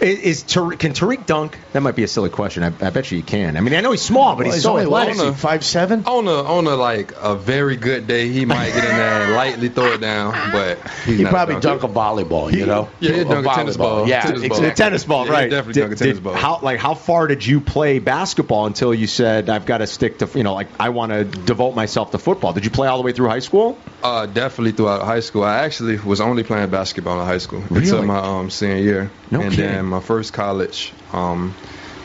Is, 0.00 0.18
is 0.20 0.42
Tarik, 0.44 0.78
can 0.78 0.92
Tarik 0.92 1.26
dunk? 1.26 1.58
That 1.72 1.80
might 1.80 1.96
be 1.96 2.04
a 2.04 2.08
silly 2.08 2.30
question. 2.30 2.62
I, 2.62 2.66
I 2.68 2.90
bet 2.90 3.10
you 3.10 3.16
he 3.16 3.22
can. 3.22 3.56
I 3.56 3.60
mean, 3.60 3.74
I 3.74 3.80
know 3.80 3.90
he's 3.90 4.00
small, 4.02 4.36
but 4.36 4.38
Well, 4.38 4.44
he's, 4.46 4.54
he's 4.54 4.62
so 4.62 4.70
only 4.70 4.82
athletic. 4.84 5.16
what 5.16 5.26
is 5.26 5.34
he, 5.34 5.40
five 5.40 5.64
seven? 5.64 6.04
On 6.06 6.26
a 6.28 6.30
on 6.44 6.66
a 6.66 6.76
like 6.76 7.12
a 7.20 7.34
very 7.34 7.76
good 7.76 8.06
day, 8.06 8.28
he 8.28 8.44
might 8.44 8.68
get 8.72 8.84
in 8.84 8.96
there 8.96 9.22
and 9.24 9.34
lightly 9.34 9.68
throw 9.68 9.94
it 9.94 10.00
down, 10.00 10.32
but 10.52 10.78
He 11.04 11.24
probably 11.24 11.56
a 11.56 11.60
dunk 11.60 11.82
a 11.82 11.88
volleyball, 11.88 12.52
you 12.52 12.64
know? 12.66 12.88
Yeah, 13.00 13.12
he'd 13.16 13.28
dunk 13.28 13.46
a 13.46 13.50
tennis 13.50 13.76
ball. 13.76 14.08
Yeah, 14.08 14.22
Tennis 14.22 14.48
ball. 14.48 14.70
Tennis 14.70 15.04
ball, 15.04 15.26
Yeah, 15.26 15.32
right? 15.32 15.50
definitely 15.50 15.72
Did- 15.72 15.80
dunk 15.80 15.92
a 15.92 15.96
tennis 15.96 16.14
did- 16.18 16.24
ball. 16.24 16.34
How 16.34 16.60
like 16.62 16.78
how 16.78 16.94
far 16.94 17.26
did 17.26 17.44
you 17.44 17.60
play 17.60 17.98
basketball 17.98 18.66
until 18.66 18.94
you 18.94 19.06
said 19.08 19.50
I've 19.50 19.66
got 19.66 19.78
to 19.78 19.86
stick 19.88 20.18
to 20.18 20.28
you 20.34 20.44
know 20.44 20.54
like 20.54 20.68
I 20.78 20.90
want 20.90 21.10
to 21.12 21.24
devote 21.24 21.74
myself 21.74 22.12
to 22.12 22.18
football? 22.18 22.52
Did 22.52 22.64
you 22.64 22.70
play 22.70 22.86
all 22.86 22.98
the 22.98 23.04
way 23.04 23.12
through 23.12 23.28
high 23.28 23.38
school? 23.40 23.76
Uh, 24.02 24.26
definitely 24.26 24.72
throughout 24.72 25.02
high 25.02 25.20
school. 25.20 25.42
I 25.42 25.64
actually 25.64 25.98
was 25.98 26.20
only 26.20 26.44
playing 26.44 26.70
basketball 26.70 27.20
in 27.20 27.26
high 27.26 27.38
school 27.38 27.60
Really? 27.68 27.82
until 27.88 28.04
my 28.04 28.18
um, 28.18 28.48
senior 28.50 28.76
year. 28.76 29.10
No 29.30 29.40
and 29.40 29.50
kidding. 29.50 29.66
then 29.70 29.87
my 29.88 30.00
first 30.00 30.32
college, 30.32 30.92
um, 31.12 31.54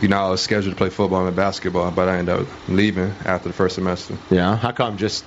you 0.02 0.08
know, 0.08 0.18
I 0.18 0.30
was 0.30 0.42
scheduled 0.42 0.74
to 0.74 0.78
play 0.78 0.90
football 0.90 1.26
and 1.26 1.36
basketball, 1.36 1.92
but 1.92 2.10
I 2.10 2.18
ended 2.18 2.40
up 2.42 2.48
leaving 2.68 3.14
after 3.26 3.50
the 3.50 3.54
first 3.54 3.76
semester. 3.76 4.18
Yeah. 4.30 4.56
How 4.58 4.72
come? 4.72 4.98
Just 4.98 5.26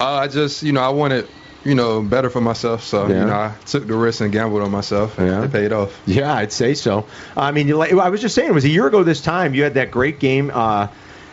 Uh, 0.00 0.04
I 0.14 0.26
just, 0.28 0.62
you 0.64 0.72
know, 0.72 0.80
I 0.80 0.88
wanted, 0.88 1.28
you 1.64 1.74
know, 1.76 2.02
better 2.02 2.28
for 2.28 2.40
myself. 2.40 2.82
So, 2.82 3.06
Yeah. 3.06 3.20
you 3.20 3.26
know, 3.26 3.32
I 3.32 3.52
took 3.64 3.86
the 3.86 3.94
risk 3.94 4.20
and 4.20 4.32
gambled 4.32 4.60
on 4.62 4.70
myself, 4.72 5.18
and 5.18 5.28
Yeah. 5.28 5.44
it 5.44 5.52
paid 5.52 5.72
off. 5.72 5.90
Yeah, 6.04 6.34
I'd 6.34 6.50
say 6.52 6.74
so. 6.74 7.06
I 7.36 7.52
mean, 7.52 7.68
you, 7.68 7.76
like- 7.76 7.92
I 7.92 8.08
was 8.08 8.20
just 8.20 8.34
saying, 8.34 8.48
it 8.50 8.54
was 8.54 8.64
a 8.64 8.68
year 8.68 8.86
ago 8.88 9.04
this 9.04 9.20
time. 9.20 9.54
You 9.54 9.62
had 9.62 9.74
that 9.74 9.92
great 9.92 10.18
game 10.18 10.50
uh, 10.52 10.88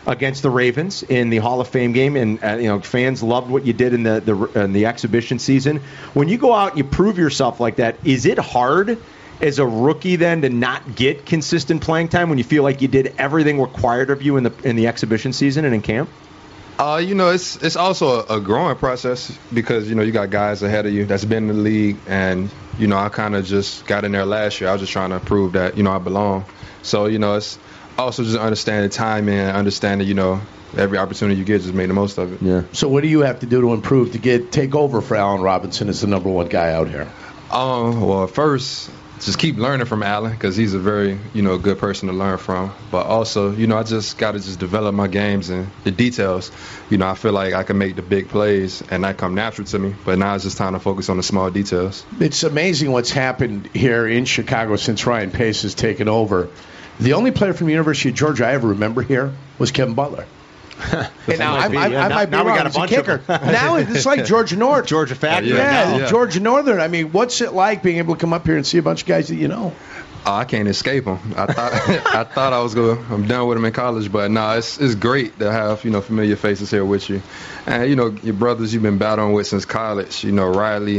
against 0.06 0.42
the 0.42 0.50
Ravens 0.50 1.02
in 1.02 1.30
the 1.30 1.38
Hall 1.38 1.60
of 1.60 1.68
Fame 1.68 1.92
game, 1.92 2.16
and 2.16 2.38
uh, 2.42 2.56
you 2.56 2.66
know 2.68 2.80
fans 2.80 3.22
loved 3.22 3.50
what 3.50 3.64
you 3.66 3.72
did 3.72 3.94
in 3.94 4.02
the 4.04 4.20
the, 4.24 4.62
in 4.64 4.72
the 4.72 4.86
exhibition 4.86 5.38
season. 5.38 5.80
When 6.14 6.28
you 6.28 6.38
go 6.38 6.52
out 6.54 6.70
and 6.70 6.78
you 6.78 6.84
prove 6.84 7.18
yourself 7.18 7.60
like 7.60 7.76
that, 7.76 7.96
is 8.04 8.26
it 8.26 8.38
hard? 8.38 8.98
As 9.42 9.58
a 9.58 9.66
rookie, 9.66 10.16
then 10.16 10.42
to 10.42 10.48
not 10.48 10.94
get 10.94 11.26
consistent 11.26 11.82
playing 11.82 12.08
time 12.08 12.28
when 12.28 12.38
you 12.38 12.44
feel 12.44 12.62
like 12.62 12.80
you 12.80 12.88
did 12.88 13.14
everything 13.18 13.60
required 13.60 14.10
of 14.10 14.22
you 14.22 14.36
in 14.36 14.44
the 14.44 14.52
in 14.62 14.76
the 14.76 14.86
exhibition 14.86 15.32
season 15.32 15.64
and 15.64 15.74
in 15.74 15.82
camp. 15.82 16.08
Uh, 16.78 16.96
you 16.96 17.14
know, 17.14 17.30
it's 17.30 17.56
it's 17.56 17.76
also 17.76 18.20
a, 18.22 18.38
a 18.38 18.40
growing 18.40 18.76
process 18.76 19.36
because 19.52 19.88
you 19.88 19.94
know 19.94 20.02
you 20.02 20.12
got 20.12 20.30
guys 20.30 20.62
ahead 20.62 20.86
of 20.86 20.92
you 20.92 21.04
that's 21.04 21.24
been 21.24 21.48
in 21.50 21.56
the 21.56 21.62
league, 21.62 21.96
and 22.06 22.50
you 22.78 22.86
know 22.86 22.96
I 22.96 23.08
kind 23.08 23.34
of 23.34 23.44
just 23.44 23.86
got 23.86 24.04
in 24.04 24.12
there 24.12 24.24
last 24.24 24.60
year. 24.60 24.70
I 24.70 24.72
was 24.72 24.80
just 24.80 24.92
trying 24.92 25.10
to 25.10 25.20
prove 25.20 25.52
that 25.52 25.76
you 25.76 25.82
know 25.82 25.92
I 25.92 25.98
belong. 25.98 26.44
So 26.82 27.06
you 27.06 27.18
know 27.18 27.34
it's 27.34 27.58
also 27.98 28.24
just 28.24 28.38
understanding 28.38 28.90
time 28.90 29.28
and 29.28 29.56
understanding 29.56 30.08
you 30.08 30.14
know 30.14 30.40
every 30.76 30.98
opportunity 30.98 31.38
you 31.38 31.44
get, 31.44 31.62
just 31.62 31.74
make 31.74 31.88
the 31.88 31.94
most 31.94 32.18
of 32.18 32.32
it. 32.32 32.42
Yeah. 32.42 32.62
So 32.72 32.88
what 32.88 33.02
do 33.02 33.08
you 33.08 33.20
have 33.20 33.40
to 33.40 33.46
do 33.46 33.60
to 33.60 33.72
improve 33.74 34.12
to 34.12 34.18
get 34.18 34.50
take 34.50 34.74
over 34.74 35.00
for 35.00 35.16
Allen 35.16 35.40
Robinson 35.40 35.88
as 35.88 36.00
the 36.00 36.06
number 36.06 36.30
one 36.30 36.48
guy 36.48 36.72
out 36.72 36.88
here? 36.88 37.08
Um, 37.50 38.00
well, 38.00 38.26
first, 38.26 38.90
just 39.22 39.38
keep 39.38 39.56
learning 39.56 39.86
from 39.86 40.02
Allen 40.02 40.32
because 40.32 40.56
he's 40.56 40.74
a 40.74 40.80
very, 40.80 41.18
you 41.32 41.42
know, 41.42 41.56
good 41.56 41.78
person 41.78 42.08
to 42.08 42.14
learn 42.14 42.38
from. 42.38 42.74
But 42.90 43.06
also, 43.06 43.52
you 43.52 43.68
know, 43.68 43.78
I 43.78 43.84
just 43.84 44.18
got 44.18 44.32
to 44.32 44.40
just 44.40 44.58
develop 44.58 44.94
my 44.94 45.06
games 45.06 45.48
and 45.48 45.70
the 45.84 45.92
details. 45.92 46.50
You 46.90 46.98
know, 46.98 47.08
I 47.08 47.14
feel 47.14 47.32
like 47.32 47.54
I 47.54 47.62
can 47.62 47.78
make 47.78 47.94
the 47.94 48.02
big 48.02 48.28
plays 48.28 48.82
and 48.90 49.04
that 49.04 49.18
come 49.18 49.34
natural 49.34 49.66
to 49.68 49.78
me. 49.78 49.94
But 50.04 50.18
now 50.18 50.34
it's 50.34 50.44
just 50.44 50.56
time 50.56 50.72
to 50.72 50.80
focus 50.80 51.08
on 51.08 51.18
the 51.18 51.22
small 51.22 51.50
details. 51.50 52.04
It's 52.18 52.42
amazing 52.42 52.90
what's 52.90 53.12
happened 53.12 53.68
here 53.68 54.08
in 54.08 54.24
Chicago 54.24 54.74
since 54.76 55.06
Ryan 55.06 55.30
Pace 55.30 55.62
has 55.62 55.74
taken 55.74 56.08
over. 56.08 56.48
The 56.98 57.12
only 57.12 57.30
player 57.30 57.54
from 57.54 57.68
the 57.68 57.72
University 57.72 58.08
of 58.08 58.16
Georgia 58.16 58.46
I 58.46 58.52
ever 58.52 58.68
remember 58.68 59.02
here 59.02 59.32
was 59.58 59.70
Kevin 59.70 59.94
Butler. 59.94 60.26
And 61.28 61.38
now 61.38 61.54
I, 61.56 61.60
might 61.60 61.68
be, 61.70 61.76
I, 61.78 61.86
yeah. 61.88 62.04
I 62.04 62.08
Now- 62.08 62.14
might 62.14 62.26
be 62.26 62.30
now 62.36 62.44
we 62.44 62.50
got 62.50 62.66
a 62.66 62.68
He's 62.68 62.76
a 62.76 62.78
bunch 62.78 62.92
of 62.92 62.96
kicker. 63.06 63.16
them. 63.18 63.52
now 63.52 63.76
it's 63.76 64.06
like 64.06 64.24
Georgia 64.24 64.56
North. 64.56 64.86
Georgia 64.86 65.14
Factory. 65.14 65.50
Yeah, 65.50 65.96
Yeah. 65.98 66.06
Georgia 66.06 66.40
Northern. 66.40 66.80
I 66.80 66.88
mean, 66.88 67.12
what's 67.12 67.40
it 67.40 67.52
like 67.52 67.82
being 67.82 67.98
able 67.98 68.14
to 68.14 68.20
come 68.20 68.32
up 68.32 68.46
here 68.46 68.56
and 68.56 68.66
see 68.66 68.78
a 68.78 68.82
bunch 68.82 69.02
of 69.02 69.08
guys 69.08 69.28
that 69.28 69.36
you 69.36 69.48
know? 69.48 69.74
Oh, 70.24 70.32
I 70.34 70.44
can't 70.44 70.68
escape 70.68 71.04
them. 71.04 71.18
I 71.36 71.46
thought 71.46 71.72
I 72.14 72.24
thought 72.24 72.52
I 72.52 72.60
was 72.62 72.74
going. 72.74 73.04
I'm 73.10 73.26
done 73.26 73.48
with 73.48 73.56
them 73.58 73.64
in 73.64 73.72
college, 73.72 74.10
but 74.12 74.30
no, 74.30 74.52
it's 74.56 74.78
it's 74.78 74.94
great 74.94 75.38
to 75.40 75.50
have 75.50 75.84
you 75.84 75.90
know 75.90 76.00
familiar 76.00 76.36
faces 76.36 76.70
here 76.70 76.84
with 76.84 77.10
you, 77.10 77.20
and 77.66 77.88
you 77.90 77.96
know 77.96 78.08
your 78.22 78.34
brothers 78.34 78.72
you've 78.72 78.84
been 78.84 78.98
battling 78.98 79.32
with 79.32 79.48
since 79.48 79.64
college. 79.64 80.22
You 80.22 80.30
know 80.30 80.48
Riley 80.48 80.98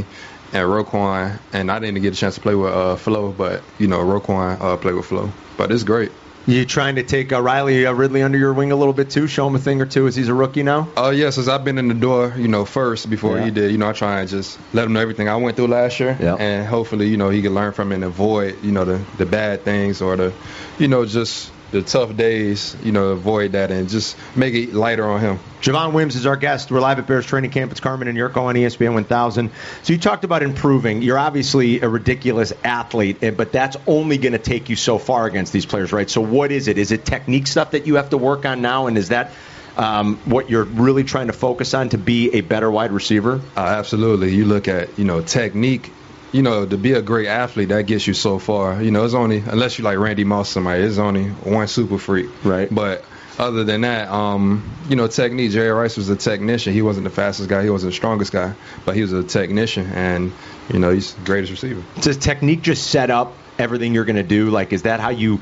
and 0.51 0.67
Roquan, 0.69 1.39
and 1.53 1.71
I 1.71 1.79
didn't 1.79 2.01
get 2.01 2.13
a 2.13 2.17
chance 2.17 2.35
to 2.35 2.41
play 2.41 2.53
with 2.53 2.73
uh, 2.73 2.97
Flo, 2.97 3.31
but 3.31 3.63
you 3.79 3.87
know 3.87 3.99
Roquan 3.99 4.59
uh, 4.59 4.75
played 4.75 4.95
with 4.95 5.05
Flo, 5.05 5.31
but 5.57 5.71
it's 5.71 5.83
great. 5.83 6.11
You 6.45 6.65
trying 6.65 6.95
to 6.95 7.03
take 7.03 7.31
uh, 7.31 7.41
Riley 7.41 7.85
uh, 7.85 7.93
Ridley 7.93 8.21
under 8.21 8.37
your 8.37 8.51
wing 8.51 8.73
a 8.73 8.75
little 8.75 8.93
bit 8.93 9.09
too? 9.09 9.27
Show 9.27 9.47
him 9.47 9.55
a 9.55 9.59
thing 9.59 9.81
or 9.81 9.85
two 9.85 10.07
as 10.07 10.15
he's 10.15 10.27
a 10.27 10.33
rookie 10.33 10.61
now. 10.63 10.89
Oh 10.97 11.09
yeah, 11.11 11.29
since 11.29 11.47
I've 11.47 11.63
been 11.63 11.77
in 11.77 11.87
the 11.87 11.93
door, 11.93 12.33
you 12.37 12.49
know, 12.49 12.65
first 12.65 13.09
before 13.09 13.37
Yeah. 13.37 13.45
he 13.45 13.51
did, 13.51 13.71
you 13.71 13.77
know, 13.77 13.87
I 13.87 13.93
try 13.93 14.19
and 14.19 14.27
just 14.27 14.59
let 14.73 14.85
him 14.85 14.91
know 14.91 14.99
everything 14.99 15.29
I 15.29 15.37
went 15.37 15.55
through 15.55 15.67
last 15.67 16.01
year, 16.01 16.17
Yeah. 16.19 16.35
and 16.35 16.67
hopefully, 16.67 17.07
you 17.07 17.15
know, 17.15 17.29
he 17.29 17.41
can 17.41 17.53
learn 17.53 17.71
from 17.71 17.93
it 17.93 17.95
and 17.95 18.03
avoid, 18.03 18.61
you 18.61 18.73
know, 18.73 18.83
the 18.83 18.99
the 19.17 19.25
bad 19.25 19.63
things 19.63 20.01
or 20.01 20.17
the, 20.17 20.33
you 20.79 20.89
know, 20.89 21.05
just 21.05 21.49
the 21.73 21.81
tough 21.81 22.15
days, 22.15 22.77
you 22.83 22.91
know, 22.91 23.07
avoid 23.09 23.53
that 23.53 23.71
and 23.71 23.89
just 23.89 24.15
make 24.35 24.53
it 24.53 24.73
lighter 24.73 25.05
on 25.05 25.19
him. 25.19 25.39
Javon 25.59 25.91
Wims 25.93 26.15
is 26.15 26.25
our 26.25 26.35
guest. 26.37 26.71
We're 26.71 26.79
live 26.79 26.99
at 26.99 27.07
Bears 27.07 27.25
training 27.25 27.49
camp. 27.49 27.71
It's 27.71 27.79
Carmen 27.79 28.07
and 28.07 28.17
Yurko 28.17 28.43
on 28.43 28.55
ESPN 28.55 28.93
1000. 28.93 29.49
So 29.81 29.93
you 29.93 29.99
talked 29.99 30.23
about 30.23 30.43
improving. 30.43 31.01
You're 31.01 31.17
obviously 31.17 31.81
a 31.81 31.89
ridiculous 31.89 32.53
athlete, 32.63 33.23
eh, 33.23 33.31
but 33.31 33.51
that's 33.51 33.75
only 33.87 34.19
going 34.19 34.33
to 34.33 34.39
take 34.39 34.69
you 34.69 34.75
so 34.75 34.99
far 34.99 35.25
against 35.25 35.51
these 35.51 35.65
players, 35.65 35.91
right? 35.91 36.09
So 36.09 36.21
what 36.21 36.51
is 36.51 36.67
it? 36.67 36.77
Is 36.77 36.91
it 36.91 37.05
technique 37.05 37.47
stuff 37.47 37.71
that 37.71 37.87
you 37.87 37.95
have 37.95 38.11
to 38.11 38.17
work 38.17 38.45
on 38.45 38.61
now, 38.61 38.85
and 38.87 38.97
is 38.97 39.09
that 39.09 39.31
um, 39.77 40.17
what 40.25 40.49
you're 40.49 40.65
really 40.65 41.03
trying 41.03 41.27
to 41.27 41.33
focus 41.33 41.73
on 41.73 41.89
to 41.89 41.97
be 41.97 42.35
a 42.35 42.41
better 42.41 42.69
wide 42.69 42.91
receiver? 42.91 43.41
Uh, 43.57 43.61
absolutely. 43.61 44.35
You 44.35 44.45
look 44.45 44.67
at, 44.67 44.99
you 44.99 45.05
know, 45.05 45.21
technique. 45.21 45.91
You 46.33 46.41
know, 46.41 46.65
to 46.65 46.77
be 46.77 46.93
a 46.93 47.01
great 47.01 47.27
athlete, 47.27 47.69
that 47.69 47.83
gets 47.83 48.05
you 48.05 48.13
so 48.13 48.39
far. 48.39 48.81
You 48.81 48.91
know, 48.91 49.05
it's 49.05 49.13
only 49.13 49.37
unless 49.37 49.77
you 49.77 49.85
like 49.85 49.97
Randy 49.97 50.25
Moss, 50.25 50.49
somebody, 50.49 50.83
it's 50.83 50.97
only 50.97 51.29
one 51.29 51.67
super 51.67 51.97
freak. 51.97 52.29
Right. 52.43 52.73
But 52.73 53.05
other 53.39 53.63
than 53.63 53.81
that, 53.81 54.09
um, 54.09 54.69
you 54.89 54.95
know, 54.95 55.07
technique. 55.07 55.51
Jerry 55.51 55.71
Rice 55.71 55.97
was 55.97 56.09
a 56.09 56.15
technician. 56.15 56.73
He 56.73 56.81
wasn't 56.81 57.05
the 57.05 57.09
fastest 57.09 57.49
guy. 57.49 57.63
He 57.63 57.69
wasn't 57.69 57.91
the 57.91 57.95
strongest 57.95 58.31
guy, 58.31 58.53
but 58.85 58.95
he 58.95 59.01
was 59.01 59.13
a 59.13 59.23
technician, 59.23 59.87
and 59.93 60.31
you 60.71 60.79
know, 60.79 60.91
he's 60.91 61.13
the 61.13 61.25
greatest 61.25 61.51
receiver. 61.51 61.83
Does 62.01 62.17
technique 62.17 62.61
just 62.61 62.87
set 62.87 63.09
up 63.09 63.33
everything 63.57 63.93
you're 63.93 64.05
going 64.05 64.17
to 64.17 64.23
do? 64.23 64.49
Like, 64.49 64.73
is 64.73 64.83
that 64.83 64.99
how 64.99 65.09
you 65.09 65.41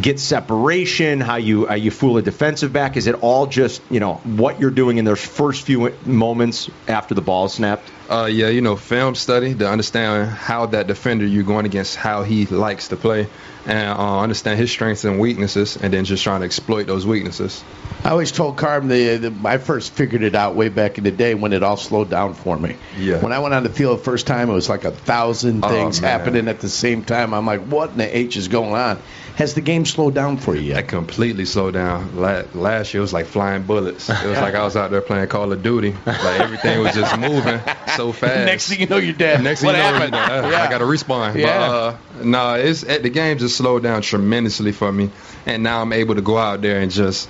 get 0.00 0.20
separation? 0.20 1.20
How 1.20 1.36
you 1.36 1.66
how 1.66 1.74
you 1.74 1.90
fool 1.90 2.16
a 2.16 2.22
defensive 2.22 2.72
back? 2.72 2.96
Is 2.96 3.06
it 3.06 3.16
all 3.16 3.46
just 3.46 3.82
you 3.90 4.00
know 4.00 4.14
what 4.16 4.60
you're 4.60 4.70
doing 4.70 4.98
in 4.98 5.04
those 5.04 5.24
first 5.24 5.62
few 5.62 5.92
moments 6.04 6.70
after 6.86 7.14
the 7.14 7.22
ball 7.22 7.46
is 7.46 7.54
snapped? 7.54 7.90
Uh, 8.10 8.26
yeah, 8.26 8.48
you 8.48 8.60
know, 8.60 8.74
film 8.74 9.14
study 9.14 9.54
to 9.54 9.70
understand 9.70 10.28
how 10.28 10.66
that 10.66 10.88
defender 10.88 11.24
you're 11.24 11.44
going 11.44 11.64
against, 11.64 11.94
how 11.94 12.24
he 12.24 12.44
likes 12.44 12.88
to 12.88 12.96
play, 12.96 13.28
and 13.66 13.88
uh, 13.88 14.18
understand 14.18 14.58
his 14.58 14.68
strengths 14.68 15.04
and 15.04 15.20
weaknesses, 15.20 15.76
and 15.76 15.92
then 15.92 16.04
just 16.04 16.24
trying 16.24 16.40
to 16.40 16.44
exploit 16.44 16.88
those 16.88 17.06
weaknesses. 17.06 17.62
I 18.02 18.10
always 18.10 18.32
told 18.32 18.56
Carm 18.56 18.88
the, 18.88 19.16
the 19.18 19.48
I 19.48 19.58
first 19.58 19.92
figured 19.92 20.22
it 20.22 20.34
out 20.34 20.56
way 20.56 20.70
back 20.70 20.98
in 20.98 21.04
the 21.04 21.12
day 21.12 21.34
when 21.34 21.52
it 21.52 21.62
all 21.62 21.76
slowed 21.76 22.10
down 22.10 22.34
for 22.34 22.58
me. 22.58 22.76
Yeah. 22.98 23.22
When 23.22 23.30
I 23.30 23.38
went 23.38 23.54
on 23.54 23.62
the 23.62 23.68
field 23.68 24.00
the 24.00 24.02
first 24.02 24.26
time, 24.26 24.50
it 24.50 24.54
was 24.54 24.68
like 24.68 24.84
a 24.84 24.90
thousand 24.90 25.62
things 25.62 26.00
man. 26.00 26.10
happening 26.10 26.48
at 26.48 26.60
the 26.60 26.68
same 26.68 27.04
time. 27.04 27.32
I'm 27.32 27.46
like, 27.46 27.60
what 27.60 27.90
in 27.90 27.98
the 27.98 28.16
H 28.16 28.36
is 28.36 28.48
going 28.48 28.72
on? 28.72 29.00
Has 29.36 29.54
the 29.54 29.60
game 29.60 29.84
slowed 29.86 30.14
down 30.14 30.38
for 30.38 30.54
you 30.54 30.62
yet? 30.62 30.88
Completely 30.88 31.44
slowed 31.44 31.74
down. 31.74 32.16
Last 32.16 32.92
year 32.92 33.00
it 33.00 33.02
was 33.02 33.12
like 33.12 33.26
flying 33.26 33.62
bullets. 33.62 34.08
It 34.10 34.26
was 34.26 34.38
like 34.38 34.54
I 34.54 34.64
was 34.64 34.76
out 34.76 34.90
there 34.90 35.00
playing 35.00 35.28
Call 35.28 35.52
of 35.52 35.62
Duty. 35.62 35.94
Like 36.04 36.40
everything 36.40 36.80
was 36.80 36.94
just 36.94 37.18
moving 37.18 37.60
so 38.00 38.12
fast. 38.20 38.46
Next 38.46 38.68
thing 38.68 38.80
you 38.80 38.86
know, 38.86 38.96
you're 38.96 39.12
dead. 39.14 39.42
Next 39.42 39.60
thing 39.60 39.66
what 39.68 39.76
you 39.76 39.82
know, 39.82 39.88
happened? 39.92 40.14
you 40.14 40.20
know, 40.20 40.48
I- 40.48 40.50
yeah. 40.50 40.62
I 40.62 40.70
got 40.70 40.78
to 40.78 40.84
respawn. 40.84 41.34
Yeah. 41.36 41.46
But, 41.46 42.20
uh, 42.20 42.24
no, 42.24 42.54
it's 42.54 42.82
at 42.84 43.02
the 43.02 43.10
game 43.10 43.38
just 43.38 43.56
slowed 43.56 43.82
down 43.82 44.02
tremendously 44.02 44.72
for 44.72 44.90
me, 44.90 45.10
and 45.46 45.62
now 45.62 45.82
I'm 45.82 45.92
able 45.92 46.14
to 46.14 46.22
go 46.22 46.38
out 46.38 46.62
there 46.62 46.80
and 46.80 46.90
just 46.90 47.28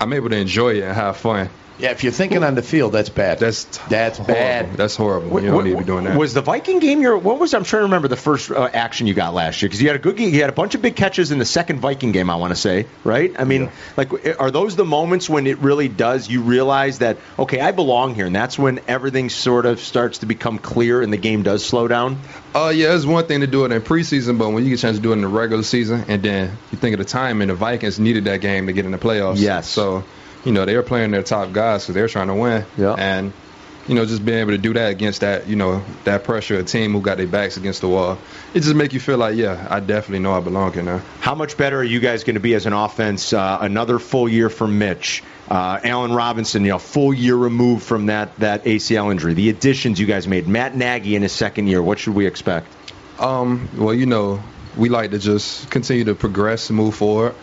I'm 0.00 0.12
able 0.12 0.30
to 0.30 0.36
enjoy 0.36 0.76
it 0.76 0.82
and 0.84 0.94
have 0.94 1.16
fun. 1.18 1.50
Yeah, 1.80 1.90
if 1.90 2.02
you're 2.04 2.12
thinking 2.12 2.44
on 2.44 2.54
the 2.54 2.62
field, 2.62 2.92
that's 2.92 3.08
bad. 3.08 3.38
That's 3.38 3.64
that's 3.88 4.18
horrible. 4.18 4.34
bad. 4.34 4.72
That's 4.74 4.96
horrible. 4.96 5.42
You 5.42 5.50
don't 5.50 5.64
need 5.64 5.70
to 5.70 5.78
be 5.78 5.84
doing 5.84 6.04
that. 6.04 6.16
Was 6.18 6.34
the 6.34 6.42
Viking 6.42 6.78
game 6.78 7.00
your? 7.00 7.16
What 7.18 7.38
was? 7.38 7.54
I'm 7.54 7.64
trying 7.64 7.80
to 7.80 7.84
remember 7.84 8.08
the 8.08 8.16
first 8.16 8.50
uh, 8.50 8.68
action 8.72 9.06
you 9.06 9.14
got 9.14 9.34
last 9.34 9.62
year 9.62 9.68
because 9.68 9.80
you 9.80 9.88
had 9.88 9.96
a 9.96 9.98
good. 9.98 10.18
You 10.18 10.40
had 10.40 10.50
a 10.50 10.54
bunch 10.54 10.74
of 10.74 10.82
big 10.82 10.96
catches 10.96 11.30
in 11.30 11.38
the 11.38 11.44
second 11.44 11.80
Viking 11.80 12.12
game. 12.12 12.28
I 12.30 12.36
want 12.36 12.50
to 12.50 12.60
say, 12.60 12.86
right? 13.04 13.34
I 13.38 13.44
mean, 13.44 13.70
like, 13.96 14.12
are 14.38 14.50
those 14.50 14.76
the 14.76 14.84
moments 14.84 15.28
when 15.28 15.46
it 15.46 15.58
really 15.58 15.88
does? 15.88 16.28
You 16.28 16.42
realize 16.42 16.98
that 16.98 17.16
okay, 17.38 17.60
I 17.60 17.72
belong 17.72 18.14
here, 18.14 18.26
and 18.26 18.36
that's 18.36 18.58
when 18.58 18.80
everything 18.86 19.30
sort 19.30 19.66
of 19.66 19.80
starts 19.80 20.18
to 20.18 20.26
become 20.26 20.58
clear, 20.58 21.02
and 21.02 21.12
the 21.12 21.18
game 21.18 21.42
does 21.42 21.64
slow 21.64 21.88
down. 21.88 22.20
Oh 22.54 22.68
yeah, 22.68 22.94
it's 22.94 23.06
one 23.06 23.26
thing 23.26 23.40
to 23.40 23.46
do 23.46 23.64
it 23.64 23.72
in 23.72 23.80
preseason, 23.80 24.38
but 24.38 24.50
when 24.50 24.64
you 24.64 24.70
get 24.70 24.78
a 24.78 24.82
chance 24.82 24.96
to 24.96 25.02
do 25.02 25.10
it 25.10 25.14
in 25.14 25.20
the 25.22 25.28
regular 25.28 25.62
season, 25.62 26.04
and 26.08 26.22
then 26.22 26.56
you 26.70 26.78
think 26.78 26.94
of 26.94 26.98
the 26.98 27.04
time, 27.04 27.40
and 27.40 27.50
the 27.50 27.54
Vikings 27.54 27.98
needed 27.98 28.24
that 28.24 28.40
game 28.40 28.66
to 28.66 28.72
get 28.72 28.84
in 28.84 28.90
the 28.90 28.98
playoffs. 28.98 29.38
Yes. 29.38 29.68
So, 29.68 30.04
you 30.44 30.52
know, 30.52 30.64
they 30.64 30.76
were 30.76 30.82
playing 30.82 31.10
their 31.10 31.22
top 31.22 31.52
guys 31.52 31.82
because 31.82 31.94
they 31.94 32.02
were 32.02 32.08
trying 32.08 32.28
to 32.28 32.34
win. 32.34 32.64
Yeah. 32.76 32.94
And, 32.94 33.32
you 33.88 33.94
know, 33.94 34.06
just 34.06 34.24
being 34.24 34.38
able 34.38 34.52
to 34.52 34.58
do 34.58 34.72
that 34.74 34.90
against 34.90 35.20
that, 35.22 35.48
you 35.48 35.56
know, 35.56 35.82
that 36.04 36.24
pressure, 36.24 36.58
a 36.58 36.62
team 36.62 36.92
who 36.92 37.00
got 37.00 37.16
their 37.16 37.26
backs 37.26 37.56
against 37.56 37.80
the 37.80 37.88
wall, 37.88 38.18
it 38.54 38.60
just 38.60 38.74
make 38.74 38.92
you 38.92 39.00
feel 39.00 39.18
like, 39.18 39.36
yeah, 39.36 39.66
I 39.68 39.80
definitely 39.80 40.20
know 40.20 40.32
I 40.32 40.40
belong 40.40 40.72
here 40.72 40.82
now. 40.82 41.02
How 41.20 41.34
much 41.34 41.56
better 41.56 41.78
are 41.78 41.84
you 41.84 42.00
guys 42.00 42.24
going 42.24 42.34
to 42.34 42.40
be 42.40 42.54
as 42.54 42.66
an 42.66 42.72
offense? 42.72 43.32
Uh, 43.32 43.58
another 43.60 43.98
full 43.98 44.28
year 44.28 44.48
for 44.48 44.68
Mitch, 44.68 45.22
uh, 45.48 45.80
Allen 45.82 46.12
Robinson, 46.12 46.64
you 46.64 46.70
know, 46.70 46.78
full 46.78 47.12
year 47.12 47.34
removed 47.34 47.82
from 47.82 48.06
that 48.06 48.36
that 48.38 48.64
ACL 48.64 49.10
injury. 49.10 49.34
The 49.34 49.50
additions 49.50 49.98
you 49.98 50.06
guys 50.06 50.28
made, 50.28 50.46
Matt 50.46 50.76
Nagy 50.76 51.16
in 51.16 51.22
his 51.22 51.32
second 51.32 51.66
year. 51.66 51.82
What 51.82 51.98
should 51.98 52.14
we 52.14 52.26
expect? 52.26 52.68
Um, 53.18 53.68
well, 53.76 53.94
you 53.94 54.06
know, 54.06 54.42
we 54.76 54.88
like 54.88 55.10
to 55.10 55.18
just 55.18 55.70
continue 55.70 56.04
to 56.04 56.14
progress 56.14 56.70
and 56.70 56.76
move 56.76 56.94
forward. 56.94 57.34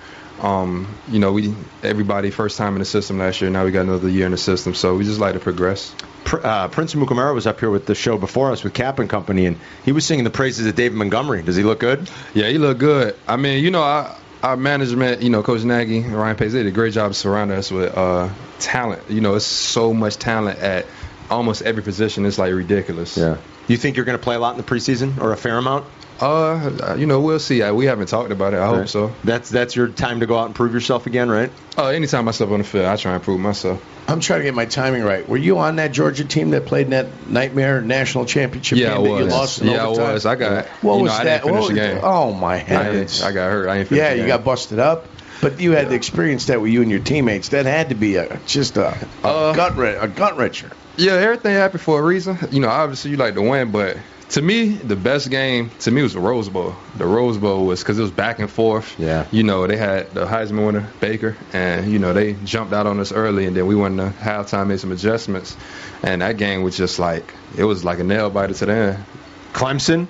Um, 0.41 0.87
you 1.07 1.19
know, 1.19 1.31
we 1.31 1.53
everybody 1.83 2.29
first 2.29 2.57
time 2.57 2.73
in 2.73 2.79
the 2.79 2.85
system 2.85 3.17
last 3.17 3.41
year. 3.41 3.49
Now 3.49 3.65
we 3.65 3.71
got 3.71 3.81
another 3.81 4.09
year 4.09 4.25
in 4.25 4.31
the 4.31 4.37
system, 4.37 4.75
so 4.75 4.95
we 4.95 5.03
just 5.03 5.19
like 5.19 5.33
to 5.33 5.39
progress. 5.39 5.93
Uh, 6.31 6.67
Prince 6.67 6.93
Amukamara 6.93 7.33
was 7.33 7.47
up 7.47 7.59
here 7.59 7.69
with 7.69 7.85
the 7.85 7.95
show 7.95 8.17
before 8.17 8.51
us 8.51 8.63
with 8.63 8.73
Cap 8.73 8.99
and 8.99 9.09
Company, 9.09 9.45
and 9.45 9.57
he 9.85 9.91
was 9.91 10.05
singing 10.05 10.25
the 10.25 10.29
praises 10.29 10.65
of 10.65 10.75
David 10.75 10.97
Montgomery. 10.97 11.41
Does 11.41 11.55
he 11.55 11.63
look 11.63 11.79
good? 11.79 12.09
Yeah, 12.33 12.49
he 12.49 12.57
looked 12.57 12.79
good. 12.79 13.15
I 13.27 13.37
mean, 13.37 13.63
you 13.63 13.71
know, 13.71 13.81
our, 13.81 14.15
our 14.43 14.57
management, 14.57 15.21
you 15.21 15.29
know, 15.29 15.41
Coach 15.41 15.63
Nagy, 15.63 15.99
and 15.99 16.13
Ryan 16.13 16.35
Pace, 16.35 16.51
they 16.51 16.59
did 16.63 16.67
a 16.67 16.71
great 16.71 16.93
job 16.93 17.15
surrounding 17.15 17.57
us 17.57 17.71
with 17.71 17.97
uh, 17.97 18.29
talent. 18.59 19.09
You 19.09 19.21
know, 19.21 19.35
it's 19.35 19.45
so 19.45 19.93
much 19.93 20.17
talent 20.17 20.59
at 20.59 20.85
almost 21.29 21.61
every 21.61 21.83
position. 21.83 22.25
It's 22.25 22.37
like 22.37 22.53
ridiculous. 22.53 23.17
Yeah. 23.17 23.37
You 23.67 23.77
think 23.77 23.95
you're 23.95 24.05
going 24.05 24.17
to 24.17 24.23
play 24.23 24.35
a 24.35 24.39
lot 24.39 24.51
in 24.51 24.57
the 24.57 24.63
preseason 24.63 25.19
or 25.21 25.33
a 25.33 25.37
fair 25.37 25.57
amount? 25.57 25.85
Uh, 26.19 26.95
you 26.97 27.05
know, 27.05 27.19
we'll 27.21 27.39
see. 27.39 27.61
Uh, 27.61 27.73
We 27.73 27.85
haven't 27.85 28.07
talked 28.07 28.31
about 28.31 28.53
it. 28.53 28.59
I 28.59 28.67
hope 28.67 28.87
so. 28.87 29.13
That's 29.23 29.49
that's 29.49 29.75
your 29.75 29.87
time 29.87 30.21
to 30.21 30.25
go 30.25 30.37
out 30.37 30.47
and 30.47 30.55
prove 30.55 30.73
yourself 30.73 31.05
again, 31.05 31.29
right? 31.29 31.51
Uh, 31.77 31.87
anytime 31.87 32.27
I 32.27 32.31
step 32.31 32.49
on 32.49 32.59
the 32.59 32.63
field, 32.63 32.85
I 32.85 32.95
try 32.95 33.13
and 33.13 33.21
prove 33.23 33.39
myself. 33.39 33.83
I'm 34.09 34.19
trying 34.21 34.39
to 34.39 34.45
get 34.45 34.53
my 34.55 34.65
timing 34.65 35.03
right. 35.03 35.27
Were 35.27 35.37
you 35.37 35.57
on 35.59 35.75
that 35.75 35.91
Georgia 35.91 36.23
team 36.25 36.51
that 36.51 36.65
played 36.65 36.85
in 36.85 36.89
that 36.91 37.29
nightmare 37.29 37.81
national 37.81 38.25
championship 38.25 38.77
Yeah, 38.77 38.93
I 38.93 38.95
game 38.95 39.03
that 39.03 39.09
you 39.19 39.25
was. 39.25 39.33
lost 39.33 39.61
in 39.61 39.67
Yeah, 39.67 39.83
I 39.83 39.85
overtime? 39.87 40.13
was. 40.13 40.25
I 40.25 40.35
got- 40.35 40.65
What 40.81 40.99
was 41.01 41.11
know, 41.11 41.17
I 41.17 41.23
that? 41.25 41.43
didn't 41.43 41.43
finish 41.43 41.61
What 41.61 41.75
the 41.75 41.81
was- 41.81 41.89
game. 41.93 41.99
Oh 42.03 42.33
my 42.33 42.53
I, 42.53 42.57
heavens! 42.57 43.21
I 43.21 43.31
got 43.33 43.51
hurt. 43.51 43.67
I 43.67 43.77
ain't 43.79 43.87
finished 43.89 44.03
yeah, 44.03 44.13
the 44.15 44.21
you 44.21 44.27
got 44.27 44.43
busted 44.45 44.79
up, 44.79 45.07
but 45.41 45.59
you 45.59 45.73
had 45.73 45.89
the 45.89 45.95
experience 45.95 46.45
that 46.45 46.61
with 46.61 46.71
you 46.71 46.81
and 46.81 46.89
your 46.89 47.01
teammates. 47.01 47.49
That 47.49 47.65
had 47.65 47.89
to 47.89 47.95
be 47.95 48.15
a 48.15 48.39
just 48.47 48.77
a, 48.77 48.97
a 49.23 49.27
Uh, 49.27 49.53
gut 49.53 49.75
wren- 49.75 49.97
a 50.01 50.07
gut 50.07 50.35
wrencher. 50.37 50.71
Yeah, 50.95 51.11
everything 51.13 51.53
happened 51.53 51.81
for 51.81 51.99
a 51.99 52.03
reason. 52.03 52.39
You 52.49 52.61
know, 52.61 52.69
obviously 52.69 53.11
you 53.11 53.17
like 53.17 53.35
to 53.35 53.41
win, 53.41 53.71
but 53.71 53.97
to 54.29 54.41
me, 54.41 54.69
the 54.69 54.95
best 54.95 55.29
game 55.29 55.71
to 55.79 55.91
me 55.91 56.01
was 56.01 56.13
the 56.13 56.19
Rose 56.19 56.49
Bowl. 56.49 56.75
The 56.97 57.05
Rose 57.05 57.37
Bowl 57.37 57.65
was 57.65 57.81
because 57.81 57.97
it 57.97 58.01
was 58.01 58.11
back 58.11 58.39
and 58.39 58.51
forth. 58.51 58.99
Yeah. 58.99 59.25
You 59.31 59.43
know, 59.43 59.67
they 59.67 59.77
had 59.77 60.11
the 60.13 60.25
Heisman 60.25 60.65
winner 60.65 60.91
Baker, 60.99 61.37
and 61.53 61.91
you 61.91 61.99
know 61.99 62.13
they 62.13 62.33
jumped 62.33 62.73
out 62.73 62.87
on 62.87 62.99
us 62.99 63.11
early, 63.11 63.45
and 63.45 63.55
then 63.55 63.67
we 63.67 63.75
went 63.75 63.97
to 63.97 64.09
halftime, 64.09 64.67
made 64.67 64.79
some 64.79 64.91
adjustments, 64.91 65.55
and 66.03 66.21
that 66.21 66.37
game 66.37 66.63
was 66.63 66.75
just 66.75 66.99
like 66.99 67.33
it 67.57 67.63
was 67.63 67.85
like 67.85 67.99
a 67.99 68.03
nail 68.03 68.29
biter 68.29 68.53
to 68.53 68.65
the 68.65 68.73
end. 68.73 69.05
Clemson, 69.53 70.07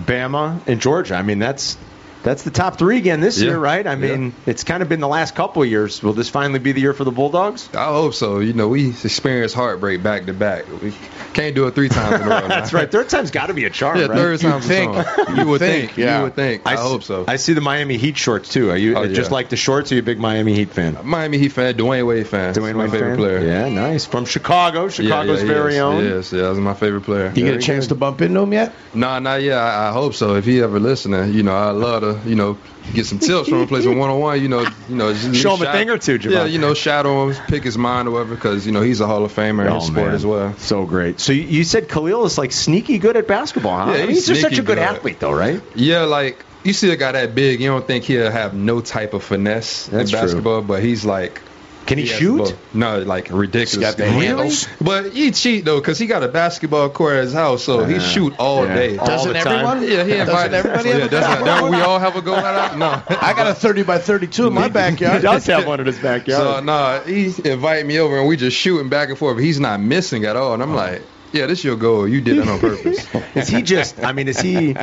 Bama, 0.00 0.66
and 0.66 0.80
Georgia. 0.80 1.14
I 1.14 1.22
mean, 1.22 1.38
that's 1.38 1.76
that's 2.22 2.42
the 2.42 2.50
top 2.50 2.78
three 2.78 2.98
again 2.98 3.20
this 3.20 3.38
Yeah. 3.40 3.48
year, 3.50 3.58
right? 3.58 3.86
I 3.86 3.92
Yeah. 3.92 3.96
mean, 4.16 4.32
it's 4.46 4.64
kind 4.64 4.82
of 4.82 4.88
been 4.88 5.00
the 5.00 5.08
last 5.08 5.34
couple 5.34 5.62
of 5.62 5.68
years. 5.68 6.02
Will 6.02 6.12
this 6.12 6.28
finally 6.28 6.58
be 6.58 6.72
the 6.72 6.80
year 6.80 6.92
for 6.92 7.04
the 7.04 7.10
Bulldogs? 7.12 7.68
I 7.74 7.86
hope 7.86 8.14
so. 8.14 8.40
You 8.40 8.52
know, 8.52 8.68
we 8.68 8.88
experienced 8.88 9.54
heartbreak 9.54 10.02
back 10.02 10.26
to 10.26 10.32
back. 10.32 10.64
We 10.82 10.92
can't 11.32 11.54
do 11.54 11.66
it 11.66 11.74
three 11.74 11.88
times 11.88 12.20
in 12.20 12.26
a 12.26 12.30
row. 12.30 12.48
That's 12.48 12.72
right. 12.72 12.90
Third 12.90 13.08
time's 13.08 13.30
got 13.30 13.46
to 13.46 13.54
be 13.54 13.64
a 13.64 13.70
charm, 13.70 13.98
Yeah, 13.98 14.06
right? 14.06 14.18
third 14.18 14.40
time's 14.40 14.64
a 14.64 14.68
think. 14.68 14.92
charm. 14.94 15.06
You 15.38 15.46
would 15.46 15.60
think. 15.60 15.96
yeah. 15.96 16.18
You 16.18 16.24
would 16.24 16.34
think. 16.34 16.62
I, 16.66 16.74
s- 16.74 16.80
hope 16.80 17.02
so. 17.04 17.24
I 17.28 17.36
see 17.36 17.52
the 17.52 17.60
Miami 17.60 17.96
Heat 17.96 18.16
shorts 18.16 18.48
too. 18.48 18.70
Are 18.70 18.76
you 18.76 18.96
Oh, 18.96 19.06
just 19.06 19.30
yeah. 19.30 19.34
like 19.34 19.48
the 19.50 19.56
shorts? 19.56 19.92
Or 19.92 19.94
are 19.94 19.96
you 19.96 20.02
a 20.02 20.04
big 20.04 20.18
Miami 20.18 20.54
Heat 20.54 20.70
fan? 20.72 20.98
Miami 21.04 21.38
Heat 21.38 21.52
fan, 21.52 21.74
Dwyane 21.74 22.06
Wade 22.06 22.26
fan. 22.26 22.54
Dwyane 22.54 22.66
He's 22.66 22.74
my 22.74 22.82
Wade 22.84 22.90
favorite 22.90 23.08
fan? 23.10 23.16
player. 23.18 23.40
Yeah, 23.46 23.68
nice. 23.68 24.04
From 24.06 24.24
Chicago, 24.24 24.88
Chicago's 24.88 25.42
yeah, 25.42 25.46
very 25.46 25.74
yes, 25.74 25.82
own. 25.82 26.04
Yes, 26.04 26.32
yeah, 26.32 26.42
that's 26.42 26.58
my 26.58 26.74
favorite 26.74 27.02
player. 27.02 27.32
You 27.34 27.44
get 27.44 27.54
a 27.54 27.58
chance 27.58 27.84
good. 27.84 27.90
to 27.90 27.94
bump 27.96 28.20
into 28.22 28.40
him 28.40 28.52
yet? 28.52 28.72
Nah, 28.94 29.18
not 29.20 29.42
yet. 29.42 29.58
I, 29.58 29.88
I 29.88 29.92
hope 29.92 30.14
so. 30.14 30.34
If 30.34 30.44
he 30.44 30.60
ever 30.62 30.80
listening, 30.80 31.32
you 31.34 31.42
know, 31.42 31.54
I 31.54 31.70
love 31.70 32.00
to, 32.02 32.17
you 32.24 32.34
know, 32.34 32.58
get 32.94 33.06
some 33.06 33.18
tips 33.18 33.48
from 33.48 33.62
him, 33.62 33.68
play 33.68 33.80
some 33.82 33.98
one 33.98 34.10
on 34.10 34.18
one. 34.20 34.40
You 34.42 34.48
know, 34.48 34.62
you 34.88 34.94
know, 34.96 35.12
just 35.12 35.34
Show 35.36 35.56
him 35.56 35.66
a 35.66 35.72
thing 35.72 35.90
or 35.90 35.98
two. 35.98 36.16
Yeah, 36.18 36.44
you 36.44 36.58
know, 36.58 36.74
shadow 36.74 37.28
him, 37.28 37.36
pick 37.46 37.64
his 37.64 37.76
mind 37.78 38.08
or 38.08 38.12
whatever, 38.12 38.34
because 38.34 38.66
you 38.66 38.72
know 38.72 38.80
he's 38.82 39.00
a 39.00 39.06
Hall 39.06 39.24
of 39.24 39.32
Famer 39.32 39.66
in 39.66 39.72
Oh, 39.72 39.80
sport 39.80 40.06
man. 40.06 40.14
as 40.14 40.24
well. 40.26 40.54
So 40.58 40.84
great. 40.86 41.20
So 41.20 41.32
you, 41.32 41.64
said 41.64 41.88
Khalil 41.88 42.24
is 42.24 42.38
like 42.38 42.52
sneaky 42.52 42.98
good 42.98 43.16
at 43.16 43.26
basketball, 43.26 43.78
huh? 43.78 43.92
Yeah, 43.92 43.96
I 43.96 43.98
mean, 44.00 44.08
he's 44.10 44.26
he's 44.26 44.26
just 44.26 44.40
such 44.40 44.52
a 44.54 44.56
good, 44.56 44.76
good. 44.76 44.78
athlete, 44.78 45.20
though, 45.20 45.32
right? 45.32 45.62
Yeah, 45.74 46.02
like 46.02 46.44
you 46.64 46.72
see 46.72 46.90
a 46.90 46.96
guy 46.96 47.12
that 47.12 47.34
big, 47.34 47.60
you 47.60 47.68
don't 47.68 47.86
think 47.86 48.04
he'll 48.04 48.30
have 48.30 48.54
no 48.54 48.80
type 48.80 49.14
of 49.14 49.22
finesse 49.22 49.86
That's 49.86 50.10
in 50.10 50.16
true. 50.18 50.26
basketball, 50.26 50.62
but 50.62 50.82
he's 50.82 51.04
like. 51.04 51.42
Can 51.88 51.98
he, 51.98 52.04
has 52.06 52.12
the 52.12 52.18
shoot? 52.18 52.38
ball. 52.38 52.52
No, 52.74 52.98
like 53.00 53.30
ridiculous. 53.32 53.72
He's 53.72 53.80
got 53.80 53.96
the 53.96 54.04
Really? 54.04 54.26
handles. 54.26 54.68
But 54.80 55.12
he 55.12 55.30
cheat 55.32 55.64
though, 55.64 55.80
cause 55.80 55.98
he 55.98 56.06
got 56.06 56.22
a 56.22 56.28
basketball 56.28 56.90
court 56.90 57.16
at 57.16 57.24
his 57.24 57.32
house, 57.32 57.64
so 57.64 57.84
he 57.84 57.96
uh, 57.96 57.98
shoot 58.00 58.34
all 58.38 58.64
Yeah. 58.66 58.74
day. 58.74 58.96
All 58.98 59.06
Doesn't 59.06 59.32
the 59.32 59.38
time. 59.40 59.52
everyone? 59.52 59.82
Yeah, 59.82 60.04
he 60.04 60.10
Doesn't 60.10 60.20
invited 60.20 60.54
everybody 60.54 60.88
yeah, 60.90 60.94
a 60.96 60.98
doesn't, 61.08 61.10
basketball 61.20 61.60
don't 61.60 61.70
we 61.72 61.80
all 61.80 61.98
have 61.98 62.14
a 62.16 62.22
goal 62.22 62.36
at 62.36 62.78
No. 62.78 63.02
I 63.08 63.32
got 63.32 63.46
a 63.48 63.54
30 63.54 63.82
by 63.82 63.98
32 63.98 64.46
in 64.46 64.52
my 64.52 64.68
backyard. 64.68 64.98
He 64.98 65.04
backyard. 65.04 65.22
does 65.22 65.46
have 65.46 65.66
one 65.66 65.80
in 65.80 65.86
his 65.86 65.98
backyard. 65.98 66.40
So 66.42 66.60
backyard. 66.62 67.06
no, 67.06 67.12
he 67.12 67.50
invited 67.50 67.86
me 67.86 67.98
over 67.98 68.18
and 68.18 68.28
we 68.28 68.36
just 68.36 68.56
shooting 68.56 68.88
back 68.88 69.08
and 69.08 69.18
forth. 69.18 69.36
But 69.36 69.44
he's 69.44 69.58
not 69.58 69.80
missing 69.80 70.24
at 70.24 70.36
all, 70.36 70.54
and 70.54 70.62
I'm 70.62 70.72
oh. 70.72 70.76
like, 70.76 71.02
yeah, 71.32 71.46
this 71.46 71.64
your 71.64 71.76
goal. 71.76 72.06
You 72.06 72.20
did 72.20 72.38
it 72.38 72.48
on 72.48 72.58
purpose. 72.58 73.06
is 73.34 73.48
he 73.48 73.62
just? 73.62 74.02
I 74.04 74.12
mean, 74.12 74.28
is 74.28 74.40
he? 74.40 74.76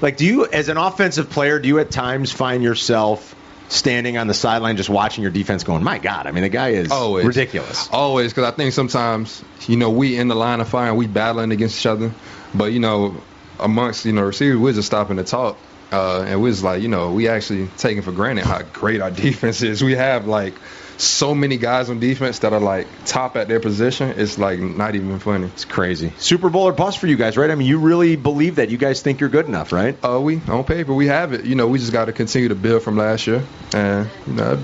Like, 0.00 0.16
do 0.16 0.26
you, 0.26 0.46
as 0.46 0.68
an 0.68 0.76
offensive 0.76 1.30
player, 1.30 1.58
do 1.58 1.68
you 1.68 1.78
at 1.78 1.90
times 1.90 2.30
find 2.30 2.62
yourself 2.62 3.34
standing 3.68 4.16
on 4.16 4.26
the 4.26 4.34
sideline 4.34 4.76
just 4.76 4.88
watching 4.88 5.22
your 5.22 5.30
defense, 5.30 5.64
going, 5.64 5.82
"My 5.82 5.98
God!" 5.98 6.26
I 6.26 6.32
mean, 6.32 6.42
the 6.42 6.48
guy 6.48 6.70
is 6.70 6.90
Always 6.90 7.26
ridiculous. 7.26 7.88
Always, 7.90 8.32
because 8.32 8.52
I 8.52 8.54
think 8.54 8.72
sometimes 8.72 9.42
you 9.66 9.76
know 9.76 9.90
we 9.90 10.16
in 10.16 10.28
the 10.28 10.34
line 10.34 10.60
of 10.60 10.68
fire 10.68 10.88
and 10.88 10.96
we 10.96 11.06
battling 11.06 11.52
against 11.52 11.80
each 11.80 11.86
other, 11.86 12.12
but 12.54 12.72
you 12.72 12.80
know 12.80 13.16
amongst 13.58 14.04
you 14.04 14.12
know 14.12 14.22
receivers 14.22 14.58
we're 14.58 14.72
just 14.72 14.86
stopping 14.86 15.16
to 15.16 15.24
talk, 15.24 15.58
uh, 15.92 16.22
and 16.22 16.42
we're 16.42 16.50
just 16.50 16.62
like 16.62 16.82
you 16.82 16.88
know 16.88 17.12
we 17.12 17.28
actually 17.28 17.68
taking 17.76 18.02
for 18.02 18.12
granted 18.12 18.44
how 18.44 18.62
great 18.62 19.00
our 19.00 19.10
defense 19.12 19.62
is. 19.62 19.82
We 19.82 19.94
have 19.94 20.26
like 20.26 20.54
so 20.98 21.34
many 21.34 21.56
guys 21.56 21.90
on 21.90 22.00
defense 22.00 22.40
that 22.40 22.52
are 22.52 22.60
like 22.60 22.86
top 23.04 23.36
at 23.36 23.48
their 23.48 23.60
position. 23.60 24.14
It's 24.16 24.38
like 24.38 24.58
not 24.58 24.94
even 24.94 25.18
funny. 25.18 25.46
It's 25.46 25.64
crazy. 25.64 26.12
Super 26.18 26.50
Bowl 26.50 26.64
or 26.64 26.72
bust 26.72 26.98
for 26.98 27.06
you 27.06 27.16
guys, 27.16 27.36
right? 27.36 27.50
I 27.50 27.54
mean, 27.54 27.68
you 27.68 27.78
really 27.78 28.16
believe 28.16 28.56
that. 28.56 28.70
You 28.70 28.78
guys 28.78 29.02
think 29.02 29.20
you're 29.20 29.28
good 29.28 29.46
enough, 29.46 29.72
right? 29.72 29.96
Uh, 30.04 30.20
we 30.20 30.40
on 30.48 30.64
paper 30.64 30.94
we 30.94 31.06
have 31.06 31.32
it. 31.32 31.44
You 31.44 31.54
know, 31.54 31.66
we 31.66 31.78
just 31.78 31.92
got 31.92 32.06
to 32.06 32.12
continue 32.12 32.48
to 32.48 32.54
build 32.54 32.82
from 32.82 32.96
last 32.96 33.26
year, 33.26 33.44
and 33.74 34.08
you 34.26 34.32
know, 34.34 34.62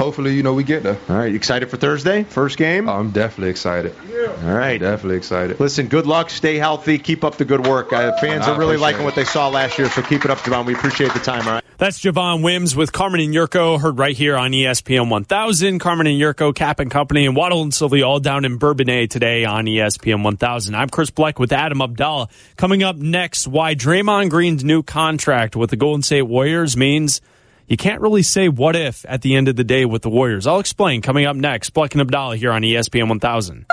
hopefully, 0.00 0.34
you 0.34 0.42
know, 0.42 0.54
we 0.54 0.64
get 0.64 0.82
there. 0.82 0.98
All 1.08 1.16
right, 1.16 1.26
you 1.26 1.36
excited 1.36 1.68
for 1.68 1.76
Thursday? 1.76 2.24
First 2.24 2.56
game? 2.56 2.88
I'm 2.88 3.10
definitely 3.10 3.50
excited. 3.50 3.94
All 4.42 4.54
right. 4.54 4.78
Definitely 4.78 5.18
excited. 5.18 5.60
Listen, 5.60 5.88
good 5.88 6.06
luck. 6.06 6.30
Stay 6.30 6.56
healthy. 6.56 6.98
Keep 6.98 7.22
up 7.22 7.36
the 7.36 7.44
good 7.44 7.66
work. 7.66 7.92
Uh, 7.92 8.16
fans 8.18 8.46
I 8.46 8.54
are 8.54 8.58
really 8.58 8.78
liking 8.78 9.02
it. 9.02 9.04
what 9.04 9.14
they 9.14 9.24
saw 9.24 9.48
last 9.48 9.78
year, 9.78 9.88
so 9.90 10.02
keep 10.02 10.24
it 10.24 10.30
up, 10.30 10.38
Javon. 10.38 10.64
We 10.64 10.74
appreciate 10.74 11.12
the 11.12 11.18
time, 11.18 11.46
all 11.46 11.54
right? 11.54 11.64
That's 11.76 11.98
Javon 12.00 12.42
Wims 12.42 12.76
with 12.76 12.92
Carmen 12.92 13.20
and 13.20 13.34
Yurko, 13.34 13.80
heard 13.80 13.98
right 13.98 14.16
here 14.16 14.36
on 14.36 14.52
ESPN 14.52 15.10
1000. 15.10 15.78
Carmen 15.78 16.06
and 16.06 16.20
Yurko, 16.20 16.54
Cap 16.54 16.80
and 16.80 16.90
Company, 16.90 17.26
and 17.26 17.36
Waddle 17.36 17.62
and 17.62 17.72
Sylvia 17.72 18.06
all 18.06 18.20
down 18.20 18.44
in 18.44 18.58
Bourbonnais 18.58 19.08
today 19.08 19.44
on 19.44 19.64
ESPN 19.64 20.22
1000. 20.22 20.74
I'm 20.74 20.88
Chris 20.88 21.10
Bleck 21.10 21.38
with 21.38 21.52
Adam 21.52 21.78
Abdalla. 21.78 22.28
Coming 22.56 22.82
up 22.82 22.96
next, 22.96 23.48
why 23.48 23.74
Draymond 23.74 24.30
Green's 24.30 24.64
new 24.64 24.82
contract 24.82 25.56
with 25.56 25.70
the 25.70 25.76
Golden 25.76 26.02
State 26.02 26.22
Warriors 26.22 26.76
means 26.76 27.22
you 27.70 27.76
can't 27.76 28.00
really 28.00 28.22
say 28.22 28.48
what 28.48 28.74
if 28.74 29.06
at 29.08 29.22
the 29.22 29.36
end 29.36 29.46
of 29.46 29.54
the 29.54 29.62
day 29.62 29.84
with 29.84 30.02
the 30.02 30.10
Warriors. 30.10 30.44
I'll 30.44 30.58
explain 30.58 31.02
coming 31.02 31.24
up 31.24 31.36
next. 31.36 31.72
Bleck 31.72 31.94
and 31.94 32.02
Abdalla 32.02 32.36
here 32.36 32.50
on 32.50 32.62
ESPN 32.62 33.08
1000. 33.08 33.66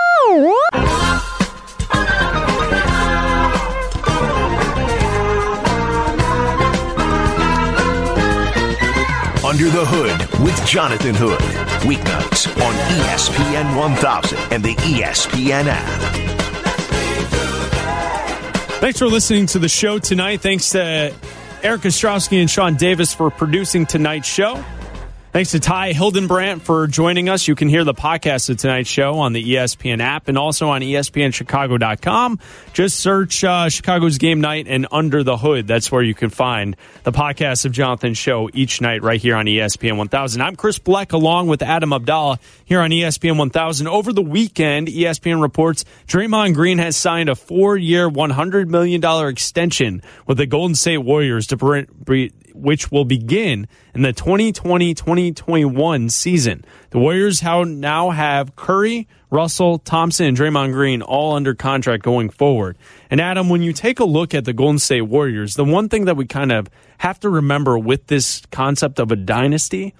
Under 9.44 9.68
the 9.68 9.84
Hood 9.84 10.44
with 10.44 10.64
Jonathan 10.64 11.16
Hood. 11.16 11.40
Weeknights 11.80 12.46
on 12.64 12.74
ESPN 13.02 13.76
1000 13.76 14.38
and 14.52 14.62
the 14.62 14.76
ESPN 14.76 15.64
app. 15.66 16.00
Thanks 18.80 19.00
for 19.00 19.06
listening 19.06 19.46
to 19.46 19.58
the 19.58 19.68
show 19.68 19.98
tonight. 19.98 20.40
Thanks 20.40 20.70
to 20.70 21.12
Eric 21.62 21.82
Ostrowski 21.82 22.40
and 22.40 22.50
Sean 22.50 22.76
Davis 22.76 23.12
for 23.12 23.30
producing 23.30 23.86
tonight's 23.86 24.28
show. 24.28 24.62
Thanks 25.30 25.50
to 25.50 25.60
Ty 25.60 25.92
Hildenbrand 25.92 26.62
for 26.62 26.86
joining 26.86 27.28
us. 27.28 27.46
You 27.46 27.54
can 27.54 27.68
hear 27.68 27.84
the 27.84 27.92
podcast 27.92 28.48
of 28.48 28.56
tonight's 28.56 28.88
show 28.88 29.18
on 29.18 29.34
the 29.34 29.54
ESPN 29.54 30.00
app 30.00 30.26
and 30.28 30.38
also 30.38 30.70
on 30.70 30.80
ESPNChicago.com. 30.80 32.38
Just 32.72 32.98
search 32.98 33.44
uh, 33.44 33.68
Chicago's 33.68 34.16
Game 34.16 34.40
Night 34.40 34.66
and 34.68 34.86
Under 34.90 35.22
the 35.22 35.36
Hood. 35.36 35.66
That's 35.66 35.92
where 35.92 36.02
you 36.02 36.14
can 36.14 36.30
find 36.30 36.76
the 37.04 37.12
podcast 37.12 37.66
of 37.66 37.72
Jonathan's 37.72 38.16
show 38.16 38.48
each 38.54 38.80
night 38.80 39.02
right 39.02 39.20
here 39.20 39.36
on 39.36 39.44
ESPN 39.44 39.98
1000. 39.98 40.40
I'm 40.40 40.56
Chris 40.56 40.78
Bleck 40.78 41.12
along 41.12 41.48
with 41.48 41.60
Adam 41.60 41.90
Abdalla 41.90 42.38
here 42.64 42.80
on 42.80 42.90
ESPN 42.90 43.36
1000. 43.36 43.86
Over 43.86 44.14
the 44.14 44.22
weekend, 44.22 44.88
ESPN 44.88 45.42
reports 45.42 45.84
Draymond 46.06 46.54
Green 46.54 46.78
has 46.78 46.96
signed 46.96 47.28
a 47.28 47.34
four-year, 47.36 48.08
$100 48.08 48.68
million 48.68 49.04
extension 49.28 50.02
with 50.26 50.38
the 50.38 50.46
Golden 50.46 50.74
State 50.74 50.98
Warriors 50.98 51.48
to 51.48 51.58
br- 51.58 51.82
br- 52.02 52.28
which 52.58 52.90
will 52.90 53.04
begin 53.04 53.68
in 53.94 54.02
the 54.02 54.12
2020-2021 54.12 56.10
season. 56.10 56.64
The 56.90 56.98
Warriors 56.98 57.42
now 57.42 58.10
have 58.10 58.56
Curry, 58.56 59.08
Russell, 59.30 59.78
Thompson, 59.78 60.26
and 60.26 60.36
Draymond 60.36 60.72
Green 60.72 61.02
all 61.02 61.34
under 61.34 61.54
contract 61.54 62.02
going 62.02 62.30
forward. 62.30 62.76
And 63.10 63.20
Adam, 63.20 63.48
when 63.48 63.62
you 63.62 63.72
take 63.72 64.00
a 64.00 64.04
look 64.04 64.34
at 64.34 64.44
the 64.44 64.52
Golden 64.52 64.78
State 64.78 65.02
Warriors, 65.02 65.54
the 65.54 65.64
one 65.64 65.88
thing 65.88 66.06
that 66.06 66.16
we 66.16 66.26
kind 66.26 66.52
of 66.52 66.68
have 66.98 67.20
to 67.20 67.28
remember 67.28 67.78
with 67.78 68.06
this 68.06 68.42
concept 68.50 68.98
of 68.98 69.12
a 69.12 69.16
dynasty 69.16 69.94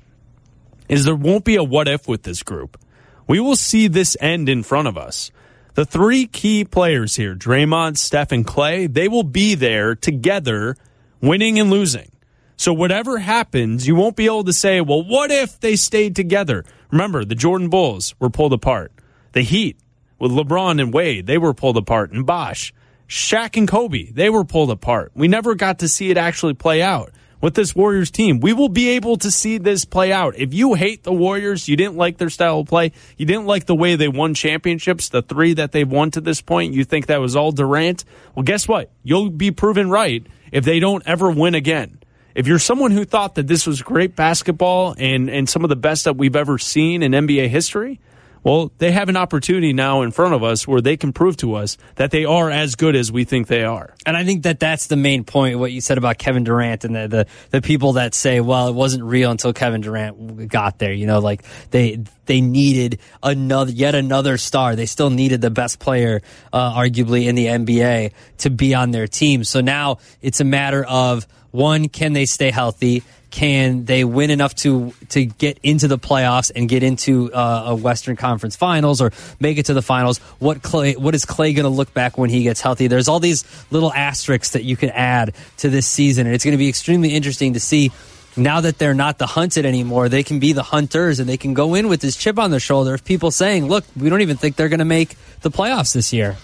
is 0.88 1.04
there 1.04 1.14
won't 1.14 1.44
be 1.44 1.56
a 1.56 1.64
what 1.64 1.88
if 1.88 2.08
with 2.08 2.22
this 2.22 2.42
group. 2.42 2.78
We 3.26 3.40
will 3.40 3.56
see 3.56 3.88
this 3.88 4.16
end 4.20 4.48
in 4.48 4.62
front 4.62 4.88
of 4.88 4.96
us. 4.96 5.30
The 5.74 5.84
three 5.84 6.26
key 6.26 6.64
players 6.64 7.14
here, 7.16 7.36
Draymond, 7.36 7.98
Steph, 7.98 8.32
and 8.32 8.44
Klay, 8.44 8.92
they 8.92 9.06
will 9.06 9.22
be 9.22 9.54
there 9.54 9.94
together, 9.94 10.76
winning 11.20 11.60
and 11.60 11.70
losing. 11.70 12.10
So 12.58 12.72
whatever 12.72 13.18
happens, 13.18 13.86
you 13.86 13.94
won't 13.94 14.16
be 14.16 14.26
able 14.26 14.42
to 14.42 14.52
say, 14.52 14.80
well, 14.80 15.04
what 15.04 15.30
if 15.30 15.60
they 15.60 15.76
stayed 15.76 16.16
together? 16.16 16.64
Remember, 16.90 17.24
the 17.24 17.36
Jordan 17.36 17.68
Bulls 17.68 18.16
were 18.18 18.30
pulled 18.30 18.52
apart. 18.52 18.90
The 19.30 19.42
Heat 19.42 19.78
with 20.18 20.32
LeBron 20.32 20.82
and 20.82 20.92
Wade, 20.92 21.28
they 21.28 21.38
were 21.38 21.54
pulled 21.54 21.76
apart. 21.76 22.10
And 22.10 22.26
Bosh, 22.26 22.74
Shaq 23.08 23.56
and 23.56 23.68
Kobe, 23.68 24.10
they 24.10 24.28
were 24.28 24.44
pulled 24.44 24.72
apart. 24.72 25.12
We 25.14 25.28
never 25.28 25.54
got 25.54 25.78
to 25.78 25.88
see 25.88 26.10
it 26.10 26.16
actually 26.16 26.54
play 26.54 26.82
out. 26.82 27.12
With 27.40 27.54
this 27.54 27.76
Warriors 27.76 28.10
team, 28.10 28.40
we 28.40 28.52
will 28.52 28.68
be 28.68 28.88
able 28.88 29.18
to 29.18 29.30
see 29.30 29.58
this 29.58 29.84
play 29.84 30.10
out. 30.10 30.34
If 30.36 30.52
you 30.52 30.74
hate 30.74 31.04
the 31.04 31.12
Warriors, 31.12 31.68
you 31.68 31.76
didn't 31.76 31.96
like 31.96 32.18
their 32.18 32.28
style 32.28 32.58
of 32.58 32.66
play, 32.66 32.90
you 33.16 33.24
didn't 33.24 33.46
like 33.46 33.66
the 33.66 33.76
way 33.76 33.94
they 33.94 34.08
won 34.08 34.34
championships, 34.34 35.10
the 35.10 35.22
three 35.22 35.54
that 35.54 35.70
they've 35.70 35.88
won 35.88 36.10
to 36.10 36.20
this 36.20 36.42
point, 36.42 36.74
you 36.74 36.82
think 36.82 37.06
that 37.06 37.20
was 37.20 37.36
all 37.36 37.52
Durant. 37.52 38.04
Well, 38.34 38.42
guess 38.42 38.66
what? 38.66 38.90
You'll 39.04 39.30
be 39.30 39.52
proven 39.52 39.88
right 39.88 40.26
if 40.50 40.64
they 40.64 40.80
don't 40.80 41.06
ever 41.06 41.30
win 41.30 41.54
again 41.54 41.98
if 42.34 42.46
you're 42.46 42.58
someone 42.58 42.90
who 42.90 43.04
thought 43.04 43.34
that 43.36 43.46
this 43.46 43.66
was 43.66 43.82
great 43.82 44.14
basketball 44.14 44.94
and, 44.98 45.28
and 45.28 45.48
some 45.48 45.64
of 45.64 45.68
the 45.68 45.76
best 45.76 46.04
that 46.04 46.16
we've 46.16 46.36
ever 46.36 46.58
seen 46.58 47.02
in 47.02 47.12
NBA 47.12 47.48
history, 47.48 48.00
well, 48.42 48.72
they 48.78 48.92
have 48.92 49.08
an 49.08 49.16
opportunity 49.16 49.72
now 49.72 50.02
in 50.02 50.10
front 50.10 50.34
of 50.34 50.42
us 50.42 50.66
where 50.66 50.80
they 50.80 50.96
can 50.96 51.12
prove 51.12 51.36
to 51.38 51.54
us 51.54 51.76
that 51.96 52.10
they 52.10 52.24
are 52.24 52.50
as 52.50 52.76
good 52.76 52.94
as 52.94 53.10
we 53.10 53.24
think 53.24 53.46
they 53.46 53.64
are. 53.64 53.94
And 54.06 54.16
I 54.16 54.24
think 54.24 54.44
that 54.44 54.60
that's 54.60 54.86
the 54.86 54.96
main 54.96 55.24
point. 55.24 55.58
What 55.58 55.72
you 55.72 55.80
said 55.80 55.98
about 55.98 56.18
Kevin 56.18 56.44
Durant 56.44 56.84
and 56.84 56.94
the, 56.94 57.08
the 57.08 57.26
the 57.50 57.60
people 57.60 57.94
that 57.94 58.14
say, 58.14 58.40
"Well, 58.40 58.68
it 58.68 58.74
wasn't 58.74 59.04
real 59.04 59.30
until 59.30 59.52
Kevin 59.52 59.80
Durant 59.80 60.48
got 60.48 60.78
there." 60.78 60.92
You 60.92 61.06
know, 61.06 61.18
like 61.18 61.42
they 61.70 62.04
they 62.26 62.40
needed 62.40 63.00
another 63.22 63.72
yet 63.72 63.94
another 63.94 64.38
star. 64.38 64.76
They 64.76 64.86
still 64.86 65.10
needed 65.10 65.40
the 65.40 65.50
best 65.50 65.78
player, 65.78 66.22
uh, 66.52 66.74
arguably 66.74 67.26
in 67.26 67.34
the 67.34 67.46
NBA, 67.46 68.12
to 68.38 68.50
be 68.50 68.74
on 68.74 68.92
their 68.92 69.08
team. 69.08 69.44
So 69.44 69.60
now 69.60 69.98
it's 70.22 70.40
a 70.40 70.44
matter 70.44 70.84
of 70.84 71.26
one: 71.50 71.88
can 71.88 72.12
they 72.12 72.26
stay 72.26 72.50
healthy? 72.50 73.02
Can 73.30 73.84
they 73.84 74.04
win 74.04 74.30
enough 74.30 74.54
to 74.56 74.94
to 75.10 75.26
get 75.26 75.58
into 75.62 75.86
the 75.86 75.98
playoffs 75.98 76.50
and 76.54 76.66
get 76.66 76.82
into 76.82 77.30
uh, 77.32 77.64
a 77.66 77.74
Western 77.74 78.16
Conference 78.16 78.56
Finals 78.56 79.02
or 79.02 79.12
make 79.38 79.58
it 79.58 79.66
to 79.66 79.74
the 79.74 79.82
finals? 79.82 80.18
What 80.38 80.62
Klay? 80.62 80.96
What 80.96 81.14
is 81.14 81.26
Klay 81.26 81.54
going 81.54 81.64
to 81.64 81.68
look 81.68 81.92
back 81.92 82.16
when 82.16 82.30
he 82.30 82.42
gets 82.42 82.62
healthy? 82.62 82.86
There's 82.86 83.06
all 83.06 83.20
these 83.20 83.44
little 83.70 83.92
asterisks 83.92 84.50
that 84.50 84.64
you 84.64 84.78
can 84.78 84.88
add 84.90 85.34
to 85.58 85.68
this 85.68 85.86
season, 85.86 86.26
and 86.26 86.34
it's 86.34 86.42
going 86.42 86.52
to 86.52 86.58
be 86.58 86.70
extremely 86.70 87.14
interesting 87.14 87.52
to 87.52 87.60
see. 87.60 87.92
Now 88.36 88.60
that 88.60 88.78
they're 88.78 88.94
not 88.94 89.18
the 89.18 89.26
hunted 89.26 89.66
anymore, 89.66 90.08
they 90.08 90.22
can 90.22 90.38
be 90.38 90.52
the 90.52 90.62
hunters, 90.62 91.18
and 91.18 91.28
they 91.28 91.36
can 91.36 91.54
go 91.54 91.74
in 91.74 91.88
with 91.88 92.00
this 92.00 92.16
chip 92.16 92.38
on 92.38 92.50
their 92.50 92.60
shoulder 92.60 92.94
of 92.94 93.04
people 93.04 93.30
saying, 93.30 93.66
"Look, 93.66 93.84
we 93.96 94.08
don't 94.08 94.20
even 94.20 94.36
think 94.36 94.56
they're 94.56 94.68
going 94.68 94.78
to 94.78 94.84
make 94.84 95.16
the 95.42 95.50
playoffs 95.50 95.92
this 95.92 96.12
year," 96.12 96.36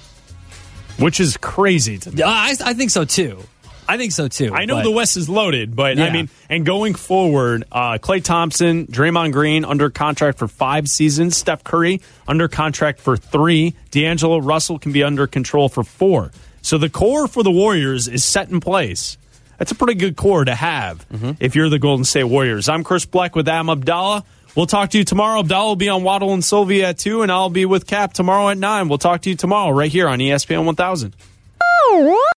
which 0.99 1.19
is 1.19 1.37
crazy 1.37 1.97
to 1.99 2.11
me. 2.11 2.23
I, 2.23 2.57
I 2.63 2.75
think 2.75 2.91
so 2.91 3.05
too. 3.05 3.45
I 3.89 3.97
think 3.97 4.13
so 4.13 4.29
too. 4.29 4.53
I 4.55 4.65
know 4.65 4.77
the 4.83 4.91
West 4.91 5.17
is 5.17 5.29
loaded, 5.29 5.75
but 5.77 5.99
I 5.99 6.11
mean, 6.13 6.29
and 6.49 6.65
going 6.65 6.95
forward, 6.95 7.65
uh, 7.71 7.99
Klay 7.99 8.23
Thompson, 8.23 8.87
Draymond 8.87 9.33
Green 9.33 9.65
under 9.65 9.91
contract 9.91 10.39
for 10.39 10.49
five 10.49 10.89
seasons, 10.89 11.37
Steph 11.37 11.65
Curry 11.65 12.01
under 12.27 12.49
contract 12.49 13.01
for 13.01 13.17
three, 13.17 13.75
D'Angelo 13.91 14.39
Russell 14.39 14.79
can 14.79 14.93
be 14.93 15.03
under 15.03 15.27
control 15.27 15.69
for 15.69 15.85
four. 15.85 16.31
So 16.63 16.79
the 16.79 16.89
core 16.89 17.29
for 17.29 17.43
the 17.43 17.51
Warriors 17.51 18.09
is 18.09 18.25
set 18.25 18.49
in 18.51 18.61
place. 18.61 19.19
That's 19.59 19.71
a 19.71 19.75
pretty 19.75 19.95
good 19.95 20.17
core 20.17 20.45
to 20.45 20.55
have 20.55 21.07
if 21.39 21.55
you're 21.55 21.69
the 21.69 21.79
Golden 21.79 22.05
State 22.05 22.25
Warriors. 22.25 22.69
I'm 22.69 22.83
Chris 22.85 23.07
Bleck 23.07 23.35
with 23.35 23.47
Am 23.49 23.67
Abdalla. 23.67 24.25
We'll 24.57 24.67
talk 24.67 24.91
to 24.91 24.99
you 24.99 25.05
tomorrow. 25.05 25.43
Abdalla 25.43 25.67
will 25.67 25.77
be 25.77 25.89
on 25.89 26.03
Waddle 26.05 26.33
and 26.33 26.45
Sylvia 26.45 26.91
at 26.91 26.99
2, 26.99 27.23
and 27.23 27.31
I'll 27.33 27.51
be 27.51 27.65
with 27.67 27.87
Cap 27.87 28.13
tomorrow 28.13 28.49
at 28.51 28.59
9. 28.59 28.89
We'll 28.89 28.99
talk 28.99 29.23
to 29.23 29.31
you 29.31 29.37
tomorrow 29.37 29.71
right 29.77 29.91
here 29.91 30.09
on 30.09 30.21
ESPN 30.21 30.65
1000. 30.65 31.15